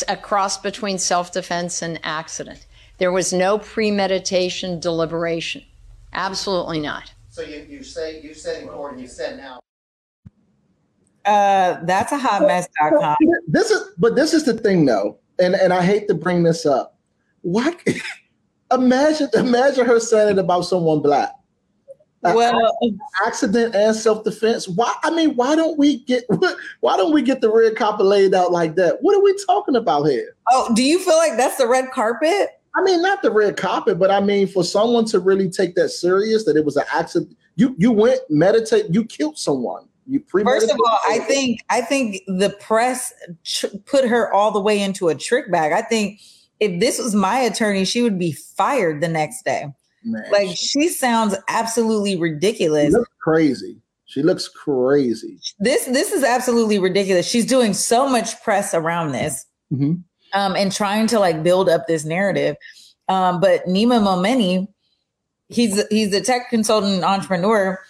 a 0.09 0.17
cross 0.17 0.59
between 0.59 0.99
self-defense 0.99 1.81
and 1.83 2.01
accident. 2.03 2.67
There 2.99 3.13
was 3.13 3.33
no 3.33 3.59
premeditation, 3.59 4.81
deliberation. 4.81 5.63
Absolutely 6.13 6.81
not. 6.81 7.13
So 7.31 7.43
you, 7.43 7.67
you 7.69 7.83
say 7.83 8.21
you 8.21 8.35
said 8.35 8.63
in 8.63 8.69
court 8.69 8.93
and 8.93 9.01
you 9.01 9.09
said 9.09 9.37
now. 9.37 9.61
Uh, 11.25 11.83
that's 11.85 12.13
a 12.13 12.19
hot 12.19 12.43
mess.com. 12.43 13.17
This 13.49 13.71
is, 13.71 13.83
but 13.99 14.15
this 14.15 14.35
is 14.35 14.45
the 14.45 14.55
thing, 14.55 14.85
though, 14.85 15.19
and 15.39 15.55
and 15.55 15.73
I 15.73 15.83
hate 15.83 16.07
to 16.09 16.15
bring 16.15 16.43
this 16.43 16.67
up. 16.67 16.99
Why? 17.43 17.75
Imagine, 18.73 19.29
imagine 19.35 19.87
her 19.87 20.01
saying 20.01 20.31
it 20.31 20.39
about 20.39 20.63
someone 20.63 21.01
black. 21.01 21.33
Well- 22.23 22.77
uh, 22.83 22.89
accident 23.27 23.75
and 23.75 23.95
self 23.95 24.25
defense. 24.25 24.67
Why? 24.67 24.95
I 25.03 25.11
mean, 25.11 25.37
why 25.37 25.55
don't 25.57 25.79
we 25.79 25.99
get? 26.05 26.25
Why 26.81 26.97
don't 26.97 27.13
we 27.13 27.23
get 27.23 27.41
the 27.41 27.53
red 27.53 27.77
carpet 27.77 28.07
laid 28.07 28.35
out 28.35 28.51
like 28.51 28.77
that? 28.77 28.99
What 29.03 29.17
are 29.17 29.23
we 29.23 29.37
talking 29.47 29.77
about 29.77 30.05
here? 30.05 30.35
Oh, 30.51 30.73
do 30.75 30.83
you 30.83 30.99
feel 30.99 31.17
like 31.17 31.37
that's 31.37 31.57
the 31.57 31.67
red 31.67 31.91
carpet? 31.91 32.61
I 32.77 32.83
mean, 32.83 33.03
not 33.03 33.23
the 33.23 33.31
red 33.31 33.57
carpet, 33.57 33.99
but 33.99 34.11
I 34.11 34.21
mean, 34.21 34.49
for 34.49 34.65
someone 34.65 35.05
to 35.07 35.21
really 35.21 35.49
take 35.49 35.75
that 35.77 35.91
serious, 35.91 36.45
that 36.45 36.57
it 36.57 36.65
was 36.65 36.77
an 36.77 36.85
accident. 36.93 37.37
You 37.57 37.75
you 37.79 37.93
went 37.93 38.21
meditate. 38.31 38.87
You 38.91 39.05
killed 39.05 39.39
someone. 39.39 39.87
You 40.07 40.23
First 40.29 40.71
of 40.71 40.79
all, 40.87 40.99
I 41.09 41.19
think 41.21 41.61
I 41.71 41.81
think 41.81 42.23
the 42.27 42.51
press 42.61 43.13
tr- 43.45 43.69
put 43.87 44.07
her 44.07 44.33
all 44.33 44.51
the 44.51 44.61
way 44.61 44.83
into 44.83 45.09
a 45.09 45.15
trick 45.15 45.51
bag. 45.51 45.73
I 45.73 45.81
think 45.81 46.21
if 46.61 46.81
this 46.81 46.99
was 46.99 47.15
my 47.15 47.39
attorney, 47.39 47.85
she 47.85 48.03
would 48.03 48.19
be 48.19 48.33
fired 48.33 49.01
the 49.01 49.09
next 49.09 49.45
day. 49.45 49.67
Man, 50.05 50.25
Like 50.31 50.57
she 50.57 50.89
sounds 50.89 51.35
absolutely 51.49 52.13
she 52.13 52.19
ridiculous. 52.21 52.93
looks 52.93 53.11
crazy. 53.21 53.77
She 54.07 54.23
looks 54.23 54.49
crazy. 54.49 55.39
This 55.59 55.87
this 55.87 56.13
is 56.13 56.23
absolutely 56.23 56.79
ridiculous. 56.79 57.27
She's 57.27 57.47
doing 57.47 57.73
so 57.75 58.09
much 58.09 58.41
press 58.43 58.75
around 58.75 59.13
this 59.13 59.47
Mhm. 59.73 60.03
um, 60.35 60.55
and 60.57 60.71
trying 60.71 61.07
to 61.09 61.19
like 61.19 61.43
build 61.43 61.69
up 61.69 61.87
this 61.87 62.05
narrative. 62.05 62.57
Um, 63.09 63.41
but 63.41 63.65
Nima 63.67 64.01
Momeni, 64.01 64.69
he's 65.49 65.83
he's 65.89 66.13
a 66.15 66.21
tech 66.21 66.49
consultant 66.51 67.03
entrepreneur. 67.03 67.81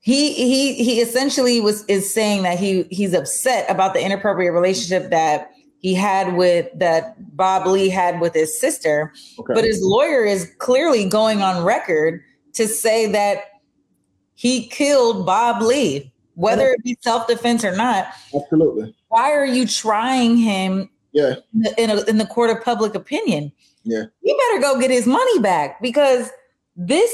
He 0.00 0.32
he 0.34 0.74
he 0.74 1.00
essentially 1.00 1.60
was 1.60 1.84
is 1.86 2.12
saying 2.12 2.42
that 2.42 2.58
he 2.58 2.82
he's 2.90 3.14
upset 3.14 3.70
about 3.70 3.94
the 3.94 4.04
inappropriate 4.04 4.52
relationship 4.52 5.10
that 5.10 5.50
he 5.80 5.94
had 5.94 6.36
with 6.36 6.68
that 6.78 7.14
Bob 7.36 7.66
Lee 7.66 7.88
had 7.88 8.20
with 8.20 8.34
his 8.34 8.58
sister. 8.58 9.12
Okay. 9.38 9.54
But 9.54 9.64
his 9.64 9.80
lawyer 9.82 10.24
is 10.24 10.52
clearly 10.58 11.08
going 11.08 11.40
on 11.42 11.64
record 11.64 12.22
to 12.52 12.68
say 12.68 13.10
that 13.12 13.44
he 14.34 14.66
killed 14.66 15.24
Bob 15.26 15.62
Lee, 15.62 16.12
whether 16.34 16.68
it 16.68 16.84
be 16.84 16.96
self 17.00 17.26
defense 17.26 17.64
or 17.64 17.74
not. 17.74 18.08
Absolutely. 18.34 18.94
Why 19.08 19.32
are 19.32 19.46
you 19.46 19.66
trying 19.66 20.36
him 20.36 20.90
Yeah. 21.12 21.36
in 21.54 21.60
the, 21.62 21.82
in, 21.82 21.90
a, 21.90 22.00
in 22.04 22.18
the 22.18 22.26
court 22.26 22.50
of 22.50 22.62
public 22.62 22.94
opinion? 22.94 23.50
Yeah. 23.82 24.04
He 24.22 24.34
better 24.50 24.60
go 24.60 24.78
get 24.78 24.90
his 24.90 25.06
money 25.06 25.38
back 25.38 25.80
because 25.80 26.30
this 26.76 27.10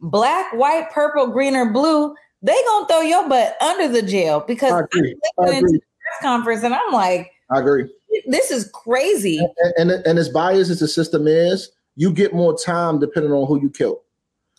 black, 0.00 0.52
white, 0.52 0.90
purple, 0.92 1.26
green, 1.28 1.56
or 1.56 1.70
blue, 1.72 2.14
they 2.42 2.56
gonna 2.66 2.86
throw 2.86 3.00
your 3.00 3.26
butt 3.28 3.56
under 3.62 3.88
the 3.88 4.02
jail 4.02 4.44
because 4.46 4.72
I 4.72 4.76
I 4.76 4.80
agree. 4.80 5.16
I 5.38 5.44
to 5.46 5.56
agree. 5.56 5.72
the 5.72 5.80
press 5.80 6.20
conference 6.22 6.62
and 6.64 6.74
I'm 6.74 6.92
like, 6.92 7.30
I 7.50 7.58
agree. 7.60 7.90
This 8.32 8.50
is 8.50 8.70
crazy. 8.72 9.38
And, 9.76 9.90
and 9.90 10.06
and 10.06 10.18
as 10.18 10.28
biased 10.28 10.70
as 10.70 10.80
the 10.80 10.88
system 10.88 11.26
is, 11.26 11.70
you 11.96 12.12
get 12.12 12.34
more 12.34 12.56
time 12.56 12.98
depending 12.98 13.32
on 13.32 13.46
who 13.46 13.60
you 13.60 13.70
kill. 13.70 14.02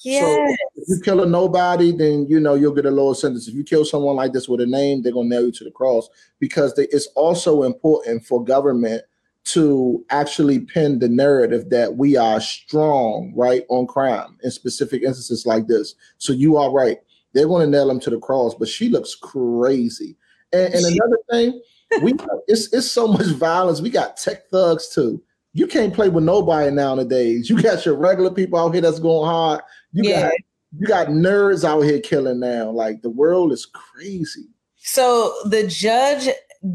Yeah. 0.03 0.21
So 0.21 0.55
if 0.75 0.87
you 0.87 1.01
kill 1.03 1.21
a 1.21 1.25
nobody, 1.25 1.91
then 1.91 2.25
you 2.27 2.39
know 2.39 2.55
you'll 2.55 2.73
get 2.73 2.85
a 2.85 2.91
lower 2.91 3.13
sentence. 3.13 3.47
If 3.47 3.53
you 3.53 3.63
kill 3.63 3.85
someone 3.85 4.15
like 4.15 4.33
this 4.33 4.49
with 4.49 4.61
a 4.61 4.65
name, 4.65 5.01
they're 5.01 5.13
gonna 5.13 5.29
nail 5.29 5.45
you 5.45 5.51
to 5.51 5.63
the 5.63 5.71
cross 5.71 6.09
because 6.39 6.73
they, 6.75 6.87
it's 6.87 7.07
also 7.15 7.63
important 7.63 8.25
for 8.25 8.43
government 8.43 9.03
to 9.43 10.05
actually 10.09 10.59
pin 10.59 10.99
the 10.99 11.09
narrative 11.09 11.69
that 11.69 11.95
we 11.97 12.15
are 12.15 12.39
strong, 12.39 13.33
right, 13.35 13.63
on 13.69 13.87
crime 13.87 14.37
in 14.43 14.51
specific 14.51 15.01
instances 15.01 15.45
like 15.45 15.67
this. 15.67 15.95
So 16.19 16.31
you 16.33 16.57
are 16.57 16.71
right. 16.71 16.99
They're 17.33 17.47
going 17.47 17.65
to 17.65 17.71
nail 17.71 17.89
him 17.89 17.99
to 18.01 18.09
the 18.09 18.19
cross, 18.19 18.53
but 18.53 18.67
she 18.67 18.89
looks 18.89 19.15
crazy. 19.15 20.15
And, 20.53 20.73
and 20.73 20.85
another 20.85 21.17
thing, 21.29 21.61
we 22.01 22.13
it's 22.47 22.71
it's 22.73 22.89
so 22.89 23.07
much 23.07 23.27
violence. 23.27 23.81
We 23.81 23.89
got 23.89 24.17
tech 24.17 24.47
thugs 24.49 24.89
too. 24.89 25.21
You 25.53 25.67
can't 25.67 25.93
play 25.93 26.09
with 26.09 26.23
nobody 26.23 26.71
nowadays. 26.71 27.49
You 27.49 27.61
got 27.61 27.85
your 27.85 27.95
regular 27.95 28.31
people 28.31 28.57
out 28.57 28.71
here 28.73 28.81
that's 28.81 28.99
going 28.99 29.29
hard. 29.29 29.61
You 29.93 30.09
Yeah. 30.09 30.21
got 30.29 30.33
you 30.79 30.87
got 30.87 31.07
nerds 31.07 31.63
out 31.65 31.81
here 31.81 31.99
killing 31.99 32.39
now. 32.39 32.69
Like 32.71 33.01
the 33.01 33.09
world 33.09 33.51
is 33.51 33.65
crazy. 33.65 34.45
So 34.77 35.33
the 35.45 35.67
judge 35.67 36.29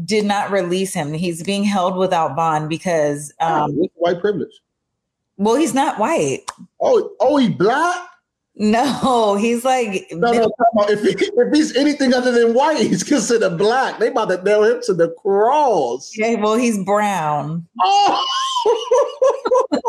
did 0.05 0.25
not 0.25 0.51
release 0.51 0.93
him. 0.93 1.13
He's 1.13 1.41
being 1.43 1.63
held 1.63 1.97
without 1.97 2.35
bond 2.35 2.69
because 2.69 3.33
um 3.39 3.71
white 3.95 4.19
privilege. 4.21 4.53
well, 5.37 5.55
he's 5.55 5.73
not 5.73 5.97
white. 5.99 6.41
Oh, 6.79 7.15
oh, 7.19 7.37
he 7.37 7.49
black? 7.49 8.07
No, 8.59 9.35
he's 9.35 9.63
like 9.63 10.07
No, 10.11 10.31
no. 10.31 10.49
If, 10.89 11.01
he, 11.01 11.09
if 11.09 11.53
he's 11.53 11.75
anything 11.75 12.13
other 12.15 12.31
than 12.31 12.55
white, 12.55 12.79
he's 12.79 13.03
considered 13.03 13.57
black. 13.57 13.99
They 13.99 14.07
about 14.07 14.29
to 14.29 14.41
nail 14.41 14.63
him 14.63 14.81
to 14.83 14.95
the 14.95 15.09
cross. 15.09 16.11
Okay, 16.17 16.35
well, 16.37 16.55
he's 16.55 16.83
brown. 16.83 17.67
Oh. 17.79 18.25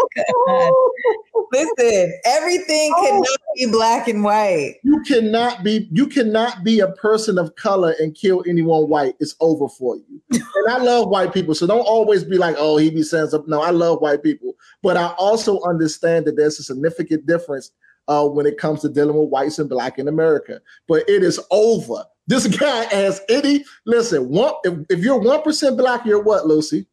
Listen, 1.51 2.21
everything 2.27 2.93
oh. 2.95 3.05
cannot 3.05 3.39
be 3.57 3.67
black 3.71 4.07
and 4.07 4.23
white. 4.23 4.75
you 4.83 5.01
cannot 5.07 5.65
be 5.65 5.89
you 5.91 6.07
cannot 6.07 6.63
be 6.63 6.81
a 6.81 6.89
person 6.89 7.39
of 7.39 7.55
color 7.57 7.95
and 7.99 8.15
kill 8.15 8.45
anyone 8.47 8.91
white. 8.91 9.15
It's 9.19 9.35
over 9.41 9.69
for 9.69 9.97
you. 9.97 10.21
and 10.31 10.45
I 10.69 10.77
love 10.77 11.09
white 11.09 11.33
people, 11.33 11.55
so 11.55 11.67
don't 11.67 11.81
always 11.81 12.23
be 12.23 12.37
like, 12.37 12.57
"Oh, 12.59 12.77
he 12.77 12.91
be 12.91 13.03
saying 13.03 13.29
something." 13.29 13.49
No, 13.49 13.63
I 13.63 13.71
love 13.71 14.03
white 14.03 14.23
people, 14.23 14.53
but 14.83 14.99
I 14.99 15.15
also 15.17 15.63
understand 15.63 16.27
that 16.27 16.37
there's 16.37 16.59
a 16.59 16.63
significant 16.63 17.25
difference 17.27 17.71
uh, 18.09 18.27
when 18.27 18.47
it 18.47 18.59
comes 18.59 18.81
to 18.81 18.89
dealing 18.89 19.17
with 19.17 19.29
whites 19.29 19.59
and 19.59 19.69
black 19.69 19.99
in 19.99 20.09
America. 20.09 20.61
But 20.89 21.09
it 21.09 21.23
is 21.23 21.41
over. 21.51 22.05
This 22.27 22.47
guy 22.47 22.85
has 22.85 23.21
any 23.29 23.65
listen. 23.87 24.29
One, 24.29 24.55
if, 24.65 24.79
if 24.91 25.01
you're 25.01 25.19
one 25.19 25.43
percent 25.43 25.77
black, 25.77 26.05
you're 26.05 26.23
what, 26.23 26.47
Lucy? 26.47 26.87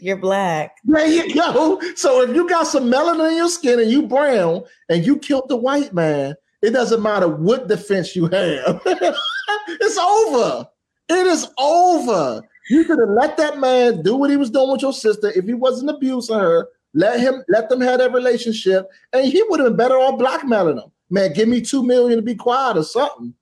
You're 0.00 0.16
black. 0.16 0.76
There 0.84 1.06
you 1.06 1.34
go. 1.34 1.80
So 1.96 2.22
if 2.22 2.34
you 2.34 2.48
got 2.48 2.66
some 2.66 2.84
melanin 2.84 3.30
in 3.32 3.36
your 3.36 3.48
skin 3.48 3.80
and 3.80 3.90
you 3.90 4.06
brown 4.06 4.62
and 4.88 5.04
you 5.04 5.18
killed 5.18 5.48
the 5.48 5.56
white 5.56 5.92
man, 5.92 6.34
it 6.62 6.70
doesn't 6.70 7.02
matter 7.02 7.28
what 7.28 7.68
defense 7.68 8.14
you 8.14 8.26
have. 8.26 8.80
it's 8.86 9.98
over. 9.98 10.68
It 11.08 11.26
is 11.26 11.48
over. 11.58 12.42
You 12.70 12.84
could 12.84 12.98
have 12.98 13.08
let 13.08 13.36
that 13.38 13.58
man 13.58 14.02
do 14.02 14.14
what 14.14 14.30
he 14.30 14.36
was 14.36 14.50
doing 14.50 14.70
with 14.70 14.82
your 14.82 14.92
sister 14.92 15.32
if 15.34 15.46
he 15.46 15.54
wasn't 15.54 15.90
abusing 15.90 16.38
her. 16.38 16.68
Let 16.94 17.20
him 17.20 17.42
let 17.48 17.68
them 17.68 17.80
have 17.80 17.98
that 17.98 18.12
relationship, 18.12 18.88
and 19.12 19.26
he 19.26 19.42
would 19.44 19.60
have 19.60 19.68
been 19.68 19.76
better 19.76 19.98
off 19.98 20.18
blackmailing 20.18 20.76
them. 20.76 20.90
Man, 21.10 21.32
give 21.32 21.48
me 21.48 21.60
two 21.60 21.82
million 21.82 22.16
to 22.16 22.22
be 22.22 22.34
quiet 22.34 22.76
or 22.76 22.84
something. 22.84 23.34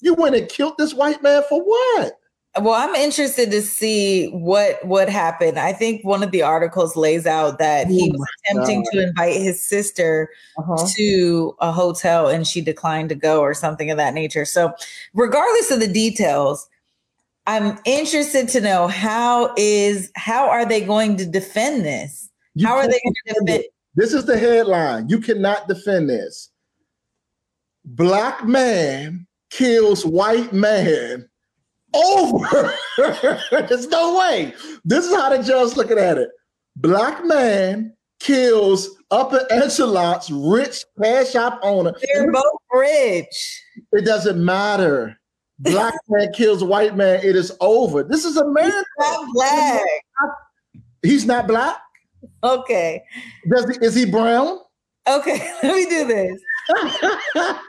You 0.00 0.14
went 0.14 0.36
and 0.36 0.48
killed 0.48 0.74
this 0.78 0.94
white 0.94 1.22
man 1.22 1.42
for 1.48 1.62
what? 1.62 2.18
Well, 2.60 2.74
I'm 2.74 2.94
interested 2.94 3.50
to 3.50 3.62
see 3.62 4.28
what 4.28 4.84
what 4.86 5.08
happened. 5.08 5.58
I 5.58 5.72
think 5.72 6.04
one 6.04 6.22
of 6.22 6.30
the 6.30 6.42
articles 6.42 6.94
lays 6.94 7.26
out 7.26 7.58
that 7.58 7.88
he 7.88 8.12
Oh 8.14 8.18
was 8.18 8.28
attempting 8.46 8.84
to 8.92 9.08
invite 9.08 9.40
his 9.40 9.64
sister 9.64 10.30
Uh-huh. 10.56 10.86
to 10.96 11.56
a 11.60 11.72
hotel 11.72 12.28
and 12.28 12.46
she 12.46 12.60
declined 12.60 13.08
to 13.08 13.16
go 13.16 13.40
or 13.40 13.54
something 13.54 13.90
of 13.90 13.96
that 13.96 14.14
nature. 14.14 14.44
So, 14.44 14.72
regardless 15.14 15.72
of 15.72 15.80
the 15.80 15.88
details, 15.88 16.68
I'm 17.46 17.76
interested 17.84 18.48
to 18.50 18.60
know 18.60 18.86
how 18.86 19.52
is 19.56 20.12
how 20.14 20.48
are 20.48 20.64
they 20.64 20.80
going 20.80 21.16
to 21.16 21.26
defend 21.26 21.84
this? 21.84 22.30
You 22.54 22.66
how 22.66 22.76
are 22.76 22.86
they 22.86 23.00
going 23.04 23.14
to 23.14 23.22
defend? 23.26 23.48
It? 23.48 23.66
This 23.94 24.12
is 24.12 24.24
the 24.24 24.38
headline. 24.38 25.08
You 25.08 25.20
cannot 25.20 25.68
defend 25.68 26.10
this. 26.10 26.50
Black 27.84 28.44
man 28.44 29.26
kills 29.50 30.04
white 30.04 30.52
man 30.52 31.28
over. 31.94 32.74
There's 33.50 33.88
no 33.88 34.18
way. 34.18 34.54
This 34.84 35.06
is 35.06 35.14
how 35.14 35.30
the 35.30 35.42
judge 35.42 35.66
is 35.66 35.76
looking 35.76 35.98
at 35.98 36.18
it. 36.18 36.30
Black 36.76 37.24
man 37.24 37.94
kills 38.18 38.90
upper 39.10 39.46
echelons, 39.50 40.30
rich 40.30 40.84
cash 41.00 41.30
shop 41.30 41.60
owner. 41.62 41.92
They're 42.02 42.32
both 42.32 42.42
rich. 42.72 43.62
It 43.92 44.04
doesn't 44.04 44.42
matter. 44.42 45.18
Black 45.58 45.94
man 46.08 46.32
kills 46.32 46.64
white 46.64 46.96
man. 46.96 47.20
It 47.22 47.36
is 47.36 47.52
over. 47.60 48.02
This 48.02 48.24
is 48.24 48.36
America. 48.36 48.84
Not 48.98 49.28
black. 49.34 49.82
He's 51.02 51.26
not 51.26 51.46
black. 51.46 51.78
Okay. 52.44 53.02
Does 53.50 53.64
he, 53.70 53.84
is 53.84 53.94
he 53.94 54.04
brown? 54.04 54.58
Okay, 55.08 55.52
let 55.62 55.74
me 55.74 55.84
do 55.86 56.06
this. 56.06 56.40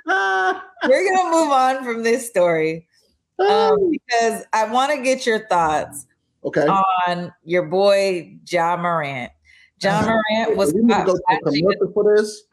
We're 0.05 1.15
gonna 1.15 1.31
move 1.31 1.51
on 1.51 1.83
from 1.83 2.03
this 2.03 2.27
story 2.29 2.87
um, 3.39 3.91
because 3.91 4.43
I 4.53 4.65
want 4.71 4.91
to 4.93 5.01
get 5.01 5.25
your 5.25 5.47
thoughts 5.47 6.05
Okay. 6.43 6.67
on 7.07 7.33
your 7.43 7.63
boy 7.63 8.37
Ja 8.47 8.77
Morant. 8.77 9.31
Ja 9.81 10.01
Morant 10.01 10.55
was 10.55 10.73
We 10.73 10.87
caught 10.87 11.05
go 11.07 11.13
to 11.15 11.21
a 11.29 11.39
flashing- 11.41 11.91
for 11.93 12.15
this. 12.15 12.43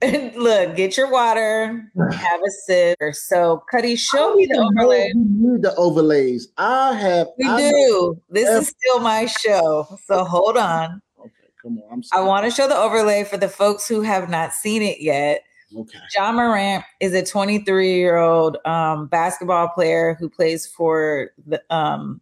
Look, 0.36 0.76
get 0.76 0.96
your 0.96 1.10
water, 1.10 1.90
have 2.12 2.40
a 2.40 2.50
sip. 2.66 2.96
So, 3.14 3.64
Cuddy, 3.68 3.96
show 3.96 4.32
me 4.36 4.46
the 4.46 4.58
overlay. 4.58 5.10
We 5.12 5.22
need 5.24 5.62
the 5.62 5.74
overlays. 5.74 6.46
I 6.56 6.92
have. 6.94 7.26
We 7.36 7.48
I 7.48 7.56
do. 7.72 8.22
This 8.30 8.48
is 8.48 8.68
still 8.68 9.00
my 9.00 9.26
show. 9.26 9.88
So 10.06 10.22
hold 10.22 10.56
on. 10.56 11.02
Come 11.62 11.78
on. 11.78 11.92
I'm 11.92 12.02
I 12.12 12.20
want 12.20 12.44
to 12.44 12.50
show 12.50 12.68
the 12.68 12.76
overlay 12.76 13.24
for 13.24 13.36
the 13.36 13.48
folks 13.48 13.88
who 13.88 14.02
have 14.02 14.28
not 14.28 14.52
seen 14.52 14.82
it 14.82 15.00
yet. 15.00 15.42
Okay. 15.76 15.98
Ja 16.16 16.32
Morant 16.32 16.84
is 17.00 17.12
a 17.12 17.24
23 17.24 17.94
year 17.94 18.16
old 18.16 18.56
um, 18.64 19.06
basketball 19.06 19.68
player 19.68 20.16
who 20.18 20.28
plays 20.28 20.66
for 20.66 21.30
the 21.46 21.62
um, 21.70 22.20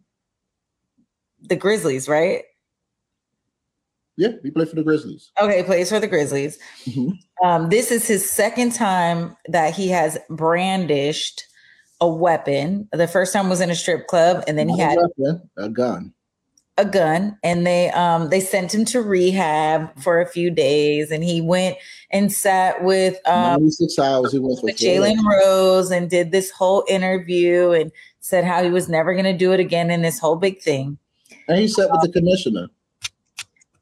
the 1.41 1.55
Grizzlies, 1.55 2.09
right? 2.09 2.43
Yeah, 4.17 4.29
he 4.43 4.49
played 4.49 4.67
for 4.67 4.75
the 4.75 4.83
Grizzlies. 4.83 5.31
Okay, 5.39 5.61
plays 5.63 5.89
for 5.89 5.99
the 5.99 6.07
Grizzlies. 6.07 6.57
Mhm. 6.85 7.13
Um, 7.43 7.69
this 7.69 7.91
is 7.91 8.07
his 8.07 8.29
second 8.29 8.73
time 8.73 9.37
that 9.47 9.75
he 9.75 9.89
has 9.89 10.17
brandished 10.29 11.43
a 12.01 12.09
weapon. 12.09 12.89
The 12.91 13.07
first 13.07 13.31
time 13.31 13.47
was 13.47 13.61
in 13.61 13.69
a 13.69 13.75
strip 13.75 14.07
club, 14.07 14.43
and 14.47 14.57
then 14.57 14.69
he 14.69 14.79
had 14.79 14.97
a 14.97 15.07
weapon, 15.19 15.49
a 15.57 15.69
gun. 15.69 16.13
A 16.77 16.85
gun 16.85 17.37
and 17.43 17.65
they 17.65 17.89
um 17.91 18.29
they 18.29 18.39
sent 18.39 18.73
him 18.73 18.85
to 18.85 19.01
rehab 19.01 19.89
for 19.99 20.21
a 20.21 20.27
few 20.27 20.51
days 20.51 21.09
and 21.09 21.23
he 21.23 21.41
went 21.41 21.75
and 22.11 22.31
sat 22.31 22.83
with 22.83 23.17
um 23.27 23.61
96 23.61 23.99
hours 23.99 24.31
he 24.31 24.39
went 24.39 24.59
with 24.61 24.77
Jalen 24.77 25.17
Rose 25.23 25.89
and 25.89 26.09
did 26.09 26.31
this 26.31 26.51
whole 26.51 26.83
interview 26.87 27.71
and 27.71 27.91
said 28.27 28.43
how 28.43 28.63
he 28.63 28.69
was 28.69 28.89
never 28.89 29.15
gonna 29.15 29.37
do 29.37 29.53
it 29.53 29.59
again 29.59 29.89
in 29.89 30.01
this 30.01 30.19
whole 30.19 30.35
big 30.35 30.61
thing. 30.61 30.97
And 31.47 31.57
he 31.59 31.67
sat 31.67 31.89
with 31.89 32.01
the 32.01 32.11
commissioner. 32.11 32.67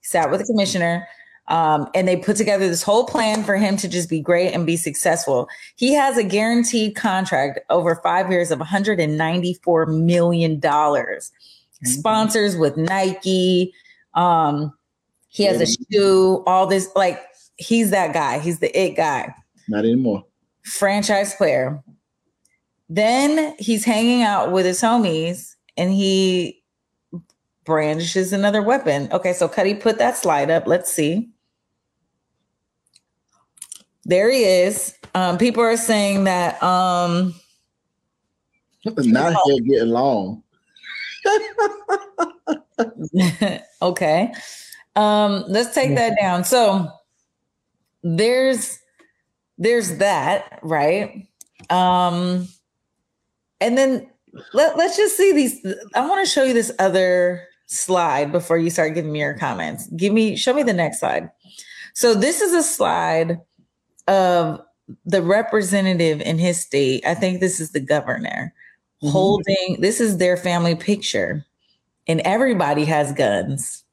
Sat 0.02 0.30
with 0.30 0.41
the 0.41 0.46
commissioner. 0.46 1.08
Um, 1.48 1.88
and 1.93 2.08
they 2.08 2.18
put 2.18 2.38
together 2.38 2.68
this 2.68 2.82
whole 2.82 3.06
plan 3.06 3.43
for 3.43 3.56
him 3.56 3.78
to 3.78 3.88
just 3.88 4.10
be 4.10 4.20
great 4.20 4.54
and 4.54 4.66
be 4.66 4.78
successful. 4.78 5.48
He 5.76 5.93
has 5.93 6.18
a 6.18 6.24
guaranteed 6.24 6.96
contract 6.96 7.60
over 7.70 7.96
five 7.98 8.32
years 8.32 8.50
of 8.50 8.58
$194 8.60 10.04
million. 10.04 10.60
Sponsors 11.84 12.56
with 12.56 12.78
Nike. 12.78 13.74
Um, 14.14 14.74
he 15.28 15.44
has 15.44 15.60
a 15.60 15.66
shoe, 15.66 16.44
all 16.48 16.66
this, 16.66 16.90
like 16.96 17.22
he's 17.58 17.92
that 17.92 18.14
guy. 18.14 18.40
He's 18.40 18.60
the 18.60 18.72
it 18.80 18.96
guy. 18.96 19.34
Not 19.68 19.86
anymore. 19.86 20.24
franchise 20.64 21.36
player. 21.36 21.84
Then 22.90 23.56
he's 23.60 23.84
hanging 23.84 24.24
out 24.24 24.52
with 24.52 24.66
his 24.66 24.82
homies 24.82 25.56
and 25.76 25.92
he 25.92 26.64
brandishes 27.66 28.32
another 28.32 28.62
weapon. 28.62 29.10
Okay, 29.12 29.34
so 29.34 29.48
Cuddy 29.48 29.74
put 29.74 29.98
that 29.98 30.16
slide 30.18 30.50
up. 30.52 30.68
Let's 30.68 30.92
see. 30.92 31.30
There 34.06 34.32
he 34.32 34.44
is. 34.44 34.94
Um, 35.16 35.38
people 35.38 35.64
are 35.64 35.78
saying 35.78 36.26
that 36.26 36.62
um 36.62 37.34
Not 38.86 39.36
here 39.46 39.60
getting 39.62 39.90
long. 39.90 40.44
okay. 43.82 44.34
Um, 44.96 45.44
let's 45.48 45.74
take 45.74 45.96
that 45.96 46.16
down. 46.20 46.44
So 46.44 46.88
there's 48.04 48.80
there's 49.58 49.98
that, 49.98 50.60
right? 50.62 51.28
Um 51.70 52.48
and 53.62 53.78
then 53.78 54.10
let, 54.54 54.78
let's 54.78 54.98
just 54.98 55.18
see 55.18 55.32
these. 55.32 55.66
I 55.96 56.08
want 56.08 56.26
to 56.26 56.32
show 56.32 56.44
you 56.44 56.54
this 56.54 56.72
other 56.78 57.48
slide 57.68 58.32
before 58.32 58.58
you 58.58 58.70
start 58.70 58.94
giving 58.94 59.12
me 59.12 59.20
your 59.20 59.38
comments. 59.38 59.88
Give 59.96 60.14
me 60.14 60.36
show 60.36 60.54
me 60.54 60.64
the 60.64 60.74
next 60.74 61.00
slide. 61.00 61.30
So 61.94 62.14
this 62.14 62.42
is 62.42 62.54
a 62.54 62.64
slide 62.64 63.40
of 64.08 64.62
the 65.06 65.22
representative 65.22 66.22
in 66.22 66.38
his 66.38 66.62
state, 66.62 67.06
I 67.06 67.16
think 67.16 67.40
this 67.40 67.60
is 67.60 67.72
the 67.72 67.80
governor, 67.80 68.54
mm-hmm. 69.06 69.12
holding 69.12 69.78
this 69.80 70.01
is 70.01 70.18
their 70.18 70.38
family 70.38 70.76
picture, 70.76 71.45
and 72.08 72.22
everybody 72.22 72.86
has 72.86 73.14
guns. 73.14 73.84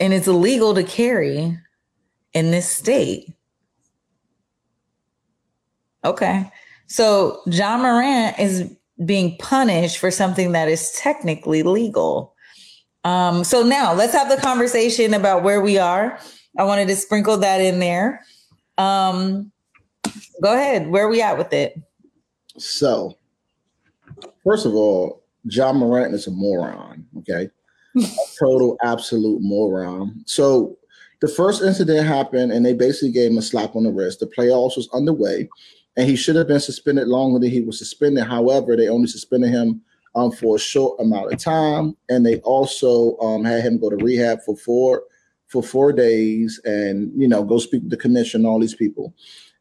And 0.00 0.12
it's 0.12 0.26
illegal 0.26 0.74
to 0.74 0.82
carry 0.82 1.56
in 2.32 2.50
this 2.50 2.68
state. 2.68 3.32
Okay. 6.04 6.50
So 6.88 7.40
Ja 7.46 7.78
Morant 7.78 8.38
is 8.38 8.70
being 9.04 9.36
punished 9.38 9.98
for 9.98 10.10
something 10.10 10.52
that 10.52 10.68
is 10.68 10.92
technically 10.92 11.62
legal. 11.62 12.34
Um, 13.04 13.44
so 13.44 13.62
now 13.62 13.92
let's 13.92 14.12
have 14.12 14.28
the 14.28 14.36
conversation 14.36 15.14
about 15.14 15.42
where 15.42 15.60
we 15.60 15.78
are. 15.78 16.18
I 16.58 16.64
wanted 16.64 16.88
to 16.88 16.96
sprinkle 16.96 17.36
that 17.38 17.60
in 17.60 17.78
there. 17.78 18.24
Um, 18.78 19.50
go 20.42 20.54
ahead. 20.54 20.88
Where 20.88 21.06
are 21.06 21.10
we 21.10 21.22
at 21.22 21.38
with 21.38 21.52
it? 21.52 21.80
So, 22.58 23.16
first 24.44 24.66
of 24.66 24.74
all, 24.74 25.22
Ja 25.44 25.72
Morant 25.72 26.14
is 26.14 26.26
a 26.26 26.30
moron. 26.30 27.06
Okay, 27.18 27.48
a 27.96 28.06
total 28.38 28.76
absolute 28.82 29.40
moron. 29.42 30.22
So, 30.26 30.76
the 31.20 31.28
first 31.28 31.62
incident 31.62 32.06
happened, 32.06 32.52
and 32.52 32.64
they 32.64 32.74
basically 32.74 33.12
gave 33.12 33.30
him 33.30 33.38
a 33.38 33.42
slap 33.42 33.76
on 33.76 33.84
the 33.84 33.92
wrist. 33.92 34.20
The 34.20 34.26
playoffs 34.26 34.76
was 34.76 34.88
underway 34.92 35.48
and 35.96 36.08
he 36.08 36.16
should 36.16 36.36
have 36.36 36.48
been 36.48 36.60
suspended 36.60 37.08
longer 37.08 37.38
than 37.38 37.50
he 37.50 37.60
was 37.60 37.78
suspended. 37.78 38.24
However, 38.24 38.76
they 38.76 38.88
only 38.88 39.08
suspended 39.08 39.50
him 39.50 39.82
um, 40.14 40.30
for 40.32 40.56
a 40.56 40.60
short 40.60 40.98
amount 41.00 41.32
of 41.32 41.38
time, 41.38 41.96
and 42.08 42.24
they 42.24 42.38
also 42.40 43.16
um, 43.18 43.44
had 43.44 43.62
him 43.62 43.78
go 43.78 43.90
to 43.90 43.96
rehab 43.96 44.40
for 44.44 44.56
four 44.56 45.04
for 45.48 45.62
four 45.62 45.92
days, 45.92 46.60
and 46.64 47.12
you 47.14 47.28
know 47.28 47.44
go 47.44 47.58
speak 47.58 47.82
to 47.82 47.88
the 47.88 47.96
commission, 47.96 48.46
all 48.46 48.60
these 48.60 48.74
people, 48.74 49.14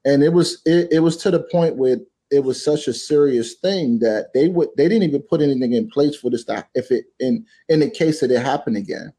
and 0.05 0.23
it 0.23 0.33
was 0.33 0.61
it, 0.65 0.87
it 0.91 0.99
was 0.99 1.17
to 1.17 1.31
the 1.31 1.41
point 1.51 1.75
where 1.75 1.97
it 2.31 2.43
was 2.43 2.63
such 2.63 2.87
a 2.87 2.93
serious 2.93 3.55
thing 3.55 3.99
that 3.99 4.31
they 4.33 4.47
would 4.47 4.69
they 4.77 4.87
didn't 4.87 5.07
even 5.07 5.21
put 5.21 5.41
anything 5.41 5.73
in 5.73 5.89
place 5.89 6.15
for 6.15 6.29
this 6.29 6.45
to, 6.45 6.65
if 6.75 6.91
it 6.91 7.05
in 7.19 7.45
in 7.69 7.79
the 7.79 7.89
case 7.89 8.19
that 8.21 8.31
it 8.31 8.41
happened 8.41 8.77
again 8.77 9.13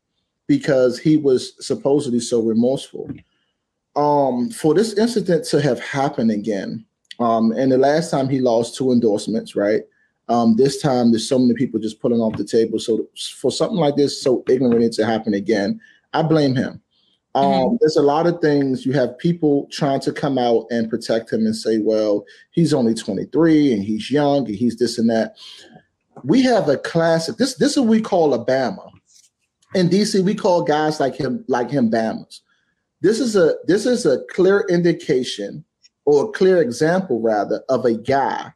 because 0.49 0.99
he 0.99 1.17
was 1.17 1.55
supposedly 1.65 2.21
so 2.21 2.41
remorseful 2.41 3.09
um 3.97 4.51
for 4.51 4.75
this 4.75 4.95
incident 4.95 5.45
to 5.45 5.61
have 5.61 5.79
happened 5.81 6.31
again 6.31 6.85
um, 7.23 7.53
and 7.53 7.71
the 7.71 7.79
last 7.79 8.11
time 8.11 8.29
he 8.29 8.41
lost 8.41 8.75
two 8.75 8.91
endorsements, 8.91 9.55
right? 9.55 9.83
Um, 10.29 10.57
this 10.57 10.83
time 10.83 11.13
there's 11.13 11.29
so 11.29 11.39
many 11.39 11.55
people 11.55 11.79
just 11.79 12.01
pulling 12.01 12.21
off 12.21 12.37
the 12.37 12.45
table. 12.45 12.81
So 12.81 13.07
for 13.39 13.53
something 13.53 13.79
like 13.79 13.95
this, 13.95 14.21
so 14.21 14.43
ignorant 14.49 14.93
to 14.95 15.07
happen 15.07 15.35
again, 15.35 15.81
I 16.13 16.23
blame 16.23 16.57
him. 16.57 16.82
Um, 17.35 17.45
mm-hmm. 17.45 17.77
There's 17.81 17.97
a 17.97 18.03
lot 18.03 18.27
of 18.27 18.41
things. 18.41 18.85
You 18.85 18.93
have 18.93 19.19
people 19.19 19.67
trying 19.71 20.01
to 20.01 20.13
come 20.13 20.39
out 20.39 20.67
and 20.71 20.91
protect 20.91 21.33
him 21.33 21.47
and 21.47 21.57
say, 21.57 21.79
well, 21.79 22.25
he's 22.51 22.75
only 22.75 22.95
23 22.95 23.73
and 23.73 23.83
he's 23.83 24.11
young 24.11 24.47
and 24.47 24.55
he's 24.55 24.79
this 24.79 24.99
and 24.99 25.09
that. 25.11 25.37
We 26.25 26.43
have 26.43 26.69
a 26.69 26.77
classic. 26.77 27.37
This 27.37 27.55
this 27.55 27.73
is 27.73 27.79
what 27.79 27.89
we 27.89 28.01
call 28.01 28.35
a 28.35 28.45
Bama. 28.45 28.91
In 29.75 29.89
DC, 29.89 30.23
we 30.23 30.35
call 30.35 30.63
guys 30.63 31.01
like 31.01 31.15
him 31.15 31.45
like 31.49 31.71
him 31.71 31.91
Bamas. 31.91 32.41
This 33.01 33.19
is 33.19 33.35
a 33.35 33.55
this 33.67 33.87
is 33.87 34.05
a 34.05 34.23
clear 34.31 34.67
indication 34.69 35.65
or 36.05 36.25
a 36.25 36.33
clear 36.33 36.61
example 36.61 37.21
rather 37.21 37.63
of 37.71 37.87
a 37.87 37.95
guy 37.95 38.53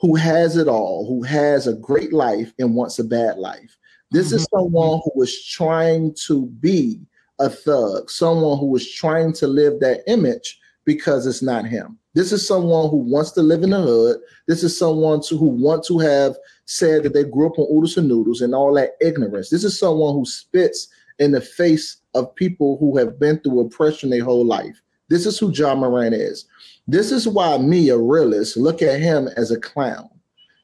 who 0.00 0.14
has 0.14 0.56
it 0.56 0.68
all, 0.68 1.06
who 1.06 1.22
has 1.22 1.66
a 1.66 1.74
great 1.74 2.12
life 2.12 2.52
and 2.58 2.74
wants 2.74 2.98
a 2.98 3.04
bad 3.04 3.38
life. 3.38 3.76
This 4.10 4.28
mm-hmm. 4.28 4.36
is 4.36 4.48
someone 4.54 5.00
who 5.04 5.12
was 5.14 5.44
trying 5.44 6.14
to 6.26 6.46
be 6.46 7.00
a 7.38 7.48
thug, 7.48 8.10
someone 8.10 8.58
who 8.58 8.74
is 8.76 8.92
trying 8.92 9.32
to 9.34 9.46
live 9.46 9.80
that 9.80 10.02
image 10.06 10.58
because 10.84 11.26
it's 11.26 11.42
not 11.42 11.66
him. 11.66 11.98
This 12.14 12.30
is 12.30 12.46
someone 12.46 12.90
who 12.90 12.98
wants 12.98 13.32
to 13.32 13.42
live 13.42 13.62
in 13.62 13.70
the 13.70 13.80
hood. 13.80 14.20
This 14.46 14.62
is 14.62 14.78
someone 14.78 15.20
to, 15.22 15.36
who 15.36 15.46
want 15.46 15.84
to 15.86 15.98
have 15.98 16.36
said 16.66 17.02
that 17.02 17.12
they 17.12 17.24
grew 17.24 17.46
up 17.46 17.58
on 17.58 17.66
oodles 17.70 17.96
and 17.96 18.06
noodles 18.06 18.40
and 18.40 18.54
all 18.54 18.72
that 18.74 18.92
ignorance. 19.00 19.50
This 19.50 19.64
is 19.64 19.78
someone 19.78 20.14
who 20.14 20.24
spits 20.24 20.88
in 21.18 21.32
the 21.32 21.40
face 21.40 21.98
of 22.14 22.34
people 22.34 22.76
who 22.78 22.96
have 22.96 23.18
been 23.18 23.40
through 23.40 23.60
oppression 23.60 24.10
their 24.10 24.24
whole 24.24 24.44
life. 24.44 24.80
This 25.08 25.26
is 25.26 25.38
who 25.38 25.50
John 25.50 25.78
Moran 25.78 26.12
is. 26.12 26.46
This 26.86 27.10
is 27.10 27.26
why 27.26 27.58
me, 27.58 27.88
a 27.88 27.98
realist, 27.98 28.56
look 28.56 28.82
at 28.82 29.00
him 29.00 29.28
as 29.36 29.50
a 29.50 29.60
clown. 29.60 30.08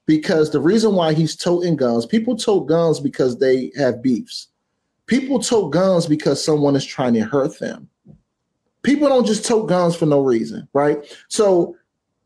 Because 0.06 0.50
the 0.50 0.60
reason 0.60 0.94
why 0.94 1.12
he's 1.14 1.36
toting 1.36 1.76
guns, 1.76 2.06
people 2.06 2.36
tote 2.36 2.68
guns 2.68 3.00
because 3.00 3.38
they 3.38 3.72
have 3.76 4.02
beefs. 4.02 4.48
People 5.10 5.40
tote 5.40 5.72
guns 5.72 6.06
because 6.06 6.42
someone 6.42 6.76
is 6.76 6.86
trying 6.86 7.14
to 7.14 7.20
hurt 7.20 7.58
them. 7.58 7.88
People 8.82 9.08
don't 9.08 9.26
just 9.26 9.44
tote 9.44 9.68
guns 9.68 9.96
for 9.96 10.06
no 10.06 10.20
reason, 10.20 10.68
right? 10.72 10.98
So 11.26 11.76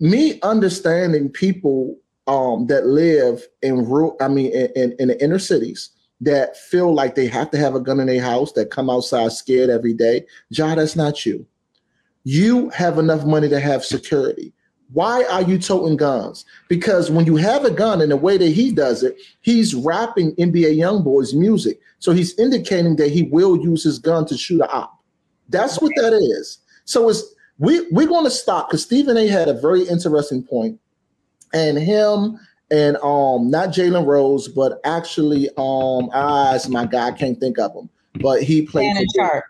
me 0.00 0.38
understanding 0.42 1.30
people 1.30 1.96
um, 2.26 2.66
that 2.66 2.84
live 2.86 3.48
in 3.62 3.86
rural, 3.86 4.16
I 4.20 4.28
mean, 4.28 4.52
in, 4.52 4.70
in, 4.76 4.96
in 4.98 5.08
the 5.08 5.24
inner 5.24 5.38
cities 5.38 5.90
that 6.20 6.58
feel 6.58 6.92
like 6.92 7.14
they 7.14 7.26
have 7.26 7.50
to 7.52 7.58
have 7.58 7.74
a 7.74 7.80
gun 7.80 8.00
in 8.00 8.06
their 8.06 8.22
house, 8.22 8.52
that 8.52 8.70
come 8.70 8.90
outside 8.90 9.32
scared 9.32 9.70
every 9.70 9.94
day. 9.94 10.26
Ja, 10.50 10.74
that's 10.74 10.94
not 10.94 11.24
you 11.24 11.46
you 12.24 12.70
have 12.70 12.98
enough 12.98 13.24
money 13.24 13.48
to 13.48 13.60
have 13.60 13.84
security. 13.84 14.52
Why 14.92 15.24
are 15.24 15.42
you 15.42 15.58
toting 15.58 15.96
guns? 15.96 16.44
Because 16.68 17.10
when 17.10 17.26
you 17.26 17.36
have 17.36 17.64
a 17.64 17.70
gun 17.70 18.00
in 18.00 18.10
the 18.10 18.16
way 18.16 18.36
that 18.36 18.50
he 18.50 18.70
does 18.70 19.02
it, 19.02 19.16
he's 19.40 19.74
rapping 19.74 20.36
NBA 20.36 20.76
YoungBoy's 20.76 21.34
music. 21.34 21.80
So 21.98 22.12
he's 22.12 22.38
indicating 22.38 22.96
that 22.96 23.10
he 23.10 23.22
will 23.22 23.56
use 23.56 23.82
his 23.82 23.98
gun 23.98 24.26
to 24.26 24.36
shoot 24.36 24.60
a 24.60 24.70
op. 24.70 25.02
That's 25.48 25.80
what 25.80 25.92
that 25.96 26.12
is. 26.12 26.58
So 26.84 27.08
it's 27.08 27.34
we 27.58 27.88
we're 27.90 28.08
going 28.08 28.24
to 28.24 28.30
stop 28.30 28.68
because 28.68 28.82
Stephen 28.82 29.16
A. 29.16 29.26
had 29.26 29.48
a 29.48 29.54
very 29.54 29.82
interesting 29.82 30.42
point, 30.42 30.78
and 31.52 31.78
him 31.78 32.38
and 32.70 32.96
um 32.98 33.50
not 33.50 33.70
Jalen 33.70 34.06
Rose, 34.06 34.48
but 34.48 34.80
actually 34.84 35.48
um 35.56 36.10
ah, 36.12 36.58
my 36.68 36.86
guy, 36.86 37.08
I 37.08 37.12
can't 37.12 37.38
think 37.38 37.58
of 37.58 37.74
him, 37.74 37.88
but 38.20 38.42
he 38.42 38.62
played. 38.62 38.86
Shannon 38.86 39.06
Sharpe. 39.14 39.44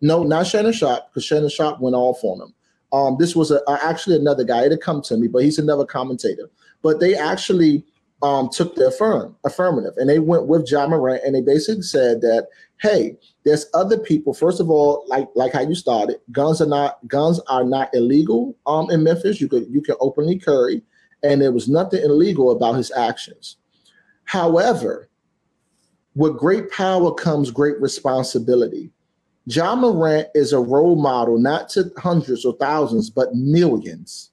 No, 0.00 0.22
not 0.22 0.46
Shannon 0.46 0.72
Sharpe, 0.72 1.08
because 1.10 1.24
Shannon 1.24 1.48
Sharpe 1.48 1.80
went 1.80 1.96
off 1.96 2.22
on 2.22 2.40
him. 2.40 2.54
Um, 2.92 3.16
this 3.18 3.36
was 3.36 3.50
a, 3.50 3.60
actually 3.82 4.16
another 4.16 4.44
guy. 4.44 4.64
It 4.64 4.70
had 4.70 4.80
come 4.80 5.02
to 5.02 5.16
me, 5.16 5.28
but 5.28 5.42
he's 5.42 5.58
another 5.58 5.84
commentator. 5.84 6.48
But 6.82 7.00
they 7.00 7.14
actually 7.14 7.84
um, 8.22 8.48
took 8.50 8.74
the 8.74 8.88
affirm, 8.88 9.36
affirmative 9.44 9.94
and 9.96 10.08
they 10.08 10.18
went 10.18 10.46
with 10.46 10.70
Ja 10.70 10.86
Morant 10.86 11.22
and 11.24 11.34
they 11.34 11.40
basically 11.40 11.82
said 11.82 12.20
that, 12.22 12.48
hey, 12.80 13.16
there's 13.44 13.66
other 13.74 13.98
people. 13.98 14.34
First 14.34 14.60
of 14.60 14.70
all, 14.70 15.04
like 15.08 15.28
like 15.34 15.52
how 15.52 15.60
you 15.60 15.74
started, 15.74 16.16
guns 16.32 16.60
are 16.60 16.66
not 16.66 17.06
guns 17.08 17.40
are 17.48 17.64
not 17.64 17.90
illegal 17.94 18.56
um, 18.66 18.90
in 18.90 19.04
Memphis. 19.04 19.40
You 19.40 19.48
could 19.48 19.66
you 19.70 19.80
can 19.80 19.96
openly 20.00 20.38
carry, 20.38 20.82
and 21.22 21.40
there 21.40 21.52
was 21.52 21.68
nothing 21.68 22.02
illegal 22.02 22.50
about 22.50 22.74
his 22.74 22.90
actions. 22.92 23.56
However, 24.24 25.08
with 26.14 26.36
great 26.36 26.70
power 26.70 27.14
comes 27.14 27.50
great 27.50 27.80
responsibility. 27.80 28.90
Ja 29.50 29.74
Morant 29.74 30.28
is 30.34 30.52
a 30.52 30.60
role 30.60 30.94
model, 30.94 31.38
not 31.38 31.70
to 31.70 31.90
hundreds 31.96 32.44
or 32.44 32.52
thousands, 32.58 33.08
but 33.08 33.34
millions. 33.34 34.30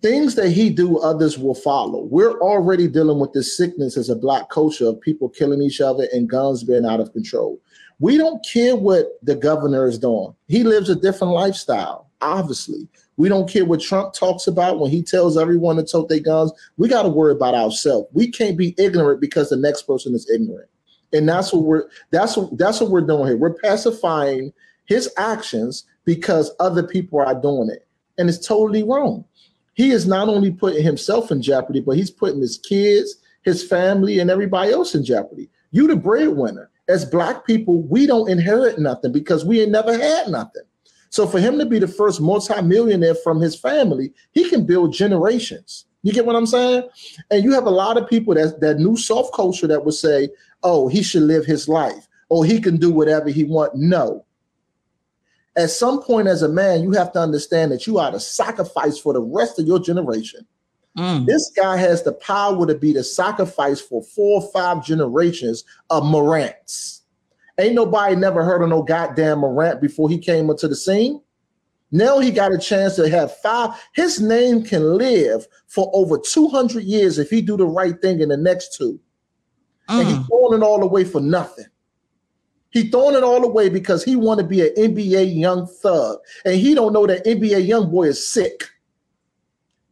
Things 0.00 0.36
that 0.36 0.48
he 0.48 0.70
do, 0.70 0.98
others 1.00 1.36
will 1.36 1.54
follow. 1.54 2.04
We're 2.04 2.40
already 2.40 2.88
dealing 2.88 3.18
with 3.18 3.34
this 3.34 3.58
sickness 3.58 3.98
as 3.98 4.08
a 4.08 4.16
black 4.16 4.48
culture 4.48 4.86
of 4.86 4.98
people 5.02 5.28
killing 5.28 5.60
each 5.60 5.82
other 5.82 6.08
and 6.14 6.30
guns 6.30 6.64
being 6.64 6.86
out 6.86 7.00
of 7.00 7.12
control. 7.12 7.60
We 7.98 8.16
don't 8.16 8.42
care 8.42 8.74
what 8.74 9.18
the 9.22 9.34
governor 9.34 9.86
is 9.86 9.98
doing. 9.98 10.34
He 10.46 10.62
lives 10.64 10.88
a 10.88 10.96
different 10.96 11.34
lifestyle, 11.34 12.08
obviously. 12.22 12.88
We 13.18 13.28
don't 13.28 13.50
care 13.50 13.66
what 13.66 13.82
Trump 13.82 14.14
talks 14.14 14.46
about 14.46 14.78
when 14.78 14.90
he 14.90 15.02
tells 15.02 15.36
everyone 15.36 15.76
to 15.76 15.84
tote 15.84 16.08
their 16.08 16.20
guns. 16.20 16.52
We 16.78 16.88
got 16.88 17.02
to 17.02 17.10
worry 17.10 17.32
about 17.32 17.54
ourselves. 17.54 18.08
We 18.14 18.30
can't 18.30 18.56
be 18.56 18.74
ignorant 18.78 19.20
because 19.20 19.50
the 19.50 19.56
next 19.56 19.82
person 19.82 20.14
is 20.14 20.30
ignorant 20.30 20.70
and 21.12 21.28
that's 21.28 21.52
what 21.52 21.62
we're 21.62 21.84
that's 22.10 22.36
what 22.36 22.56
that's 22.58 22.80
what 22.80 22.90
we're 22.90 23.00
doing 23.00 23.28
here. 23.28 23.36
We're 23.36 23.54
pacifying 23.54 24.52
his 24.86 25.12
actions 25.16 25.84
because 26.04 26.50
other 26.60 26.82
people 26.82 27.20
are 27.20 27.34
doing 27.34 27.70
it, 27.70 27.86
and 28.18 28.28
it's 28.28 28.46
totally 28.46 28.82
wrong. 28.82 29.24
He 29.74 29.90
is 29.90 30.06
not 30.06 30.28
only 30.28 30.50
putting 30.50 30.82
himself 30.82 31.30
in 31.30 31.40
jeopardy, 31.40 31.80
but 31.80 31.96
he's 31.96 32.10
putting 32.10 32.40
his 32.40 32.58
kids, 32.58 33.16
his 33.42 33.62
family, 33.62 34.18
and 34.18 34.30
everybody 34.30 34.72
else 34.72 34.94
in 34.94 35.04
jeopardy. 35.04 35.48
You, 35.70 35.86
the 35.86 35.94
breadwinner, 35.94 36.70
as 36.88 37.04
black 37.04 37.46
people, 37.46 37.82
we 37.82 38.06
don't 38.06 38.28
inherit 38.28 38.78
nothing 38.78 39.12
because 39.12 39.44
we 39.44 39.60
ain't 39.60 39.70
never 39.70 39.96
had 39.96 40.28
nothing. 40.28 40.62
So 41.10 41.26
for 41.26 41.38
him 41.38 41.58
to 41.58 41.66
be 41.66 41.78
the 41.78 41.88
first 41.88 42.20
multimillionaire 42.20 43.14
from 43.16 43.40
his 43.40 43.54
family, 43.54 44.12
he 44.32 44.48
can 44.48 44.66
build 44.66 44.92
generations. 44.92 45.86
You 46.02 46.12
get 46.12 46.26
what 46.26 46.36
I'm 46.36 46.46
saying? 46.46 46.88
And 47.30 47.42
you 47.42 47.52
have 47.52 47.66
a 47.66 47.70
lot 47.70 47.96
of 47.96 48.08
people 48.08 48.34
that 48.34 48.60
that 48.60 48.78
new 48.78 48.96
soft 48.96 49.34
culture 49.34 49.66
that 49.66 49.84
would 49.84 49.94
say, 49.94 50.28
"Oh, 50.62 50.88
he 50.88 51.02
should 51.02 51.22
live 51.22 51.44
his 51.44 51.68
life. 51.68 52.08
Oh, 52.30 52.42
he 52.42 52.60
can 52.60 52.76
do 52.76 52.90
whatever 52.90 53.28
he 53.28 53.44
want." 53.44 53.74
No. 53.74 54.24
At 55.56 55.70
some 55.70 56.00
point, 56.02 56.28
as 56.28 56.42
a 56.42 56.48
man, 56.48 56.82
you 56.82 56.92
have 56.92 57.12
to 57.12 57.20
understand 57.20 57.72
that 57.72 57.86
you 57.86 57.98
are 57.98 58.12
to 58.12 58.20
sacrifice 58.20 58.96
for 58.96 59.12
the 59.12 59.20
rest 59.20 59.58
of 59.58 59.66
your 59.66 59.80
generation. 59.80 60.46
Mm. 60.96 61.26
This 61.26 61.50
guy 61.50 61.76
has 61.76 62.02
the 62.02 62.12
power 62.12 62.66
to 62.66 62.74
be 62.74 62.92
the 62.92 63.04
sacrifice 63.04 63.80
for 63.80 64.02
four 64.02 64.42
or 64.42 64.50
five 64.52 64.84
generations 64.84 65.64
of 65.90 66.04
Morants. 66.04 67.02
Ain't 67.58 67.74
nobody 67.74 68.14
never 68.14 68.44
heard 68.44 68.62
of 68.62 68.68
no 68.68 68.82
goddamn 68.82 69.40
Morant 69.40 69.80
before 69.80 70.08
he 70.08 70.18
came 70.18 70.48
into 70.48 70.68
the 70.68 70.76
scene. 70.76 71.20
Now 71.90 72.18
he 72.18 72.30
got 72.30 72.52
a 72.52 72.58
chance 72.58 72.96
to 72.96 73.08
have 73.08 73.36
five. 73.38 73.70
His 73.94 74.20
name 74.20 74.62
can 74.62 74.96
live 74.96 75.46
for 75.66 75.90
over 75.92 76.18
200 76.18 76.84
years 76.84 77.18
if 77.18 77.30
he 77.30 77.40
do 77.40 77.56
the 77.56 77.66
right 77.66 78.00
thing 78.00 78.20
in 78.20 78.28
the 78.28 78.36
next 78.36 78.76
two. 78.76 79.00
Mm. 79.88 80.00
And 80.00 80.08
he's 80.08 80.26
throwing 80.26 80.60
it 80.60 80.64
all 80.64 80.82
away 80.82 81.04
for 81.04 81.20
nothing. 81.20 81.66
He 82.70 82.90
throwing 82.90 83.16
it 83.16 83.22
all 83.22 83.44
away 83.44 83.68
because 83.68 84.04
he 84.04 84.14
want 84.16 84.40
to 84.40 84.46
be 84.46 84.60
an 84.60 84.74
NBA 84.76 85.38
young 85.38 85.66
thug. 85.66 86.18
And 86.44 86.56
he 86.56 86.74
don't 86.74 86.92
know 86.92 87.06
that 87.06 87.24
NBA 87.24 87.66
young 87.66 87.90
boy 87.90 88.04
is 88.08 88.26
sick. 88.26 88.64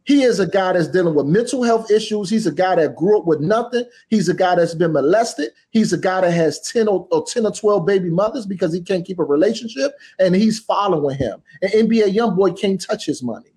He 0.03 0.23
is 0.23 0.39
a 0.39 0.47
guy 0.47 0.71
that's 0.71 0.87
dealing 0.87 1.15
with 1.15 1.25
mental 1.25 1.63
health 1.63 1.91
issues. 1.91 2.29
He's 2.29 2.47
a 2.47 2.51
guy 2.51 2.75
that 2.75 2.95
grew 2.95 3.19
up 3.19 3.25
with 3.25 3.41
nothing. 3.41 3.83
He's 4.07 4.29
a 4.29 4.33
guy 4.33 4.55
that's 4.55 4.73
been 4.73 4.93
molested. 4.93 5.49
He's 5.71 5.91
a 5.91 5.97
guy 5.97 6.21
that 6.21 6.31
has 6.31 6.61
10 6.61 6.87
or, 6.87 7.09
or 7.11 7.25
10 7.25 7.45
or 7.45 7.51
12 7.51 7.85
baby 7.85 8.09
mothers 8.09 8.45
because 8.45 8.71
he 8.71 8.79
can't 8.79 9.05
keep 9.05 9.19
a 9.19 9.25
relationship 9.25 9.91
and 10.17 10.33
he's 10.33 10.59
following 10.59 11.17
him. 11.17 11.41
An 11.61 11.71
NBA 11.71 12.13
young 12.13 12.37
boy 12.37 12.53
can't 12.53 12.79
touch 12.79 13.05
his 13.05 13.21
money. 13.21 13.51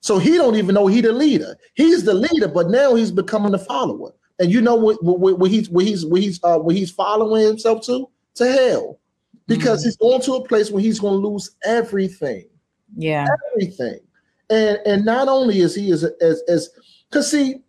So 0.00 0.18
he 0.18 0.32
don't 0.32 0.56
even 0.56 0.74
know 0.74 0.88
he 0.88 1.00
the 1.00 1.12
leader. 1.12 1.56
He's 1.74 2.02
the 2.02 2.14
leader, 2.14 2.48
but 2.48 2.68
now 2.68 2.96
he's 2.96 3.12
becoming 3.12 3.52
the 3.52 3.58
follower. 3.58 4.12
And 4.38 4.50
you 4.50 4.60
know 4.60 4.74
what, 4.74 5.02
what, 5.02 5.38
what 5.38 5.50
he's 5.50 5.70
what 5.70 5.84
he's 5.84 6.04
what 6.04 6.20
he's 6.20 6.40
uh, 6.42 6.58
what 6.58 6.74
he's 6.74 6.90
following 6.90 7.46
himself 7.46 7.84
to? 7.86 8.08
To 8.36 8.52
hell. 8.52 8.98
Because 9.46 9.80
mm-hmm. 9.80 9.88
he's 9.88 9.96
going 9.96 10.20
to 10.22 10.34
a 10.34 10.48
place 10.48 10.70
where 10.70 10.82
he's 10.82 10.98
going 10.98 11.20
to 11.20 11.28
lose 11.28 11.50
everything. 11.64 12.46
Yeah. 12.96 13.26
Everything. 13.52 14.00
And 14.50 14.78
and 14.86 15.04
not 15.04 15.28
only 15.28 15.60
is 15.60 15.74
he 15.74 15.90
as 15.92 16.04
as 16.20 16.42
as 16.48 16.70
because 17.08 17.30
see, 17.30 17.62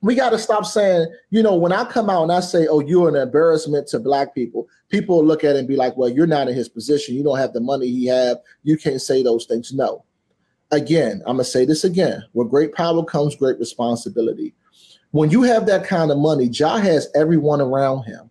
we 0.00 0.14
got 0.14 0.30
to 0.30 0.38
stop 0.38 0.64
saying, 0.64 1.12
you 1.30 1.42
know, 1.42 1.56
when 1.56 1.72
I 1.72 1.84
come 1.84 2.08
out 2.08 2.22
and 2.22 2.32
I 2.32 2.40
say, 2.40 2.66
oh, 2.68 2.80
you're 2.80 3.08
an 3.08 3.16
embarrassment 3.16 3.88
to 3.88 3.98
black 3.98 4.34
people, 4.34 4.68
people 4.88 5.24
look 5.24 5.42
at 5.42 5.56
it 5.56 5.58
and 5.58 5.68
be 5.68 5.76
like, 5.76 5.96
well, 5.96 6.08
you're 6.08 6.26
not 6.26 6.48
in 6.48 6.54
his 6.54 6.68
position. 6.68 7.16
You 7.16 7.24
don't 7.24 7.38
have 7.38 7.52
the 7.52 7.60
money 7.60 7.88
he 7.88 8.06
have. 8.06 8.38
You 8.62 8.76
can't 8.76 9.02
say 9.02 9.22
those 9.22 9.46
things. 9.46 9.72
No. 9.72 10.04
Again, 10.70 11.22
I'm 11.26 11.36
gonna 11.36 11.44
say 11.44 11.64
this 11.64 11.84
again. 11.84 12.22
With 12.32 12.50
great 12.50 12.74
power 12.74 13.04
comes 13.04 13.36
great 13.36 13.58
responsibility. 13.58 14.54
When 15.16 15.30
you 15.30 15.42
have 15.42 15.66
that 15.66 15.86
kind 15.86 16.10
of 16.10 16.18
money, 16.18 16.46
Ja 16.46 16.76
has 16.76 17.08
everyone 17.14 17.60
around 17.60 18.04
him. 18.04 18.30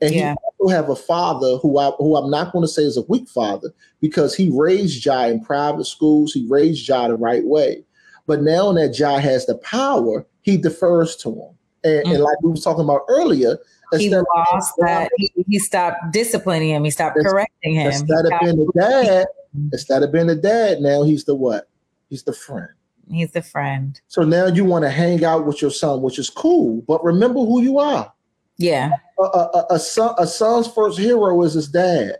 And 0.00 0.14
yeah. 0.14 0.32
he 0.32 0.36
also 0.58 0.74
have 0.74 0.90
a 0.90 0.96
father 0.96 1.58
who 1.58 1.78
I 1.78 1.90
who 1.98 2.16
I'm 2.16 2.30
not 2.30 2.52
going 2.52 2.64
to 2.64 2.68
say 2.68 2.82
is 2.82 2.96
a 2.96 3.02
weak 3.02 3.28
father 3.28 3.72
because 4.00 4.34
he 4.34 4.50
raised 4.52 5.04
Ja 5.04 5.24
in 5.26 5.44
private 5.44 5.84
schools. 5.84 6.32
He 6.32 6.46
raised 6.48 6.86
Ja 6.88 7.08
the 7.08 7.16
right 7.16 7.44
way. 7.44 7.84
But 8.26 8.42
now 8.42 8.72
that 8.72 8.98
Ja 8.98 9.18
has 9.18 9.46
the 9.46 9.56
power, 9.58 10.26
he 10.42 10.56
defers 10.56 11.16
to 11.16 11.30
him. 11.30 11.58
And, 11.84 12.04
mm-hmm. 12.04 12.14
and 12.14 12.22
like 12.22 12.42
we 12.42 12.50
were 12.50 12.56
talking 12.56 12.84
about 12.84 13.02
earlier, 13.08 13.58
he 13.92 14.10
lost 14.10 14.72
that. 14.78 15.10
He, 15.16 15.30
he, 15.46 15.58
stopped 15.58 16.12
disciplining 16.12 16.70
him. 16.70 16.84
He 16.84 16.90
stopped 16.90 17.16
correcting 17.16 17.74
him. 17.74 17.86
Instead 17.86 18.26
of 18.26 18.32
being 18.40 18.56
the 18.56 18.72
dad, 18.74 19.26
instead 19.72 20.02
of 20.02 20.12
being 20.12 20.26
the 20.26 20.34
dad, 20.34 20.80
now 20.80 21.02
he's 21.04 21.24
the 21.24 21.34
what? 21.34 21.68
He's 22.08 22.24
the 22.24 22.32
friend. 22.32 22.70
He's 23.10 23.32
the 23.32 23.42
friend. 23.42 24.00
So 24.08 24.22
now 24.22 24.46
you 24.46 24.64
want 24.64 24.84
to 24.84 24.90
hang 24.90 25.24
out 25.24 25.46
with 25.46 25.60
your 25.60 25.70
son, 25.70 26.02
which 26.02 26.18
is 26.18 26.30
cool. 26.30 26.82
But 26.88 27.04
remember 27.04 27.40
who 27.40 27.62
you 27.62 27.78
are. 27.78 28.12
Yeah. 28.56 28.90
A, 29.18 29.22
a, 29.22 29.66
a, 29.70 29.78
son, 29.78 30.14
a 30.18 30.26
son's 30.26 30.68
first 30.68 30.98
hero 30.98 31.42
is 31.42 31.54
his 31.54 31.68
dad. 31.68 32.16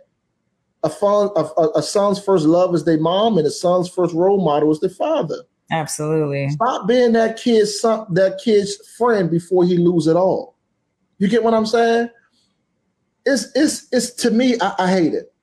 A, 0.83 0.89
fun, 0.89 1.29
a, 1.35 1.69
a 1.75 1.81
son's 1.81 2.23
first 2.23 2.45
love 2.45 2.75
is 2.75 2.85
their 2.85 2.99
mom, 2.99 3.37
and 3.37 3.47
a 3.47 3.51
son's 3.51 3.89
first 3.89 4.13
role 4.13 4.43
model 4.43 4.71
is 4.71 4.79
their 4.79 4.89
father. 4.89 5.37
Absolutely. 5.71 6.49
Stop 6.49 6.87
being 6.87 7.13
that 7.13 7.37
kid's 7.37 7.79
son, 7.79 8.05
that 8.11 8.39
kid's 8.43 8.75
friend 8.97 9.31
before 9.31 9.65
he 9.65 9.77
lose 9.77 10.07
it 10.07 10.15
all. 10.15 10.55
You 11.17 11.27
get 11.27 11.43
what 11.43 11.53
I'm 11.53 11.65
saying? 11.65 12.09
It's 13.25 13.47
it's 13.55 13.87
it's 13.91 14.11
to 14.21 14.29
me, 14.29 14.57
I, 14.61 14.75
I 14.77 14.91
hate 14.91 15.13
it. 15.13 15.33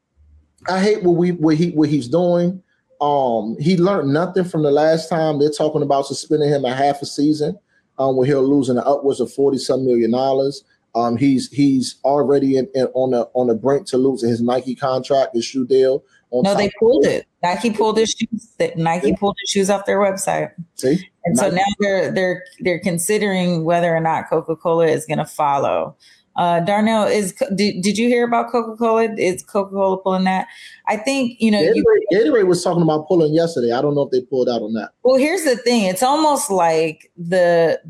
I 0.68 0.80
hate 0.80 1.02
what 1.02 1.16
we 1.16 1.32
what 1.32 1.56
he 1.56 1.70
what 1.70 1.88
he's 1.88 2.06
doing. 2.06 2.62
Um, 3.02 3.56
he 3.58 3.76
learned 3.76 4.12
nothing 4.12 4.44
from 4.44 4.62
the 4.62 4.70
last 4.70 5.08
time. 5.08 5.40
They're 5.40 5.50
talking 5.50 5.82
about 5.82 6.06
suspending 6.06 6.48
him 6.48 6.64
a 6.64 6.72
half 6.72 7.02
a 7.02 7.06
season, 7.06 7.58
um, 7.98 8.16
where 8.16 8.28
he'll 8.28 8.48
lose 8.48 8.68
an 8.68 8.78
upwards 8.78 9.18
of 9.18 9.32
forty 9.32 9.58
some 9.58 9.84
million 9.84 10.12
dollars. 10.12 10.62
Um, 10.94 11.16
he's 11.16 11.50
he's 11.50 11.96
already 12.04 12.56
in, 12.56 12.68
in, 12.74 12.86
on 12.94 13.10
the 13.10 13.28
on 13.34 13.48
the 13.48 13.54
brink 13.54 13.88
to 13.88 13.96
lose 13.96 14.22
his 14.22 14.40
Nike 14.40 14.76
contract, 14.76 15.34
his 15.34 15.44
shoe 15.44 15.66
deal. 15.66 16.04
no, 16.30 16.54
they 16.54 16.70
pulled 16.78 17.04
it. 17.04 17.26
Nike 17.42 17.70
pulled 17.70 17.98
his 17.98 18.10
shoes. 18.10 18.54
Nike 18.76 19.08
yeah. 19.08 19.16
pulled 19.18 19.36
his 19.40 19.50
shoes 19.50 19.68
off 19.68 19.84
their 19.84 19.98
website. 19.98 20.52
See, 20.76 21.10
and 21.24 21.34
Nike. 21.34 21.50
so 21.50 21.56
now 21.56 21.64
they're 21.80 22.12
they're 22.12 22.44
they're 22.60 22.80
considering 22.80 23.64
whether 23.64 23.92
or 23.92 24.00
not 24.00 24.30
Coca 24.30 24.54
Cola 24.54 24.86
is 24.86 25.06
going 25.06 25.18
to 25.18 25.26
follow. 25.26 25.96
Uh, 26.36 26.60
Darnell, 26.60 27.04
is 27.04 27.34
did, 27.54 27.82
did 27.82 27.98
you 27.98 28.08
hear 28.08 28.26
about 28.26 28.50
Coca 28.50 28.76
Cola? 28.76 29.12
Is 29.16 29.42
Coca 29.42 29.70
Cola 29.70 29.98
pulling 29.98 30.24
that? 30.24 30.46
I 30.86 30.96
think 30.96 31.40
you 31.40 31.50
know. 31.50 31.60
Gatorade, 31.60 32.00
you, 32.10 32.18
Gatorade 32.18 32.46
was 32.46 32.64
talking 32.64 32.82
about 32.82 33.06
pulling 33.06 33.34
yesterday. 33.34 33.72
I 33.72 33.82
don't 33.82 33.94
know 33.94 34.02
if 34.02 34.10
they 34.10 34.22
pulled 34.22 34.48
out 34.48 34.62
on 34.62 34.72
that. 34.74 34.90
Well, 35.02 35.16
here's 35.16 35.44
the 35.44 35.56
thing. 35.56 35.84
It's 35.84 36.02
almost 36.02 36.50
like 36.50 37.10
the 37.16 37.80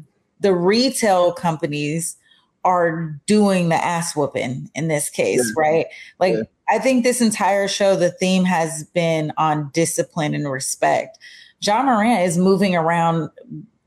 the 0.40 0.55
retail 0.55 1.32
companies 1.32 2.16
are 2.64 3.18
doing 3.26 3.68
the 3.68 3.76
ass 3.76 4.14
whooping 4.14 4.70
in 4.74 4.88
this 4.88 5.09
case, 5.11 5.40
yeah. 5.57 5.62
right? 5.62 5.86
Like, 6.18 6.34
yeah. 6.34 6.43
I 6.68 6.78
think 6.78 7.03
this 7.03 7.20
entire 7.20 7.66
show, 7.68 7.97
the 7.97 8.11
theme 8.11 8.45
has 8.45 8.84
been 8.95 9.32
on 9.36 9.70
discipline 9.72 10.34
and 10.34 10.51
respect. 10.51 11.18
Ja 11.61 11.82
Morant 11.82 12.22
is 12.22 12.38
moving 12.38 12.74
around 12.74 13.30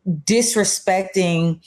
disrespecting 0.07 1.61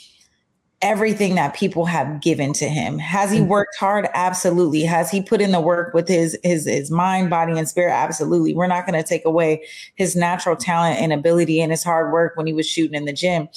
everything 0.80 1.34
that 1.34 1.54
people 1.54 1.86
have 1.86 2.20
given 2.20 2.52
to 2.52 2.68
him. 2.68 2.98
Has 2.98 3.32
he 3.32 3.40
mm. 3.40 3.48
worked 3.48 3.76
hard? 3.76 4.08
Absolutely. 4.14 4.82
Has 4.82 5.10
he 5.10 5.20
put 5.20 5.40
in 5.40 5.50
the 5.50 5.60
work 5.60 5.92
with 5.92 6.06
his 6.06 6.38
his 6.42 6.66
his 6.66 6.90
mind, 6.90 7.30
body, 7.30 7.58
and 7.58 7.68
spirit? 7.68 7.92
Absolutely. 7.92 8.54
We're 8.54 8.68
not 8.68 8.86
going 8.86 9.00
to 9.00 9.08
take 9.08 9.24
away 9.24 9.64
his 9.96 10.14
natural 10.14 10.56
talent 10.56 11.00
and 11.00 11.12
ability 11.12 11.60
and 11.60 11.72
his 11.72 11.82
hard 11.82 12.12
work 12.12 12.36
when 12.36 12.46
he 12.46 12.52
was 12.52 12.68
shooting 12.68 12.94
in 12.94 13.06
the 13.06 13.12
gym. 13.12 13.48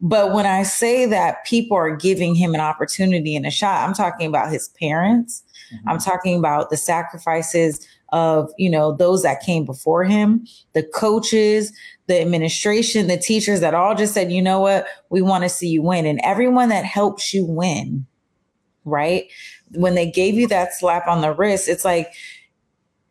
But 0.00 0.32
when 0.32 0.46
I 0.46 0.64
say 0.64 1.06
that 1.06 1.44
people 1.46 1.76
are 1.76 1.94
giving 1.94 2.34
him 2.34 2.54
an 2.54 2.60
opportunity 2.60 3.36
and 3.36 3.46
a 3.46 3.50
shot, 3.50 3.88
I'm 3.88 3.94
talking 3.94 4.26
about 4.26 4.50
his 4.50 4.68
parents. 4.68 5.42
Mm-hmm. 5.72 5.88
I'm 5.88 5.98
talking 5.98 6.38
about 6.38 6.70
the 6.70 6.76
sacrifices 6.76 7.86
of, 8.14 8.50
you 8.56 8.70
know, 8.70 8.92
those 8.92 9.22
that 9.24 9.42
came 9.42 9.64
before 9.64 10.04
him, 10.04 10.46
the 10.72 10.84
coaches, 10.84 11.72
the 12.06 12.20
administration, 12.20 13.08
the 13.08 13.18
teachers 13.18 13.58
that 13.60 13.74
all 13.74 13.94
just 13.94 14.14
said, 14.14 14.30
you 14.30 14.40
know 14.40 14.60
what, 14.60 14.86
we 15.10 15.20
want 15.20 15.42
to 15.42 15.48
see 15.48 15.68
you 15.68 15.82
win. 15.82 16.06
And 16.06 16.20
everyone 16.22 16.68
that 16.68 16.84
helps 16.84 17.34
you 17.34 17.44
win, 17.44 18.06
right? 18.84 19.24
When 19.72 19.96
they 19.96 20.08
gave 20.08 20.34
you 20.34 20.46
that 20.48 20.72
slap 20.74 21.08
on 21.08 21.22
the 21.22 21.32
wrist, 21.32 21.68
it's 21.68 21.84
like 21.84 22.12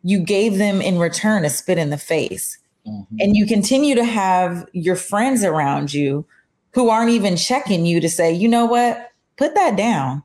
you 0.02 0.24
gave 0.24 0.56
them 0.56 0.80
in 0.80 0.98
return 0.98 1.44
a 1.44 1.50
spit 1.50 1.76
in 1.76 1.90
the 1.90 1.98
face. 1.98 2.58
Mm-hmm. 2.86 3.16
And 3.20 3.36
you 3.36 3.46
continue 3.46 3.94
to 3.94 4.04
have 4.04 4.66
your 4.72 4.96
friends 4.96 5.44
around 5.44 5.92
you 5.92 6.24
who 6.72 6.88
aren't 6.88 7.10
even 7.10 7.36
checking 7.36 7.84
you 7.84 8.00
to 8.00 8.08
say, 8.08 8.32
you 8.32 8.48
know 8.48 8.64
what, 8.64 9.10
put 9.36 9.54
that 9.54 9.76
down. 9.76 10.22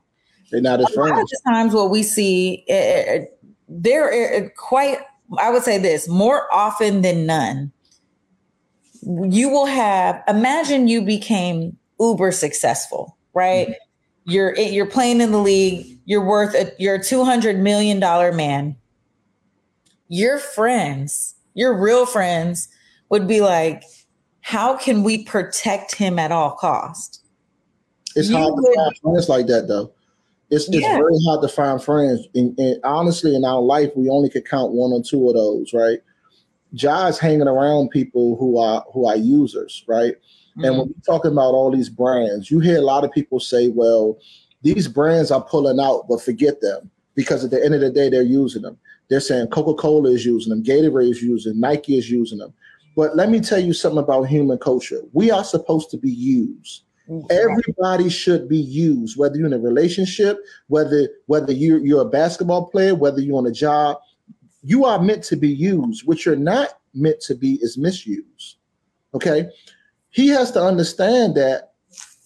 They're 0.50 0.60
not 0.60 0.80
as 0.80 0.88
friends. 0.94 1.12
A 1.12 1.14
lot 1.14 1.22
of 1.22 1.52
times, 1.52 1.74
what 1.74 1.90
we 1.90 2.02
see, 2.02 2.64
uh, 2.68 3.24
there 3.70 4.12
uh, 4.12 4.48
quite, 4.56 4.98
I 5.38 5.50
would 5.50 5.62
say 5.62 5.78
this 5.78 6.08
more 6.08 6.52
often 6.52 7.02
than 7.02 7.24
none. 7.24 7.72
You 9.02 9.48
will 9.48 9.66
have. 9.66 10.22
Imagine 10.28 10.88
you 10.88 11.00
became 11.00 11.78
uber 11.98 12.32
successful, 12.32 13.16
right? 13.32 13.68
Mm-hmm. 13.68 14.30
You're 14.30 14.54
you're 14.56 14.86
playing 14.86 15.22
in 15.22 15.32
the 15.32 15.38
league. 15.38 15.98
You're 16.04 16.24
worth 16.24 16.54
a, 16.54 16.72
you're 16.78 16.96
a 16.96 17.02
two 17.02 17.24
hundred 17.24 17.58
million 17.58 18.00
dollar 18.00 18.32
man. 18.32 18.76
Your 20.08 20.38
friends, 20.38 21.34
your 21.54 21.72
real 21.80 22.04
friends, 22.04 22.68
would 23.08 23.26
be 23.26 23.40
like, 23.40 23.84
how 24.40 24.76
can 24.76 25.02
we 25.02 25.24
protect 25.24 25.94
him 25.94 26.18
at 26.18 26.32
all 26.32 26.50
cost? 26.52 27.22
It's 28.16 28.28
you 28.28 28.36
hard 28.36 28.52
would, 28.54 28.64
to 28.64 28.74
find 28.74 28.98
friends 28.98 29.28
like 29.28 29.46
that 29.46 29.68
though. 29.68 29.92
It's, 30.50 30.68
it's 30.68 30.78
yeah. 30.78 30.96
very 30.96 31.16
hard 31.26 31.42
to 31.42 31.48
find 31.48 31.82
friends. 31.82 32.26
And, 32.34 32.58
and, 32.58 32.80
honestly, 32.82 33.36
in 33.36 33.44
our 33.44 33.60
life, 33.60 33.90
we 33.94 34.08
only 34.08 34.28
could 34.28 34.48
count 34.48 34.72
one 34.72 34.92
or 34.92 35.02
two 35.02 35.28
of 35.28 35.34
those, 35.34 35.72
right? 35.72 36.00
Ja's 36.74 37.18
hanging 37.18 37.48
around 37.48 37.90
people 37.90 38.36
who 38.36 38.58
are 38.58 38.84
who 38.92 39.06
are 39.06 39.16
users, 39.16 39.84
right? 39.88 40.14
Mm-hmm. 40.14 40.64
And 40.64 40.78
when 40.78 40.88
we're 40.88 41.14
talking 41.14 41.32
about 41.32 41.54
all 41.54 41.70
these 41.70 41.88
brands, 41.88 42.50
you 42.50 42.60
hear 42.60 42.78
a 42.78 42.82
lot 42.82 43.04
of 43.04 43.12
people 43.12 43.40
say, 43.40 43.68
well, 43.68 44.18
these 44.62 44.88
brands 44.88 45.30
are 45.30 45.42
pulling 45.42 45.80
out, 45.80 46.06
but 46.08 46.22
forget 46.22 46.60
them 46.60 46.90
because 47.14 47.44
at 47.44 47.50
the 47.50 47.64
end 47.64 47.74
of 47.74 47.80
the 47.80 47.90
day, 47.90 48.08
they're 48.08 48.22
using 48.22 48.62
them. 48.62 48.78
They're 49.08 49.20
saying 49.20 49.48
Coca-Cola 49.48 50.10
is 50.10 50.24
using 50.24 50.50
them, 50.50 50.62
Gatorade 50.62 51.10
is 51.10 51.22
using, 51.22 51.58
Nike 51.58 51.98
is 51.98 52.10
using 52.10 52.38
them. 52.38 52.52
But 52.96 53.16
let 53.16 53.28
me 53.30 53.40
tell 53.40 53.58
you 53.58 53.72
something 53.72 53.98
about 53.98 54.24
human 54.24 54.58
culture. 54.58 55.00
We 55.12 55.30
are 55.30 55.44
supposed 55.44 55.90
to 55.90 55.96
be 55.96 56.10
used. 56.10 56.84
Everybody 57.30 58.08
should 58.08 58.48
be 58.48 58.58
used, 58.58 59.18
whether 59.18 59.36
you're 59.36 59.46
in 59.46 59.52
a 59.52 59.58
relationship, 59.58 60.38
whether 60.68 61.08
whether 61.26 61.52
you're 61.52 61.78
you're 61.78 62.02
a 62.02 62.08
basketball 62.08 62.66
player, 62.66 62.94
whether 62.94 63.20
you're 63.20 63.38
on 63.38 63.46
a 63.46 63.52
job. 63.52 63.98
You 64.62 64.84
are 64.84 65.02
meant 65.02 65.24
to 65.24 65.36
be 65.36 65.48
used. 65.48 66.06
What 66.06 66.24
you're 66.24 66.36
not 66.36 66.68
meant 66.94 67.20
to 67.22 67.34
be 67.34 67.58
is 67.62 67.78
misused. 67.78 68.56
Okay. 69.14 69.48
He 70.10 70.28
has 70.28 70.52
to 70.52 70.62
understand 70.62 71.34
that 71.36 71.72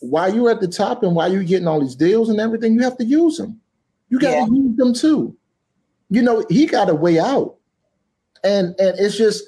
while 0.01 0.35
you're 0.35 0.51
at 0.51 0.61
the 0.61 0.69
top 0.69 1.03
and 1.03 1.15
while 1.15 1.33
you're 1.33 1.45
getting 1.45 1.69
all 1.69 1.81
these 1.81 1.95
deals 1.95 2.29
and 2.29 2.41
everything, 2.41 2.75
you 2.75 2.83
have 2.83 2.99
to 2.99 3.05
use 3.05 3.39
them. 3.39 3.61
You 4.09 4.19
got 4.19 4.31
to 4.31 4.37
yeah. 4.37 4.47
use 4.47 4.77
them 4.77 4.95
too. 4.95 5.37
You 6.11 6.23
know, 6.23 6.45
he 6.51 6.67
got 6.67 6.91
a 6.91 6.95
way 6.95 7.19
out. 7.19 7.57
And 8.43 8.79
and 8.79 8.99
it's 8.99 9.17
just 9.17 9.45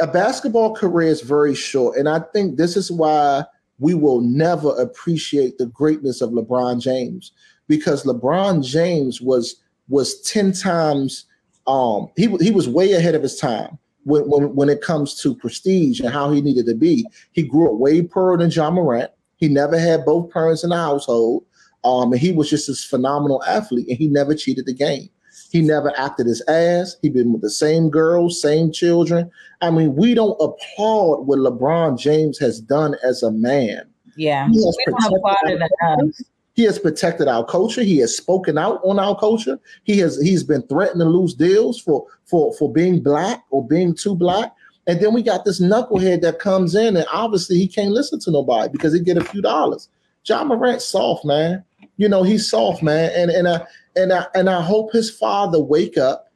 a 0.00 0.06
basketball 0.06 0.74
career 0.74 1.08
is 1.08 1.20
very 1.20 1.54
short. 1.54 1.96
And 1.96 2.08
I 2.08 2.20
think 2.32 2.56
this 2.56 2.76
is 2.76 2.90
why 2.90 3.44
we 3.80 3.94
will 3.94 4.20
never 4.20 4.70
appreciate 4.80 5.58
the 5.58 5.66
greatness 5.66 6.20
of 6.20 6.30
LeBron 6.30 6.80
James 6.80 7.32
because 7.66 8.04
LeBron 8.04 8.64
James 8.64 9.20
was 9.20 9.56
was 9.88 10.20
10 10.20 10.52
times 10.52 11.26
um 11.66 12.08
he 12.16 12.28
he 12.36 12.52
was 12.52 12.68
way 12.68 12.92
ahead 12.92 13.16
of 13.16 13.22
his 13.22 13.36
time 13.36 13.76
when, 14.04 14.22
when 14.24 14.54
when 14.54 14.68
it 14.68 14.82
comes 14.82 15.20
to 15.20 15.34
prestige 15.34 16.00
and 16.00 16.10
how 16.10 16.30
he 16.30 16.40
needed 16.40 16.66
to 16.66 16.74
be. 16.74 17.06
He 17.32 17.42
grew 17.42 17.72
up 17.72 17.78
way 17.78 18.02
poorer 18.02 18.36
than 18.36 18.50
Ja 18.50 18.70
Morant. 18.70 19.10
He 19.36 19.48
never 19.48 19.78
had 19.78 20.04
both 20.04 20.32
parents 20.32 20.62
in 20.62 20.70
the 20.70 20.76
household. 20.76 21.44
Um, 21.82 22.12
and 22.12 22.20
he 22.20 22.30
was 22.30 22.50
just 22.50 22.66
this 22.66 22.84
phenomenal 22.84 23.42
athlete, 23.44 23.88
and 23.88 23.96
he 23.96 24.06
never 24.06 24.34
cheated 24.34 24.66
the 24.66 24.74
game. 24.74 25.08
He 25.50 25.60
never 25.60 25.92
acted 25.98 26.26
his 26.26 26.42
ass. 26.48 26.96
He 27.02 27.10
been 27.10 27.32
with 27.32 27.42
the 27.42 27.50
same 27.50 27.90
girls, 27.90 28.40
same 28.40 28.70
children. 28.70 29.30
I 29.60 29.70
mean, 29.70 29.96
we 29.96 30.14
don't 30.14 30.40
applaud 30.40 31.26
what 31.26 31.40
LeBron 31.40 31.98
James 31.98 32.38
has 32.38 32.60
done 32.60 32.94
as 33.02 33.22
a 33.22 33.32
man. 33.32 33.82
Yeah, 34.16 34.48
he 34.48 34.56
has, 34.64 34.76
protected, 34.84 36.26
he 36.54 36.62
has 36.64 36.78
protected 36.78 37.26
our 37.26 37.44
culture. 37.44 37.82
He 37.82 37.98
has 37.98 38.16
spoken 38.16 38.58
out 38.58 38.80
on 38.84 38.98
our 38.98 39.18
culture. 39.18 39.58
He 39.84 39.98
has 39.98 40.20
he's 40.20 40.42
been 40.42 40.62
threatened 40.62 41.00
to 41.00 41.06
lose 41.06 41.34
deals 41.34 41.80
for 41.80 42.06
for 42.26 42.52
for 42.54 42.72
being 42.72 43.02
black 43.02 43.42
or 43.50 43.66
being 43.66 43.94
too 43.94 44.14
black. 44.14 44.54
And 44.86 45.00
then 45.00 45.14
we 45.14 45.22
got 45.22 45.44
this 45.44 45.60
knucklehead 45.60 46.22
that 46.22 46.38
comes 46.38 46.74
in, 46.74 46.96
and 46.96 47.06
obviously 47.12 47.56
he 47.56 47.66
can't 47.66 47.92
listen 47.92 48.20
to 48.20 48.30
nobody 48.30 48.70
because 48.70 48.92
he 48.92 49.00
get 49.00 49.16
a 49.16 49.24
few 49.24 49.42
dollars. 49.42 49.88
Ja 50.24 50.44
Morant 50.44 50.82
soft, 50.82 51.24
man. 51.24 51.64
You 51.96 52.08
know, 52.08 52.22
he's 52.22 52.48
soft, 52.48 52.82
man. 52.82 53.10
And 53.14 53.30
and 53.30 53.48
I 53.48 53.66
and 53.96 54.12
I 54.12 54.26
and 54.34 54.48
I 54.48 54.60
hope 54.60 54.92
his 54.92 55.10
father 55.10 55.60
wake 55.60 55.98
up. 55.98 56.26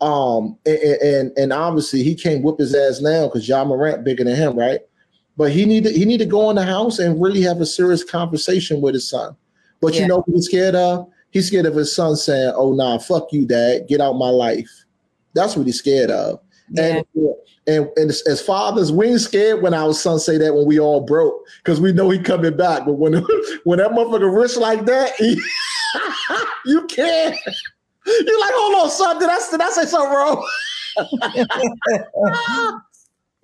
Um 0.00 0.56
and 0.64 0.78
and, 0.78 1.38
and 1.38 1.52
obviously 1.52 2.02
he 2.02 2.14
can't 2.14 2.44
whip 2.44 2.58
his 2.58 2.74
ass 2.74 3.00
now 3.00 3.26
because 3.26 3.48
Ja 3.48 3.64
Morant 3.64 4.04
bigger 4.04 4.24
than 4.24 4.36
him, 4.36 4.56
right? 4.56 4.80
But 5.36 5.52
he 5.52 5.64
need 5.64 5.84
to 5.84 5.90
he 5.90 6.04
need 6.04 6.18
to 6.18 6.26
go 6.26 6.50
in 6.50 6.56
the 6.56 6.64
house 6.64 6.98
and 6.98 7.20
really 7.20 7.42
have 7.42 7.60
a 7.60 7.66
serious 7.66 8.04
conversation 8.04 8.80
with 8.80 8.94
his 8.94 9.08
son. 9.08 9.36
But 9.80 9.94
yeah. 9.94 10.02
you 10.02 10.08
know 10.08 10.16
what 10.18 10.34
he's 10.34 10.46
scared 10.46 10.74
of? 10.74 11.08
He's 11.30 11.46
scared 11.46 11.66
of 11.66 11.74
his 11.74 11.94
son 11.94 12.16
saying, 12.16 12.54
"Oh 12.56 12.72
nah, 12.72 12.98
fuck 12.98 13.32
you, 13.32 13.46
dad, 13.46 13.86
get 13.88 14.00
out 14.00 14.14
my 14.14 14.30
life." 14.30 14.70
That's 15.34 15.56
what 15.56 15.66
he's 15.66 15.78
scared 15.78 16.10
of. 16.10 16.40
Yeah. 16.70 17.02
And, 17.16 17.34
and 17.68 17.88
and 17.96 18.10
as 18.10 18.42
fathers, 18.42 18.90
we 18.90 19.08
ain't 19.08 19.20
scared 19.20 19.62
when 19.62 19.74
our 19.74 19.92
son 19.92 20.18
say 20.18 20.38
that 20.38 20.54
when 20.54 20.66
we 20.66 20.80
all 20.80 21.02
broke 21.02 21.46
because 21.62 21.80
we 21.80 21.92
know 21.92 22.10
he 22.10 22.18
coming 22.18 22.56
back. 22.56 22.86
But 22.86 22.94
when 22.94 23.12
when 23.64 23.78
that 23.78 23.92
motherfucker 23.92 24.34
rich 24.34 24.56
like 24.56 24.86
that, 24.86 25.12
he, 25.16 25.40
you 26.66 26.86
can't. 26.86 27.36
You're 28.06 28.40
like, 28.40 28.54
hold 28.54 28.84
on, 28.84 28.90
son. 28.90 29.18
Did 29.18 29.28
I, 29.28 29.38
did 29.50 29.60
I 29.60 29.70
say 29.70 29.84
something 29.84 30.10
wrong? 30.10 30.48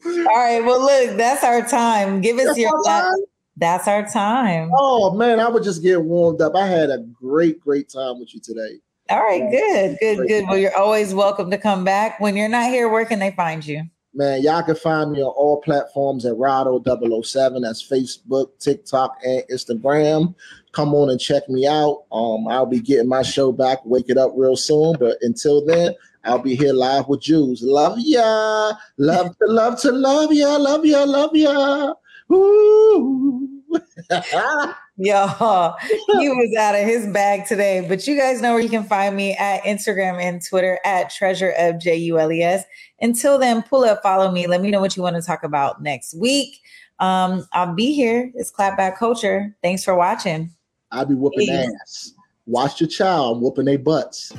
All 0.06 0.36
right. 0.36 0.60
Well, 0.64 0.80
look, 0.80 1.16
that's 1.16 1.44
our 1.44 1.66
time. 1.66 2.20
Give 2.20 2.38
us 2.38 2.46
that's 2.46 2.58
your. 2.58 2.84
Time? 2.84 3.24
That's 3.56 3.86
our 3.86 4.06
time. 4.06 4.70
Oh 4.76 5.14
man, 5.14 5.38
I 5.38 5.48
would 5.48 5.62
just 5.62 5.82
get 5.82 6.02
warmed 6.02 6.40
up. 6.40 6.56
I 6.56 6.66
had 6.66 6.90
a 6.90 6.98
great, 6.98 7.60
great 7.60 7.88
time 7.88 8.18
with 8.18 8.34
you 8.34 8.40
today. 8.40 8.80
All 9.10 9.22
right, 9.22 9.50
good, 9.50 9.98
good, 10.00 10.26
good. 10.26 10.44
Well, 10.48 10.56
you're 10.56 10.76
always 10.76 11.12
welcome 11.14 11.50
to 11.50 11.58
come 11.58 11.84
back. 11.84 12.18
When 12.20 12.36
you're 12.36 12.48
not 12.48 12.70
here, 12.70 12.88
where 12.88 13.04
can 13.04 13.18
they 13.18 13.32
find 13.32 13.64
you? 13.64 13.84
Man, 14.14 14.42
y'all 14.42 14.62
can 14.62 14.76
find 14.76 15.12
me 15.12 15.20
on 15.20 15.32
all 15.36 15.60
platforms 15.60 16.24
at 16.24 16.34
Rado007. 16.34 17.62
That's 17.62 17.86
Facebook, 17.86 18.58
TikTok, 18.60 19.18
and 19.24 19.42
Instagram. 19.52 20.34
Come 20.74 20.94
on 20.94 21.10
and 21.10 21.20
check 21.20 21.48
me 21.48 21.66
out. 21.66 22.04
Um, 22.10 22.48
I'll 22.48 22.66
be 22.66 22.80
getting 22.80 23.08
my 23.08 23.22
show 23.22 23.52
back, 23.52 23.78
Wake 23.84 24.08
It 24.08 24.18
Up 24.18 24.32
real 24.34 24.56
soon. 24.56 24.96
But 24.98 25.18
until 25.20 25.64
then, 25.64 25.94
I'll 26.24 26.38
be 26.38 26.56
here 26.56 26.72
live 26.72 27.08
with 27.08 27.20
Jules. 27.20 27.62
Love 27.62 27.98
ya. 27.98 28.72
Love 28.98 29.36
to 29.38 29.46
love 29.46 29.80
to 29.82 29.92
love 29.92 30.32
ya. 30.32 30.56
Love 30.56 30.84
ya. 30.84 31.04
Love 31.04 31.36
ya. 31.36 31.92
Ooh. 32.32 33.48
Yo, 34.96 35.72
he 36.20 36.28
was 36.28 36.56
out 36.58 36.76
of 36.76 36.86
his 36.86 37.06
bag 37.08 37.46
today. 37.46 37.84
But 37.88 38.06
you 38.06 38.16
guys 38.16 38.40
know 38.40 38.52
where 38.52 38.62
you 38.62 38.68
can 38.68 38.84
find 38.84 39.16
me 39.16 39.34
at 39.36 39.62
Instagram 39.64 40.22
and 40.22 40.40
Twitter 40.44 40.78
at 40.84 41.10
treasure 41.10 41.52
of 41.58 41.80
J 41.80 41.96
U 41.96 42.18
L 42.18 42.30
E 42.30 42.42
S. 42.42 42.64
Until 43.00 43.38
then, 43.38 43.62
pull 43.62 43.84
up, 43.84 44.02
follow 44.02 44.30
me. 44.30 44.46
Let 44.46 44.60
me 44.60 44.70
know 44.70 44.80
what 44.80 44.96
you 44.96 45.02
want 45.02 45.16
to 45.16 45.22
talk 45.22 45.42
about 45.42 45.82
next 45.82 46.14
week. 46.14 46.60
Um, 47.00 47.46
I'll 47.52 47.74
be 47.74 47.92
here. 47.92 48.30
It's 48.34 48.52
Clapback 48.52 48.96
Culture. 48.96 49.56
Thanks 49.62 49.82
for 49.82 49.96
watching. 49.96 50.53
I'll 50.94 51.04
be 51.04 51.14
whooping 51.14 51.48
Peace. 51.48 51.74
ass. 51.82 52.12
Watch 52.46 52.80
your 52.80 52.88
child 52.88 53.42
whooping 53.42 53.64
their 53.64 53.78
butts. 53.78 54.32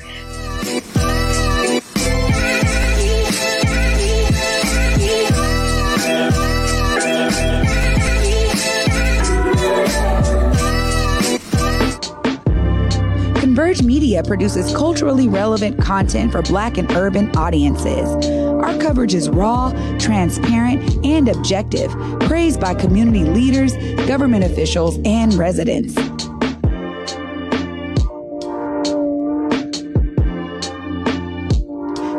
Converge 13.40 13.82
Media 13.84 14.24
produces 14.24 14.74
culturally 14.74 15.28
relevant 15.28 15.82
content 15.82 16.32
for 16.32 16.42
Black 16.42 16.78
and 16.78 16.90
urban 16.92 17.36
audiences. 17.36 18.10
Our 18.30 18.78
coverage 18.78 19.14
is 19.14 19.30
raw, 19.30 19.72
transparent, 20.00 21.06
and 21.06 21.28
objective, 21.28 21.92
praised 22.22 22.62
by 22.62 22.76
community 22.76 23.26
leaders, 23.26 23.76
government 24.08 24.46
officials, 24.46 25.00
and 25.04 25.34
residents. 25.34 25.96